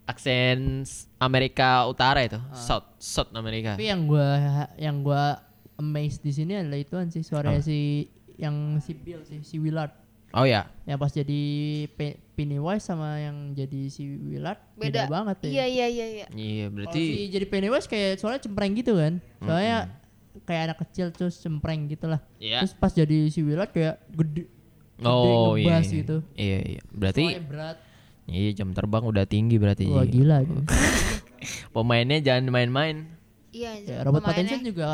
Aksen 0.10 0.82
Amerika 1.18 1.86
Utara 1.86 2.20
itu, 2.20 2.42
South 2.52 2.98
South 2.98 3.30
Amerika. 3.32 3.78
Tapi 3.78 3.86
yang 3.86 4.04
gua 4.04 4.30
yang 4.76 4.98
gua 5.00 5.38
amazed 5.78 6.20
di 6.20 6.34
sini 6.34 6.58
adalah 6.58 6.76
ituan 6.76 7.08
sih 7.08 7.22
suaranya 7.22 7.62
si 7.62 8.10
yang 8.36 8.56
si 8.80 8.92
Bill 8.92 9.22
sih 9.22 9.40
si 9.42 9.56
Willard 9.56 9.94
Oh 10.32 10.46
ya. 10.46 10.70
yang 10.84 10.96
pas 10.96 11.10
jadi 11.10 11.42
Pe- 11.90 12.18
Pennywise 12.34 12.84
sama 12.84 13.18
yang 13.18 13.52
jadi 13.52 13.88
si 13.88 14.06
Willard 14.06 14.62
beda, 14.74 14.86
beda 14.86 15.02
banget 15.08 15.38
ya. 15.44 15.50
iya 15.52 15.66
iya 15.66 15.88
iya 15.88 16.08
iya 16.08 16.26
Iya, 16.30 16.66
Kalau 16.66 16.74
berarti 16.76 17.02
si 17.02 17.22
jadi 17.30 17.46
Pennywise 17.46 17.86
kayak 17.86 18.18
soalnya 18.18 18.40
cempreng 18.40 18.74
gitu 18.74 18.94
kan. 18.94 19.18
Soalnya 19.40 19.78
kayak 20.44 20.62
anak 20.68 20.78
kecil 20.84 21.10
terus 21.10 21.38
cempreng 21.38 21.86
gitu 21.86 22.06
lah. 22.06 22.22
Iya. 22.38 22.62
Terus 22.62 22.74
pas 22.74 22.92
jadi 22.92 23.18
si 23.28 23.42
Willard 23.42 23.70
kayak 23.70 23.98
gede. 24.12 24.46
gede 24.96 25.06
Oh 25.06 25.54
iya. 25.56 25.80
iya. 25.80 25.90
gitu. 25.96 26.18
Iya, 26.34 26.60
iya. 26.68 26.82
Berarti 26.88 27.24
Soalnya 27.26 27.46
berat. 27.46 27.78
Iya 28.30 28.50
jam 28.54 28.70
terbang 28.70 29.02
udah 29.02 29.26
tinggi 29.26 29.56
berarti. 29.56 29.86
Wah 29.86 30.04
gila 30.04 30.42
gitu. 30.42 30.62
Pemainnya 31.74 32.20
jangan 32.20 32.50
main-main. 32.50 33.06
iya 33.50 33.74
Ya, 33.80 34.02
Robert 34.02 34.22
pemainnya. 34.22 34.46
Pattinson 34.46 34.62
juga 34.64 34.88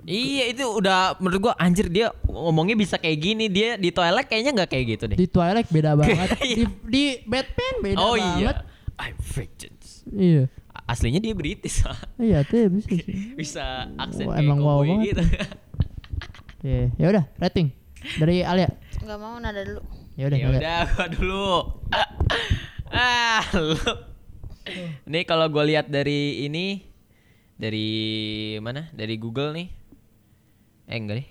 Iya 0.00 0.44
itu 0.48 0.64
udah 0.64 1.18
menurut 1.18 1.40
gua 1.42 1.54
anjir 1.54 1.84
dia 1.86 2.08
ngomongnya 2.24 2.72
bisa 2.74 2.96
kayak 2.96 3.18
gini 3.18 3.44
dia 3.46 3.76
di 3.76 3.90
toilet 3.90 4.24
kayaknya 4.24 4.56
nggak 4.56 4.70
kayak 4.70 4.84
gitu 4.88 5.04
deh. 5.04 5.16
di 5.16 5.26
Twilight 5.26 5.68
beda 5.68 5.92
banget. 5.98 6.28
di, 6.40 6.64
di 6.82 7.04
Batman 7.22 7.74
beda 7.82 7.98
oh 7.98 8.14
banget. 8.14 8.32
iya, 8.38 8.50
I'm 8.96 9.16
vengeance. 9.18 10.08
Iya. 10.08 10.48
Aslinya 10.86 11.20
dia 11.20 11.36
British 11.36 11.84
Iya, 12.18 12.40
tuh 12.42 12.72
bisa 12.72 12.88
sih. 12.88 13.04
bisa 13.36 13.64
aksen 13.94 14.24
kayak 14.24 14.40
emang 14.40 14.58
wow 14.58 14.80
banget. 14.80 15.12
gitu. 15.12 15.22
Iya, 16.58 16.82
ya 16.96 17.06
udah, 17.10 17.24
rating 17.36 17.68
dari 18.16 18.40
Alia. 18.40 18.72
nggak 18.98 19.18
mau 19.18 19.36
nada 19.36 19.60
dulu 19.60 19.82
Ya 20.18 20.26
udah, 20.26 20.34
ya 20.34 20.48
udah 20.50 20.80
gua 20.90 21.06
dulu. 21.08 21.48
ah, 22.90 23.42
lu. 23.54 23.78
Ini 25.06 25.22
kalau 25.22 25.46
gua 25.46 25.62
lihat 25.62 25.86
dari 25.86 26.42
ini 26.42 26.82
dari 27.54 27.88
mana? 28.58 28.90
Dari 28.90 29.14
Google 29.14 29.54
nih. 29.54 29.68
Eh 30.84 30.96
enggak 30.96 31.22
deh. 31.22 31.28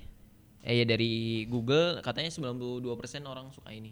Eh 0.63 0.73
ya 0.80 0.86
dari 0.86 1.12
Google 1.45 2.00
katanya 2.00 2.32
92% 2.32 2.88
orang 3.23 3.52
suka 3.52 3.71
ini. 3.71 3.91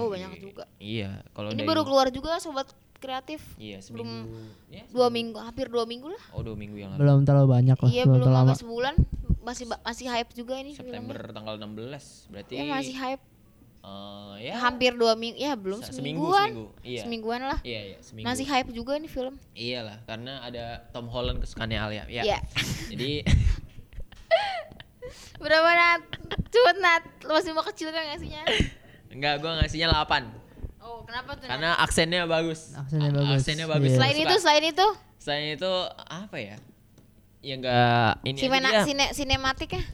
oh 0.00 0.08
banyak 0.08 0.40
juga 0.40 0.64
Iya, 0.80 1.20
kalau 1.36 1.52
ini 1.52 1.60
dari- 1.60 1.68
baru 1.68 1.84
keluar 1.84 2.08
juga 2.08 2.40
sobat 2.40 2.64
kreatif 2.96 3.44
Iya, 3.60 3.84
belum 3.92 4.08
seminggu. 4.24 4.40
Ya, 4.72 4.82
dua 4.88 5.12
minggu 5.12 5.36
hampir 5.36 5.68
dua 5.68 5.84
minggu 5.84 6.08
lah 6.08 6.24
Oh, 6.32 6.40
dua 6.40 6.56
minggu 6.56 6.80
yang 6.80 6.96
lalu. 6.96 7.04
Belum 7.04 7.20
terlalu 7.20 7.48
banyak 7.52 7.76
lah, 7.76 7.90
iya 7.92 8.08
belum 8.08 8.16
belum 8.16 8.26
terlalu 8.26 8.52
sebulan 8.56 8.94
masih 9.44 9.68
masih 9.68 10.06
hype 10.08 10.32
juga 10.32 10.56
ini 10.56 10.72
September 10.72 11.12
filmnya 11.20 11.36
tanggal 11.36 11.54
16. 11.60 12.32
Berarti 12.32 12.52
ya 12.56 12.64
masih 12.64 12.96
hype 12.96 13.22
eh, 13.84 14.34
ya 14.42 14.54
hampir 14.58 14.92
dua 14.92 15.12
minggu 15.12 15.36
ya 15.36 15.52
belum 15.54 15.78
se- 15.78 15.92
seminggu, 15.92 16.24
semingguan 16.24 16.48
seminggu. 16.48 16.66
Iya. 16.82 17.00
semingguan 17.00 17.40
lah 17.44 17.58
Iya, 17.60 17.80
iya, 17.86 17.98
seminggu. 18.00 18.26
masih 18.26 18.46
hype 18.46 18.70
juga 18.70 18.96
nih 18.96 19.08
film 19.08 19.34
Iyalah, 19.52 20.00
karena 20.04 20.40
ada 20.40 20.64
Tom 20.88 21.06
Holland 21.06 21.38
kesukaannya 21.38 21.78
Alia. 21.78 22.04
Ya. 22.06 22.22
Iya. 22.24 22.38
Jadi 22.90 23.10
berapa 25.36 25.68
nat 25.68 26.00
cepet 26.46 26.76
nat 26.78 27.02
Lu 27.22 27.32
masih 27.32 27.52
mau 27.52 27.62
kecil 27.62 27.88
kan 27.88 28.02
ngasihnya 28.06 28.42
enggak 29.10 29.38
gua 29.38 29.60
ngasihnya 29.60 29.92
8. 29.92 30.26
oh 30.80 31.04
kenapa 31.04 31.30
tuh 31.34 31.44
Nat? 31.44 31.50
Karena 31.50 31.70
aksennya 31.78 32.22
bagus. 32.24 32.72
Aksennya 32.74 33.08
A- 33.08 33.14
bagus. 33.14 33.36
Aksennya 33.38 33.66
bagus. 33.66 33.86
Iya. 33.86 33.96
selain 33.96 34.14
Suka. 34.14 34.24
itu 34.24 34.36
selain 34.38 34.64
itu 34.66 34.86
Selain 35.16 35.46
itu 35.50 35.72
apa 36.04 36.36
ya? 36.36 36.56
Ya 37.40 37.54
enggak 37.54 38.12
ini 38.22 38.36
dia. 38.40 38.82
sine, 38.82 39.06
sinematik 39.12 39.70
ya 39.70 39.84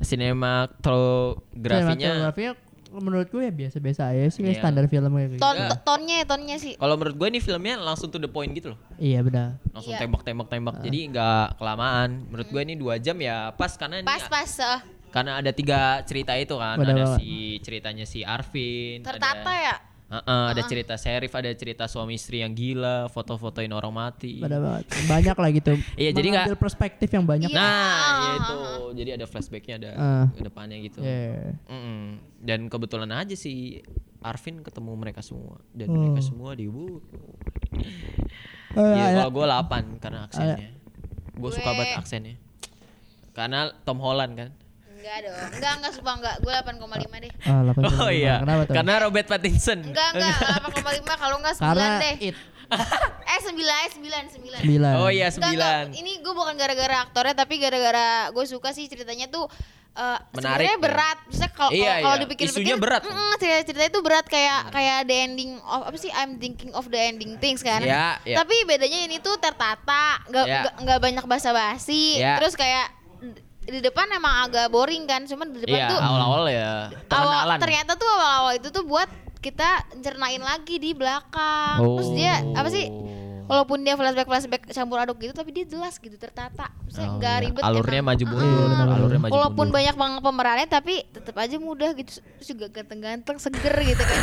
Sinematografinya 0.00 1.96
Sinematografinya 2.30 2.52
menurut 2.92 3.26
gue 3.26 3.40
ya 3.40 3.52
biasa-biasa 3.52 4.02
aja 4.08 4.26
sih 4.28 4.40
kayak 4.40 4.50
Iya. 4.52 4.60
standar 4.60 4.84
film 4.84 5.10
kayak 5.12 5.30
gitu. 5.30 5.40
ton 5.40 5.54
Enggak. 5.54 5.70
to- 5.70 5.82
tonnya 5.84 6.18
tonnya 6.24 6.56
sih 6.56 6.74
kalau 6.74 6.94
menurut 6.94 7.16
gue 7.16 7.28
ini 7.28 7.38
filmnya 7.38 7.74
langsung 7.76 8.08
to 8.08 8.16
the 8.16 8.26
point 8.26 8.50
gitu 8.50 8.74
loh. 8.74 8.78
Iya 8.96 9.20
benar. 9.20 9.62
Langsung 9.70 9.92
Iya. 9.92 10.00
tembak 10.00 10.22
tembak 10.22 10.48
tembak. 10.48 10.74
Jadi 10.80 10.98
enggak 11.06 11.56
kelamaan. 11.56 12.26
Menurut 12.26 12.48
gue 12.48 12.60
ini 12.60 12.74
dua 12.74 12.94
jam 12.96 13.14
ya 13.16 13.50
pas 13.52 13.70
karena 13.72 13.98
ini 13.98 14.06
pas 14.06 14.24
pas 14.24 14.50
eh, 14.50 14.80
karena 15.08 15.32
ada 15.36 15.50
tiga 15.50 15.80
cerita 16.02 16.34
itu 16.34 16.54
kan 16.54 16.74
Benar 16.76 16.90
ada 16.92 17.02
banget. 17.04 17.18
si 17.18 17.30
ceritanya 17.60 18.04
si 18.04 18.22
Arvin 18.22 19.02
tertata 19.02 19.42
ada, 19.44 19.54
ya 19.56 19.74
Heeh, 20.10 20.44
ada 20.50 20.62
cerita 20.64 20.94
sheriff 20.94 21.30
ada 21.30 21.46
cerita 21.52 21.86
suami 21.86 22.14
istri 22.14 22.38
yang 22.38 22.50
gila 22.50 23.06
foto-fotoin 23.06 23.70
orang 23.70 23.92
mati 23.92 24.36
Benar 24.36 24.58
banget. 24.58 24.84
Banyak 25.06 25.36
lah 25.36 25.50
gitu. 25.52 25.72
Iya, 25.94 26.10
jadi 26.10 26.26
nggak- 26.28 26.46
Mengambil 26.48 26.58
perspektif 26.60 27.08
yang 27.08 27.24
banyak. 27.24 27.46
Iya. 27.46 27.54
nah 27.54 28.02
ya 28.18 28.32
itu 28.36 28.58
jadi 28.92 29.10
ada 29.14 29.24
flashbacknya 29.24 29.74
ada 29.76 29.90
Ah. 29.94 30.26
ke 30.28 30.42
depannya 30.42 30.76
gitu 30.80 30.98
Iya. 30.98 31.54
Mm-mm. 31.64 32.02
dan 32.40 32.66
kebetulan 32.66 33.06
aja 33.08 33.32
si 33.32 33.78
Arvin 34.20 34.60
ketemu 34.60 34.90
mereka 34.94 35.20
semua 35.20 35.62
dan 35.70 35.86
Oh. 35.86 35.96
mereka 35.96 36.20
semua 36.20 36.52
dibunuh 36.52 36.98
Eh, 38.70 38.76
ya 38.76 39.04
ada- 39.08 39.18
kalau 39.20 39.32
gue 39.32 39.46
8 39.46 39.82
karena 39.96 40.20
aksennya 40.24 40.70
gue 41.32 41.50
suka 41.50 41.70
banget 41.72 41.94
aksennya 41.96 42.34
karena 43.32 43.70
Tom 43.80 43.98
Holland 43.98 44.34
kan 44.34 44.50
Enggak 45.00 45.16
dong. 45.22 45.36
Enggak, 45.50 45.72
enggak 45.74 45.92
sumpah 45.92 46.14
enggak. 46.14 46.34
Gue 46.38 46.52
8,5 46.52 46.76
deh. 47.18 47.32
Ah, 47.42 47.60
8,5. 47.64 47.96
Oh 47.98 48.12
iya. 48.12 48.34
Kenapa 48.38 48.62
tuh? 48.62 48.74
Karena 48.76 48.94
Robert 49.00 49.26
Pattinson. 49.26 49.78
Enggak, 49.82 50.08
enggak. 50.12 50.36
8,5 50.60 51.08
kalau 51.16 51.36
enggak 51.40 51.54
9 51.56 51.64
Karena 51.64 51.86
deh. 51.98 52.16
it 52.22 52.36
Eh 53.26 53.40
9, 53.42 53.50
eh 53.50 53.90
9, 53.90 54.30
9. 54.30 54.62
9. 54.62 55.00
Oh 55.00 55.10
iya 55.10 55.26
Enggak, 55.26 55.50
enggak. 55.50 55.80
9. 55.90 55.98
Ini 55.98 56.12
gue 56.20 56.32
bukan 56.32 56.54
gara-gara 56.54 56.96
aktornya 57.02 57.34
tapi 57.34 57.54
gara-gara 57.56 58.06
gue 58.28 58.44
suka 58.44 58.70
sih 58.70 58.86
ceritanya 58.86 59.26
tuh 59.26 59.50
eh 59.90 60.18
Menarik 60.30 60.70
sebenarnya 60.70 60.70
ya? 60.70 60.78
berat. 60.78 61.18
Maksudnya 61.26 61.50
kalau 61.50 61.70
Iya, 61.74 61.92
kalau 61.98 62.14
iya. 62.14 62.22
dipikir-pikir 62.22 62.54
Isunya 62.62 62.76
berat. 62.78 63.02
mm, 63.02 63.32
cerita 63.36 63.58
ceritanya 63.66 63.90
itu 63.90 64.00
berat 64.00 64.26
kayak 64.28 64.60
kayak 64.70 64.98
the 65.02 65.16
ending 65.18 65.50
of 65.60 65.80
apa 65.82 65.96
sih 65.98 66.10
I'm 66.12 66.38
thinking 66.38 66.70
of 66.70 66.86
the 66.86 67.00
ending 67.00 67.34
things 67.36 67.58
kan. 67.60 67.82
Iya, 67.82 68.22
iya. 68.22 68.36
Tapi 68.38 68.54
bedanya 68.62 69.02
ini 69.02 69.18
tuh 69.18 69.34
tertata, 69.36 70.22
enggak 70.30 70.44
Iya. 70.44 70.54
enggak 70.62 70.74
enggak 70.78 70.98
banyak 71.00 71.24
basa-basi. 71.26 72.22
Iya. 72.22 72.38
Terus 72.38 72.54
kayak 72.54 72.86
di 73.70 73.80
depan 73.80 74.06
emang 74.10 74.44
agak 74.44 74.66
boring 74.68 75.04
kan, 75.04 75.22
cuman 75.22 75.46
di 75.48 75.58
depan 75.60 75.78
Iya, 75.78 75.88
tuh 75.88 75.98
awal-awal 75.98 76.44
ya 76.46 76.72
awal 77.08 77.56
ternyata 77.56 77.94
tuh 77.94 78.06
awal-awal 78.06 78.52
itu 78.52 78.68
tuh 78.68 78.82
buat 78.82 79.08
kita 79.38 79.68
cernain 79.96 80.38
lagi 80.38 80.76
di 80.76 80.92
belakang. 80.92 81.80
Terus 81.80 82.10
dia 82.12 82.44
apa 82.52 82.68
sih? 82.68 82.86
Oh. 82.86 83.08
Walaupun 83.48 83.82
dia 83.82 83.94
flashback 83.94 84.28
flashback 84.28 84.62
campur 84.68 84.94
aduk 84.96 85.18
gitu, 85.18 85.32
tapi 85.32 85.50
dia 85.50 85.64
jelas 85.64 85.96
gitu 85.96 86.14
tertata. 86.14 86.70
Maksudnya 86.84 87.08
Oh, 87.08 87.16
nggak 87.16 87.34
iya. 87.34 87.42
ribet. 87.42 87.62
Alurnya 87.64 87.98
emang. 87.98 88.08
maju 88.10 88.24
mundur, 88.28 88.46
Iya, 88.46 88.62
benar-benar. 88.68 88.94
alurnya 88.94 89.18
maju 89.18 89.32
Walaupun 89.32 89.56
mundur. 89.58 89.74
banyak 89.74 89.96
banget 89.96 90.20
pemerannya, 90.22 90.66
tapi 90.68 90.94
tetap 91.08 91.34
aja 91.34 91.56
mudah 91.58 91.90
gitu. 91.92 92.10
Terus 92.20 92.46
juga 92.48 92.66
ganteng-ganteng, 92.68 93.36
seger 93.38 93.74
gitu 93.80 94.02
kan. 94.02 94.20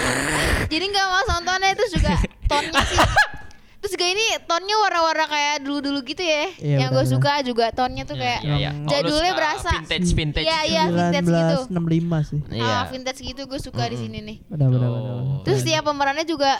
Jadi 0.72 0.84
nggak 0.86 1.06
mau 1.06 1.22
nontonnya 1.28 1.70
itu 1.70 1.84
juga 1.92 2.12
tonnya 2.50 2.82
sih. 2.82 2.98
Terus 3.78 3.92
juga 3.94 4.06
ini 4.06 4.26
tonnya 4.42 4.74
warna-warna 4.76 5.24
kayak 5.24 5.54
dulu-dulu 5.62 6.02
gitu 6.02 6.18
ya. 6.18 6.50
Iya, 6.56 6.76
yang 6.76 6.90
gue 6.90 7.06
suka 7.06 7.40
juga 7.40 7.70
tonnya 7.70 8.02
tuh 8.02 8.14
kayak 8.14 8.42
Iya, 8.42 8.54
iya. 8.56 8.70
Oh, 8.74 8.90
jadulnya 8.90 9.30
suka 9.30 9.38
berasa. 9.38 9.70
Vintage 9.72 10.10
vintage. 10.12 10.44
Iya, 10.44 10.58
iya. 10.64 10.82
vintage 10.84 11.24
gitu. 11.24 11.56
1965 11.70 12.18
sih. 12.24 12.40
Iya. 12.52 12.66
Ah, 12.68 12.84
vintage 12.84 13.20
gitu 13.24 13.42
gue 13.44 13.60
suka 13.60 13.82
di 13.86 13.96
sini 13.96 14.18
nih. 14.20 14.36
Benar 14.44 14.66
benar 14.68 14.88
Oh. 14.88 14.94
benar. 14.96 15.16
Terus 15.42 15.60
tiap 15.62 15.82
pemerannya 15.84 16.24
juga 16.24 16.52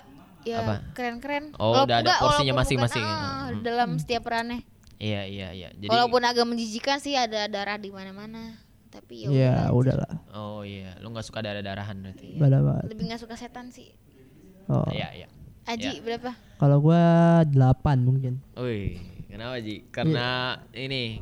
ya 0.42 0.62
Apa? 0.62 0.74
keren-keren. 0.94 1.44
Oh, 1.54 1.74
Walaupun 1.74 1.86
udah 1.86 1.96
ada 2.00 2.12
porsinya 2.18 2.54
masing-masing 2.56 3.02
ya. 3.02 3.10
ah, 3.12 3.46
dalam 3.58 3.88
setiap 3.96 4.22
perannya. 4.22 4.62
Iya, 4.96 5.22
iya, 5.26 5.48
iya. 5.52 5.68
Jadi 5.72 5.90
Walaupun 5.90 6.22
agak 6.22 6.42
menjijikan 6.44 6.98
sih 6.98 7.14
ada 7.14 7.46
darah 7.46 7.76
di 7.76 7.90
mana-mana. 7.90 8.62
Tapi 8.88 9.26
ya 9.26 9.28
Ya 9.28 9.54
udah. 9.68 9.98
udahlah. 10.00 10.12
Oh 10.32 10.62
iya, 10.62 10.94
lu 10.98 11.10
nggak 11.10 11.22
suka 11.22 11.38
darah-darahan 11.38 11.98
berarti. 11.98 12.34
Benar 12.34 12.62
banget. 12.62 12.84
Lebih 12.88 13.04
nggak 13.06 13.20
suka 13.20 13.34
setan 13.34 13.68
sih. 13.68 13.90
Oh. 14.66 14.86
Iya, 14.88 15.10
iya. 15.14 15.28
Aji 15.68 15.90
Ya. 15.90 16.00
berapa? 16.00 16.32
Kalau 16.56 16.80
gua 16.80 17.04
8 17.44 18.00
mungkin. 18.00 18.40
Wih, 18.56 18.96
kenapa 19.28 19.60
Ji? 19.60 19.84
Karena 19.88 20.26
ini, 20.72 21.20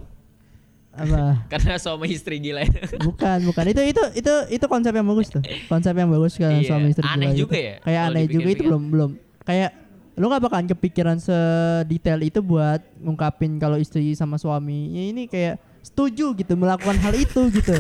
Apa? 0.95 1.37
karena 1.53 1.77
suami 1.77 2.09
istri 2.09 2.39
gila 2.39 2.63
itu. 2.63 2.97
Bukan, 2.97 3.45
bukan. 3.45 3.65
Itu 3.69 3.83
itu 3.83 4.03
itu 4.17 4.33
itu 4.49 4.65
konsep 4.65 4.95
yang 4.95 5.05
bagus 5.05 5.29
tuh. 5.29 5.43
Konsep 5.67 5.93
yang 5.93 6.09
bagus 6.09 6.39
kan 6.39 6.57
Iya, 6.57 6.65
suami 6.65 6.89
istri 6.89 7.05
aneh 7.05 7.29
gila 7.29 7.37
juga 7.37 7.53
itu. 7.53 7.67
ya, 7.67 7.75
Kayak 7.83 8.03
aneh 8.07 8.25
juga 8.27 8.49
itu 8.49 8.63
belum 8.65 8.83
belum 8.89 9.11
kayak 9.43 9.71
lu 10.17 10.25
gak 10.27 10.41
bakalan 10.41 10.65
kepikiran 10.65 11.19
sedetail 11.21 12.25
itu 12.25 12.41
buat 12.41 12.81
ngungkapin 12.97 13.61
kalau 13.61 13.77
istri 13.77 14.17
sama 14.17 14.41
suaminya 14.41 15.05
ini 15.05 15.29
kayak 15.29 15.61
setuju 15.85 16.33
gitu 16.33 16.57
melakukan 16.57 16.97
hal 16.97 17.13
itu 17.13 17.53
gitu. 17.53 17.77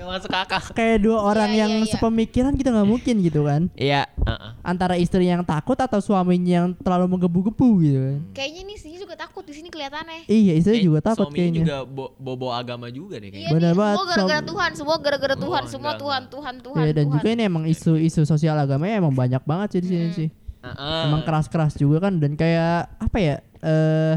Gak 0.00 0.08
masuk 0.08 0.32
akal. 0.32 0.60
Kayak 0.72 0.98
dua 1.02 1.18
orang 1.20 1.50
Iya, 1.50 1.60
yang 1.60 1.72
iya, 1.74 1.82
iya. 1.82 1.92
sepemikiran 1.92 2.52
gitu 2.54 2.68
nggak 2.68 2.88
mungkin 2.88 3.14
gitu 3.20 3.40
kan. 3.42 3.62
Iya, 3.74 4.08
heeh. 4.08 4.50
Antara 4.62 4.96
istri 4.96 5.24
yang 5.24 5.44
takut 5.44 5.76
atau 5.76 6.00
suaminya 6.00 6.48
yang 6.56 6.68
terlalu 6.74 7.04
menggebu-gebu 7.10 7.68
gitu 7.78 7.98
kan. 8.00 8.18
Kayaknya 8.32 8.62
nih 8.64 8.78
sih 8.78 8.96
juga 8.96 9.14
takut 9.14 9.42
di 9.42 9.52
sini 9.52 9.68
kelihatannya. 9.68 10.24
Iya, 10.24 10.52
istri 10.56 10.80
Eh, 10.80 10.82
juga 10.82 11.04
takut 11.04 11.28
suaminya 11.28 11.36
kayaknya. 11.36 11.60
juga 11.62 11.78
bo- 11.84 12.12
bobo 12.16 12.48
agama 12.48 12.88
juga 12.88 13.16
deh 13.16 13.28
Iya 13.28 13.32
kayaknya. 13.44 13.52
Benar 13.52 13.68
nih, 13.68 13.76
banget, 13.76 13.94
semua 13.94 14.08
gara-gara. 14.08 14.40
Tuhan, 14.42 14.70
semua 14.72 14.96
gara-gara 14.96 15.28
Oh, 15.30 15.38
Tuhan, 15.38 15.62
semua 15.66 15.80
enggak, 15.86 16.00
Tuhan, 16.00 16.16
enggak. 16.18 16.32
Tuhan, 16.32 16.54
Tuhan, 16.62 16.80
Iya, 16.80 16.92
dan 16.92 17.04
Tuhan. 17.04 17.14
juga 17.14 17.28
ini 17.28 17.42
emang 17.44 17.64
isu-isu 17.66 18.20
sosial 18.24 18.56
agamanya 18.56 18.94
emang 18.98 19.12
banyak 19.12 19.42
banget 19.42 19.68
sih 19.70 19.80
di 19.80 19.88
sini 19.90 20.06
Hmm. 20.06 20.16
sih. 20.16 20.28
Heeh. 20.60 21.02
Emang 21.06 21.22
keras-keras 21.22 21.72
juga 21.74 22.00
kan 22.00 22.16
dan 22.16 22.32
kayak 22.34 22.72
apa 22.98 23.18
ya? 23.18 23.36
Eh 23.60 24.14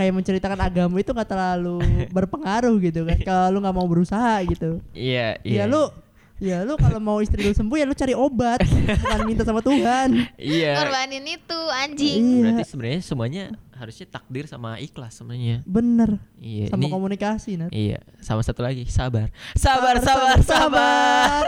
kayak 0.00 0.16
menceritakan 0.16 0.56
agama 0.58 0.96
itu 0.96 1.12
nggak 1.12 1.28
terlalu 1.28 1.76
berpengaruh 2.16 2.72
gitu 2.80 3.04
kan. 3.04 3.20
Kalau 3.20 3.46
lu 3.50 3.58
nggak 3.60 3.76
mau 3.76 3.84
berusaha 3.84 4.40
gitu. 4.44 4.80
Iya, 4.90 5.36
iya. 5.44 5.60
Ya 5.60 5.64
lu 5.66 5.92
ya 6.40 6.64
lu 6.64 6.72
kalau 6.74 6.96
mau 6.98 7.20
istri 7.20 7.44
lu 7.44 7.52
sembuh 7.52 7.76
ya 7.76 7.84
lu 7.84 7.92
cari 7.92 8.16
obat, 8.16 8.64
bukan 8.64 9.20
minta 9.28 9.44
sama 9.44 9.60
Tuhan. 9.60 10.24
Iya. 10.34 10.72
Korbanin 10.74 11.24
itu 11.28 11.58
anjing. 11.70 12.16
Iya, 12.16 12.40
Berarti 12.48 12.64
sebenarnya 12.64 13.00
semuanya 13.02 13.44
harusnya 13.76 14.06
takdir 14.08 14.44
sama 14.46 14.76
ikhlas 14.76 15.12
sebenarnya. 15.14 15.60
bener. 15.62 16.16
Iya. 16.36 16.72
Sama 16.72 16.80
ini- 16.80 16.88
komunikasi 16.90 17.50
Nat. 17.54 17.68
Iya, 17.70 18.00
sama 18.18 18.40
satu 18.40 18.60
lagi, 18.60 18.88
sabar. 18.88 19.28
Sabar, 19.52 20.00
sabar, 20.00 20.40
sabar. 20.40 21.44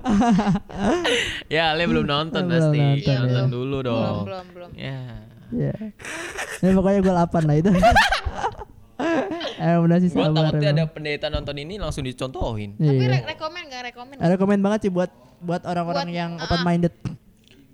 ya, 1.50 1.72
Ale 1.72 1.84
belum 1.84 2.04
nonton 2.04 2.48
Belum 2.48 2.56
pasti. 2.72 2.78
nonton, 2.78 3.16
Nonton, 3.20 3.36
ya. 3.36 3.52
dulu 3.52 3.76
Belum, 3.78 3.84
dong. 3.84 4.24
belum, 4.24 4.46
belum. 4.56 4.70
Ya. 4.74 5.19
Ya. 5.52 5.74
Ya 6.58 6.70
pokoknya 6.70 7.00
gue 7.00 7.12
8 7.12 7.42
lah 7.42 7.56
itu. 7.56 7.70
Bener 9.60 9.98
sih 9.98 10.10
Gua 10.10 10.28
sabar. 10.28 10.48
takutnya 10.48 10.70
ada 10.72 10.84
pendeta 10.86 11.26
nonton 11.28 11.56
ini 11.56 11.76
langsung 11.76 12.00
dicontohin. 12.02 12.76
Tapi 12.76 12.96
Iya. 12.96 13.08
re- 13.12 13.26
rekomen 13.28 13.62
gak 13.66 13.82
rekomen? 13.86 14.14
Ada 14.16 14.34
komen 14.34 14.60
banget 14.60 14.80
sih 14.82 14.92
buat 14.92 15.10
buat 15.38 15.64
orang-orang 15.64 16.08
yang 16.10 16.30
ah, 16.36 16.44
open 16.44 16.60
minded. 16.62 16.92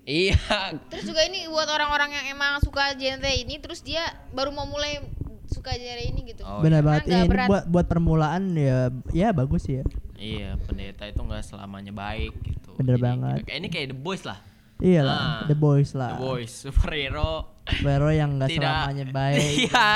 Iya. 0.03 0.39
Terus 0.87 1.05
juga 1.05 1.23
ini 1.23 1.47
buat 1.47 1.67
orang-orang 1.67 2.11
yang 2.13 2.27
emang 2.33 2.59
suka 2.61 2.95
genre 2.95 3.27
ini 3.29 3.59
terus 3.59 3.83
dia 3.83 4.03
baru 4.31 4.51
mau 4.51 4.65
mulai 4.65 5.03
suka 5.47 5.75
genre 5.75 5.99
ini 6.01 6.21
gitu. 6.27 6.43
Oh, 6.43 6.59
Benar 6.59 6.81
Karena 6.81 6.89
banget. 6.89 7.03
nggak 7.05 7.19
Ini 7.19 7.29
berat. 7.29 7.49
buat 7.51 7.65
buat 7.67 7.87
permulaan 7.87 8.43
ya 8.53 8.79
ya 9.11 9.29
bagus 9.31 9.67
ya. 9.67 9.83
Iya, 10.17 10.57
pendeta 10.61 11.05
itu 11.05 11.19
nggak 11.19 11.43
selamanya 11.45 11.91
baik 11.93 12.33
gitu. 12.41 12.71
Bener 12.77 12.97
Jadi, 12.97 13.05
banget. 13.05 13.39
Kayak 13.45 13.59
ini 13.59 13.69
kayak 13.69 13.87
The 13.89 13.99
Boys 13.99 14.23
lah. 14.23 14.39
Iya 14.77 15.01
Ah, 15.01 15.07
lah, 15.07 15.19
The 15.45 15.57
Boys 15.57 15.91
lah. 15.93 16.11
The 16.13 16.21
Boys, 16.21 16.53
superhero. 16.55 17.56
Vero 17.83 18.09
yang 18.09 18.39
nggak 18.39 18.51
Tidak. 18.51 18.63
selamanya 18.63 19.05
baik. 19.11 19.43
Iya, 19.67 19.89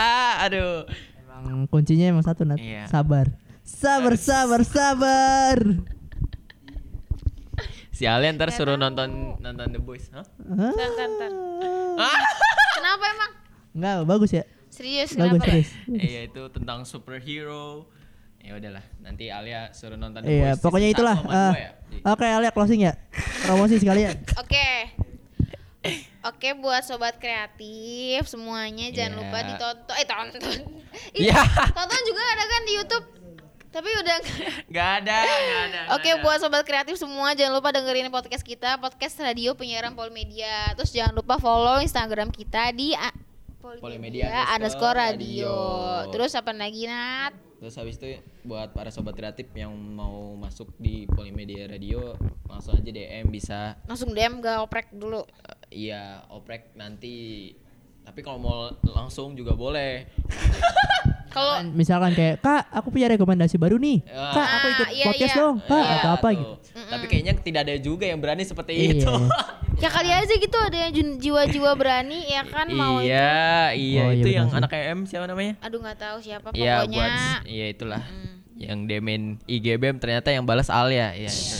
aduh. 0.43 0.75
emang 1.41 1.65
kuncinya 1.67 2.07
emang 2.11 2.25
satu 2.25 2.43
Nat. 2.43 2.59
Iya. 2.59 2.85
Sabar. 2.87 3.31
Sabar, 3.63 4.15
sabar, 4.17 4.61
sabar. 4.63 5.59
Si 7.91 8.09
Ale 8.09 8.33
ntar 8.33 8.49
suruh 8.51 8.75
nonton 8.75 9.37
nonton 9.39 9.67
The 9.69 9.79
Boys, 9.79 10.09
Hah? 10.11 10.25
Hah? 10.25 10.73
Tan, 10.73 10.91
tan, 10.97 11.11
tan. 11.17 11.33
Ah? 11.95 12.17
Kenapa 12.81 13.05
emang? 13.07 13.31
Enggak, 13.71 13.97
bagus 14.05 14.31
ya. 14.33 14.45
Serius 14.71 15.13
Bagus, 15.13 15.37
kenapa? 15.37 15.45
serius. 15.47 15.71
Iya 15.87 16.21
itu 16.27 16.43
tentang 16.49 16.83
superhero. 16.83 17.87
Ya 18.41 18.57
udahlah, 18.57 18.81
nanti 18.99 19.29
Alia 19.29 19.69
suruh 19.71 20.01
nonton 20.01 20.25
The 20.25 20.33
Iya, 20.33 20.57
Boys 20.57 20.65
pokoknya 20.65 20.89
season 20.89 20.97
itulah. 20.97 21.17
Ah, 21.29 21.53
dua 21.53 21.61
ya? 21.61 21.71
Oke, 22.09 22.25
Alia 22.27 22.51
closing 22.51 22.81
ya. 22.81 22.93
Promosi 23.45 23.77
sekalian. 23.77 24.17
Oke. 24.35 24.69
Oke 26.21 26.53
buat 26.53 26.85
sobat 26.85 27.17
kreatif 27.17 28.29
semuanya 28.29 28.93
jangan 28.93 29.13
Iya. 29.13 29.21
lupa 29.25 29.39
ditonton 29.43 29.95
eh 29.97 30.05
tonton. 30.05 30.41
Ih, 31.17 31.25
Iya. 31.27 31.41
Tonton 31.73 32.03
juga 32.05 32.21
ada 32.21 32.45
kan 32.45 32.63
di 32.63 32.73
YouTube. 32.77 33.07
Tapi 33.71 33.87
udah 33.87 34.19
Gak 34.67 34.89
ada, 35.01 35.19
gak 35.23 35.63
ada. 35.71 35.81
Oke 35.95 36.11
ada. 36.11 36.21
buat 36.21 36.37
sobat 36.37 36.67
kreatif 36.67 36.99
semua 36.99 37.33
jangan 37.33 37.55
lupa 37.57 37.71
dengerin 37.71 38.11
podcast 38.11 38.43
kita 38.43 38.77
podcast 38.77 39.15
radio 39.17 39.55
penyiaran 39.55 39.95
Polimedia. 39.95 40.75
Terus 40.75 40.93
jangan 40.93 41.15
lupa 41.15 41.39
follow 41.39 41.79
Instagram 41.79 42.29
kita 42.29 42.75
di 42.75 42.93
Polimedia 43.61 43.79
Polimedia 43.81 44.27
underscore 44.27 44.53
underscore 44.53 44.97
radio. 44.99 45.49
radio. 45.49 46.11
Terus 46.13 46.33
apa 46.35 46.51
lagi 46.51 46.85
Nat? 46.85 47.50
Terus 47.61 47.77
habis 47.77 48.01
itu 48.01 48.17
buat 48.49 48.73
para 48.73 48.89
sobat 48.89 49.13
kreatif 49.13 49.53
yang 49.53 49.77
mau 49.77 50.33
masuk 50.33 50.73
di 50.81 51.05
Polimedia 51.05 51.69
Radio 51.69 52.17
langsung 52.49 52.81
aja 52.81 52.89
DM 52.89 53.29
bisa. 53.29 53.77
Langsung 53.85 54.17
DM 54.17 54.41
gak 54.41 54.65
oprek 54.65 54.89
dulu. 54.97 55.29
Eh, 55.29 55.85
iya 55.93 56.25
oprek 56.33 56.73
nanti. 56.73 57.53
Tapi 58.01 58.25
kalau 58.25 58.41
mau 58.41 58.59
langsung 58.97 59.37
juga 59.37 59.53
boleh 59.53 60.09
Kalau 61.31 61.55
Misalkan 61.71 62.13
kayak, 62.13 62.39
"Kak, 62.39 62.69
aku 62.69 62.91
punya 62.91 63.07
rekomendasi 63.09 63.55
baru 63.55 63.77
nih. 63.77 64.03
Ah. 64.07 64.33
Kak, 64.33 64.49
aku 64.53 64.67
ikut 64.69 64.89
Iya, 64.91 65.05
podcast 65.07 65.31
iya. 65.31 65.41
dong." 65.41 65.55
Kak, 65.61 65.79
Iya, 65.81 65.95
atau 65.97 66.11
apa 66.13 66.29
tuh. 66.29 66.37
gitu. 66.37 66.53
tapi 66.83 67.05
kayaknya 67.07 67.35
tidak 67.37 67.61
ada 67.63 67.75
juga 67.77 68.05
yang 68.05 68.19
berani 68.19 68.43
seperti 68.43 68.73
Iya. 68.73 68.91
itu 68.97 69.15
ya 69.83 69.89
kali 69.89 70.09
aja 70.09 70.35
gitu 70.35 70.57
ada 70.57 70.79
yang 70.81 70.93
jiwa-jiwa 71.17 71.71
berani 71.73 72.27
ya 72.27 72.43
kan 72.43 72.67
mau 72.69 72.99
itu. 72.99 73.07
iya 73.07 73.71
iya 73.71 74.01
Oh, 74.01 74.09
iya 74.09 74.17
itu 74.17 74.25
benar 74.25 74.37
yang 74.37 74.49
anak 74.53 74.71
EM 74.73 75.01
siapa 75.03 75.25
namanya 75.25 75.55
Aduh 75.61 75.79
nggak 75.79 75.99
tahu 75.99 76.17
siapa 76.21 76.47
Iya 76.51 76.75
pokoknya. 76.81 76.95
buat 76.97 77.13
iya 77.45 77.67
itulah 77.69 78.03
Mm. 78.03 78.35
yang 78.57 78.79
demen 78.85 79.21
IGBM 79.47 79.97
ternyata 79.99 80.29
yang 80.29 80.43
balas 80.43 80.67
Alia 80.69 81.11
ya 81.13 81.27
itu. 81.27 81.57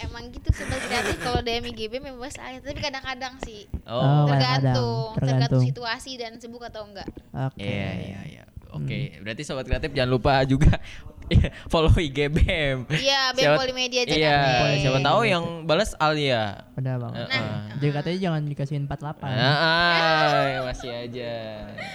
Emang 0.00 0.28
gitu 0.28 0.48
sobat 0.50 0.80
kreatif 0.80 1.16
kalau 1.18 1.40
DM 1.40 1.64
IGB 1.68 1.92
memang 1.98 2.18
bahas 2.18 2.36
aja 2.38 2.58
tapi 2.58 2.78
kadang-kadang 2.78 3.34
sih 3.40 3.64
Oh, 3.84 3.98
oh 3.98 4.24
tergantung, 4.26 5.12
tergantung 5.12 5.16
Tergantung. 5.16 5.62
situasi 5.62 6.12
dan 6.14 6.32
sibuk 6.36 6.62
atau 6.62 6.84
enggak. 6.84 7.08
Oke. 7.30 7.60
Iya 7.60 7.88
iya 7.98 8.20
iya. 8.30 8.44
Oke, 8.72 8.98
berarti 9.18 9.42
sobat 9.42 9.62
kreatif 9.62 9.90
jangan 9.90 10.10
lupa 10.10 10.40
juga 10.44 10.76
Iya, 11.24 11.48
follow 11.64 11.88
IG 11.94 12.28
BEM. 12.28 12.84
Iya, 12.90 13.32
BEM 13.32 13.40
Siapa- 13.46 13.56
Polimedia 13.58 14.02
Iya, 14.02 14.10
Jakarta. 14.36 14.76
siapa 14.76 14.98
tahu 15.00 15.20
yang 15.24 15.44
balas 15.64 15.96
Alia. 15.96 16.66
Benar 16.74 17.00
banget. 17.00 17.24
Heeh. 17.24 17.56
Jadi 17.74 17.90
katanya 17.90 18.18
jangan 18.20 18.40
dikasihin 18.44 18.84
48. 18.84 19.32
Ah, 19.32 20.60
masih 20.62 20.90
aja. 20.92 21.32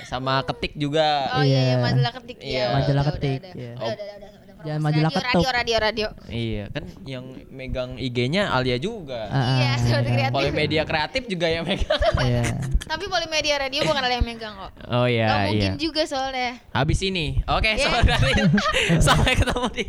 Sama 0.05 0.41
ketik 0.43 0.73
juga. 0.73 1.29
Oh 1.33 1.43
iya, 1.43 1.53
iya 1.59 1.61
Iya. 1.69 1.75
majalah 1.77 2.13
ketik 2.15 2.37
Iya. 2.39 2.49
ya. 2.49 2.63
udah, 2.63 2.73
Majalah 2.73 3.03
udah, 3.03 3.13
ketik, 3.13 3.39
udah, 3.39 3.53
iya. 3.53 3.73
udah, 3.73 3.85
udah, 3.85 3.93
udah, 3.93 4.05
udah, 4.07 4.29
udah, 4.31 4.36
Jangan 4.59 4.79
udah. 4.79 4.85
majalah 4.87 5.09
radio, 5.09 5.19
ketuk. 5.19 5.33
radio, 5.37 5.49
radio, 5.51 5.77
radio. 5.77 6.07
Iya, 6.27 6.63
kan 6.69 6.83
yang 7.03 7.25
megang 7.47 7.89
IG-nya 7.95 8.49
Alia 8.49 8.77
juga. 8.77 9.27
Ah, 9.27 9.57
Iya, 9.57 9.71
seperti 9.77 10.09
kreatif. 10.11 10.33
Polimedia 10.33 10.83
kreatif 10.83 11.23
juga 11.25 11.47
yang 11.47 11.63
megang. 11.63 12.01
Iya. 12.27 12.43
Tapi 12.83 13.05
Polimedia 13.05 13.55
Radio 13.57 13.83
bukan 13.83 13.99
ada 13.99 14.13
yang 14.13 14.23
megang 14.23 14.53
kok. 14.53 14.71
Oh 14.87 15.03
Gak 15.03 15.11
iya, 15.11 15.27
mungkin 15.45 15.73
iya. 15.73 15.77
juga 15.77 16.01
soalnya. 16.03 16.57
Habis 16.71 16.99
ini. 17.01 17.43
Oke, 17.45 17.69
Iya. 17.73 17.85
saudari. 17.85 18.33
Sampai 19.05 19.33
ketemu 19.33 19.67
di 19.71 19.85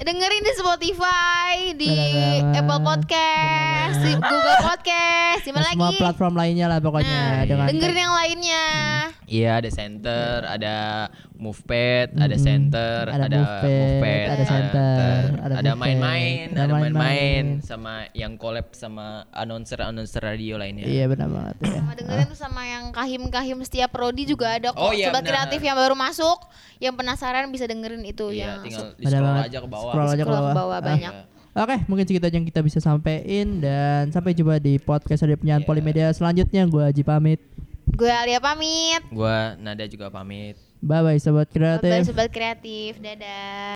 Dengerin 0.00 0.40
di 0.40 0.52
Spotify, 0.56 1.54
di. 1.76 1.92
Apple 2.50 2.80
Podcast, 2.80 4.00
di 4.00 4.12
Google 4.14 4.58
Podcast, 4.58 5.42
di 5.44 5.52
mana 5.52 5.68
semua 5.68 5.92
lagi? 5.92 6.00
platform 6.00 6.34
lainnya 6.34 6.66
lah 6.66 6.78
pokoknya 6.78 7.12
Nah, 7.12 7.42
dengan 7.44 7.66
dengerin 7.68 7.98
yang 7.98 8.14
lainnya. 8.14 8.64
Iya, 9.24 9.50
ada 9.60 9.70
center, 9.70 10.36
ada 10.42 10.76
movepad, 11.36 12.16
ada 12.16 12.34
center, 12.34 13.02
Ada 13.06 13.28
ada, 13.28 13.40
movepad, 14.00 14.32
ada 14.32 14.44
center, 14.44 15.16
ada 15.40 15.54
ada 15.60 15.72
main-main, 15.76 16.46
ada 16.50 16.72
main-main 16.72 17.44
sama 17.60 18.08
yang 18.12 18.34
collab 18.34 18.72
sama 18.72 19.28
announcer-announcer 19.30 20.20
radio 20.20 20.56
lainnya. 20.56 20.88
Iya 20.88 21.06
benar 21.06 21.28
banget 21.28 21.56
ya. 21.60 21.78
Sama 21.78 21.92
dengerin 21.94 22.26
tuh 22.26 22.38
sama 22.38 22.62
yang 22.64 22.84
kahim-kahim 22.90 23.58
setiap 23.62 23.90
prodi 23.92 24.24
juga 24.24 24.56
ada 24.56 24.72
kok. 24.72 24.80
Oh, 24.80 24.90
iya, 24.90 25.12
Sobat 25.12 25.22
benar. 25.22 25.46
kreatif 25.46 25.60
yang 25.60 25.76
baru 25.76 25.94
masuk, 25.94 26.38
yang 26.78 26.94
penasaran 26.96 27.46
bisa 27.48 27.64
dengerin 27.64 28.02
itu 28.02 28.32
Iya, 28.32 28.38
yang 28.38 28.52
tinggal 28.64 28.86
di 28.94 29.04
scroll 29.04 29.44
aja 29.44 29.58
ke 29.60 29.68
bawah. 29.68 29.92
Scroll 29.92 30.10
aja 30.10 30.24
ke 30.24 30.32
bawah. 30.32 30.78
Ah. 30.78 30.82
banyak. 30.82 31.14
Oke, 31.50 31.76
mungkin 31.90 32.06
segitu 32.06 32.24
aja 32.24 32.36
yang 32.38 32.46
kita 32.46 32.62
bisa 32.62 32.78
sampaikan 32.78 33.58
dan 33.58 34.06
sampai 34.08 34.32
jumpa 34.32 34.62
di 34.62 34.78
podcast 34.78 35.26
dari 35.26 35.34
penyiaran 35.34 35.62
Iya. 35.62 35.68
Polimedia 35.68 36.06
selanjutnya. 36.14 36.62
Gua 36.70 36.88
Haji 36.88 37.02
pamit. 37.02 37.42
Gue 37.90 38.06
Alia 38.06 38.38
pamit. 38.38 39.02
Gua 39.10 39.58
Nada 39.58 39.82
juga 39.84 40.06
pamit. 40.08 40.54
Bye 40.80 41.02
bye 41.02 41.18
sobat 41.18 41.50
kreatif. 41.50 41.90
Bye 41.90 42.06
sobat 42.06 42.30
kreatif. 42.30 43.02
Dadah. 43.02 43.66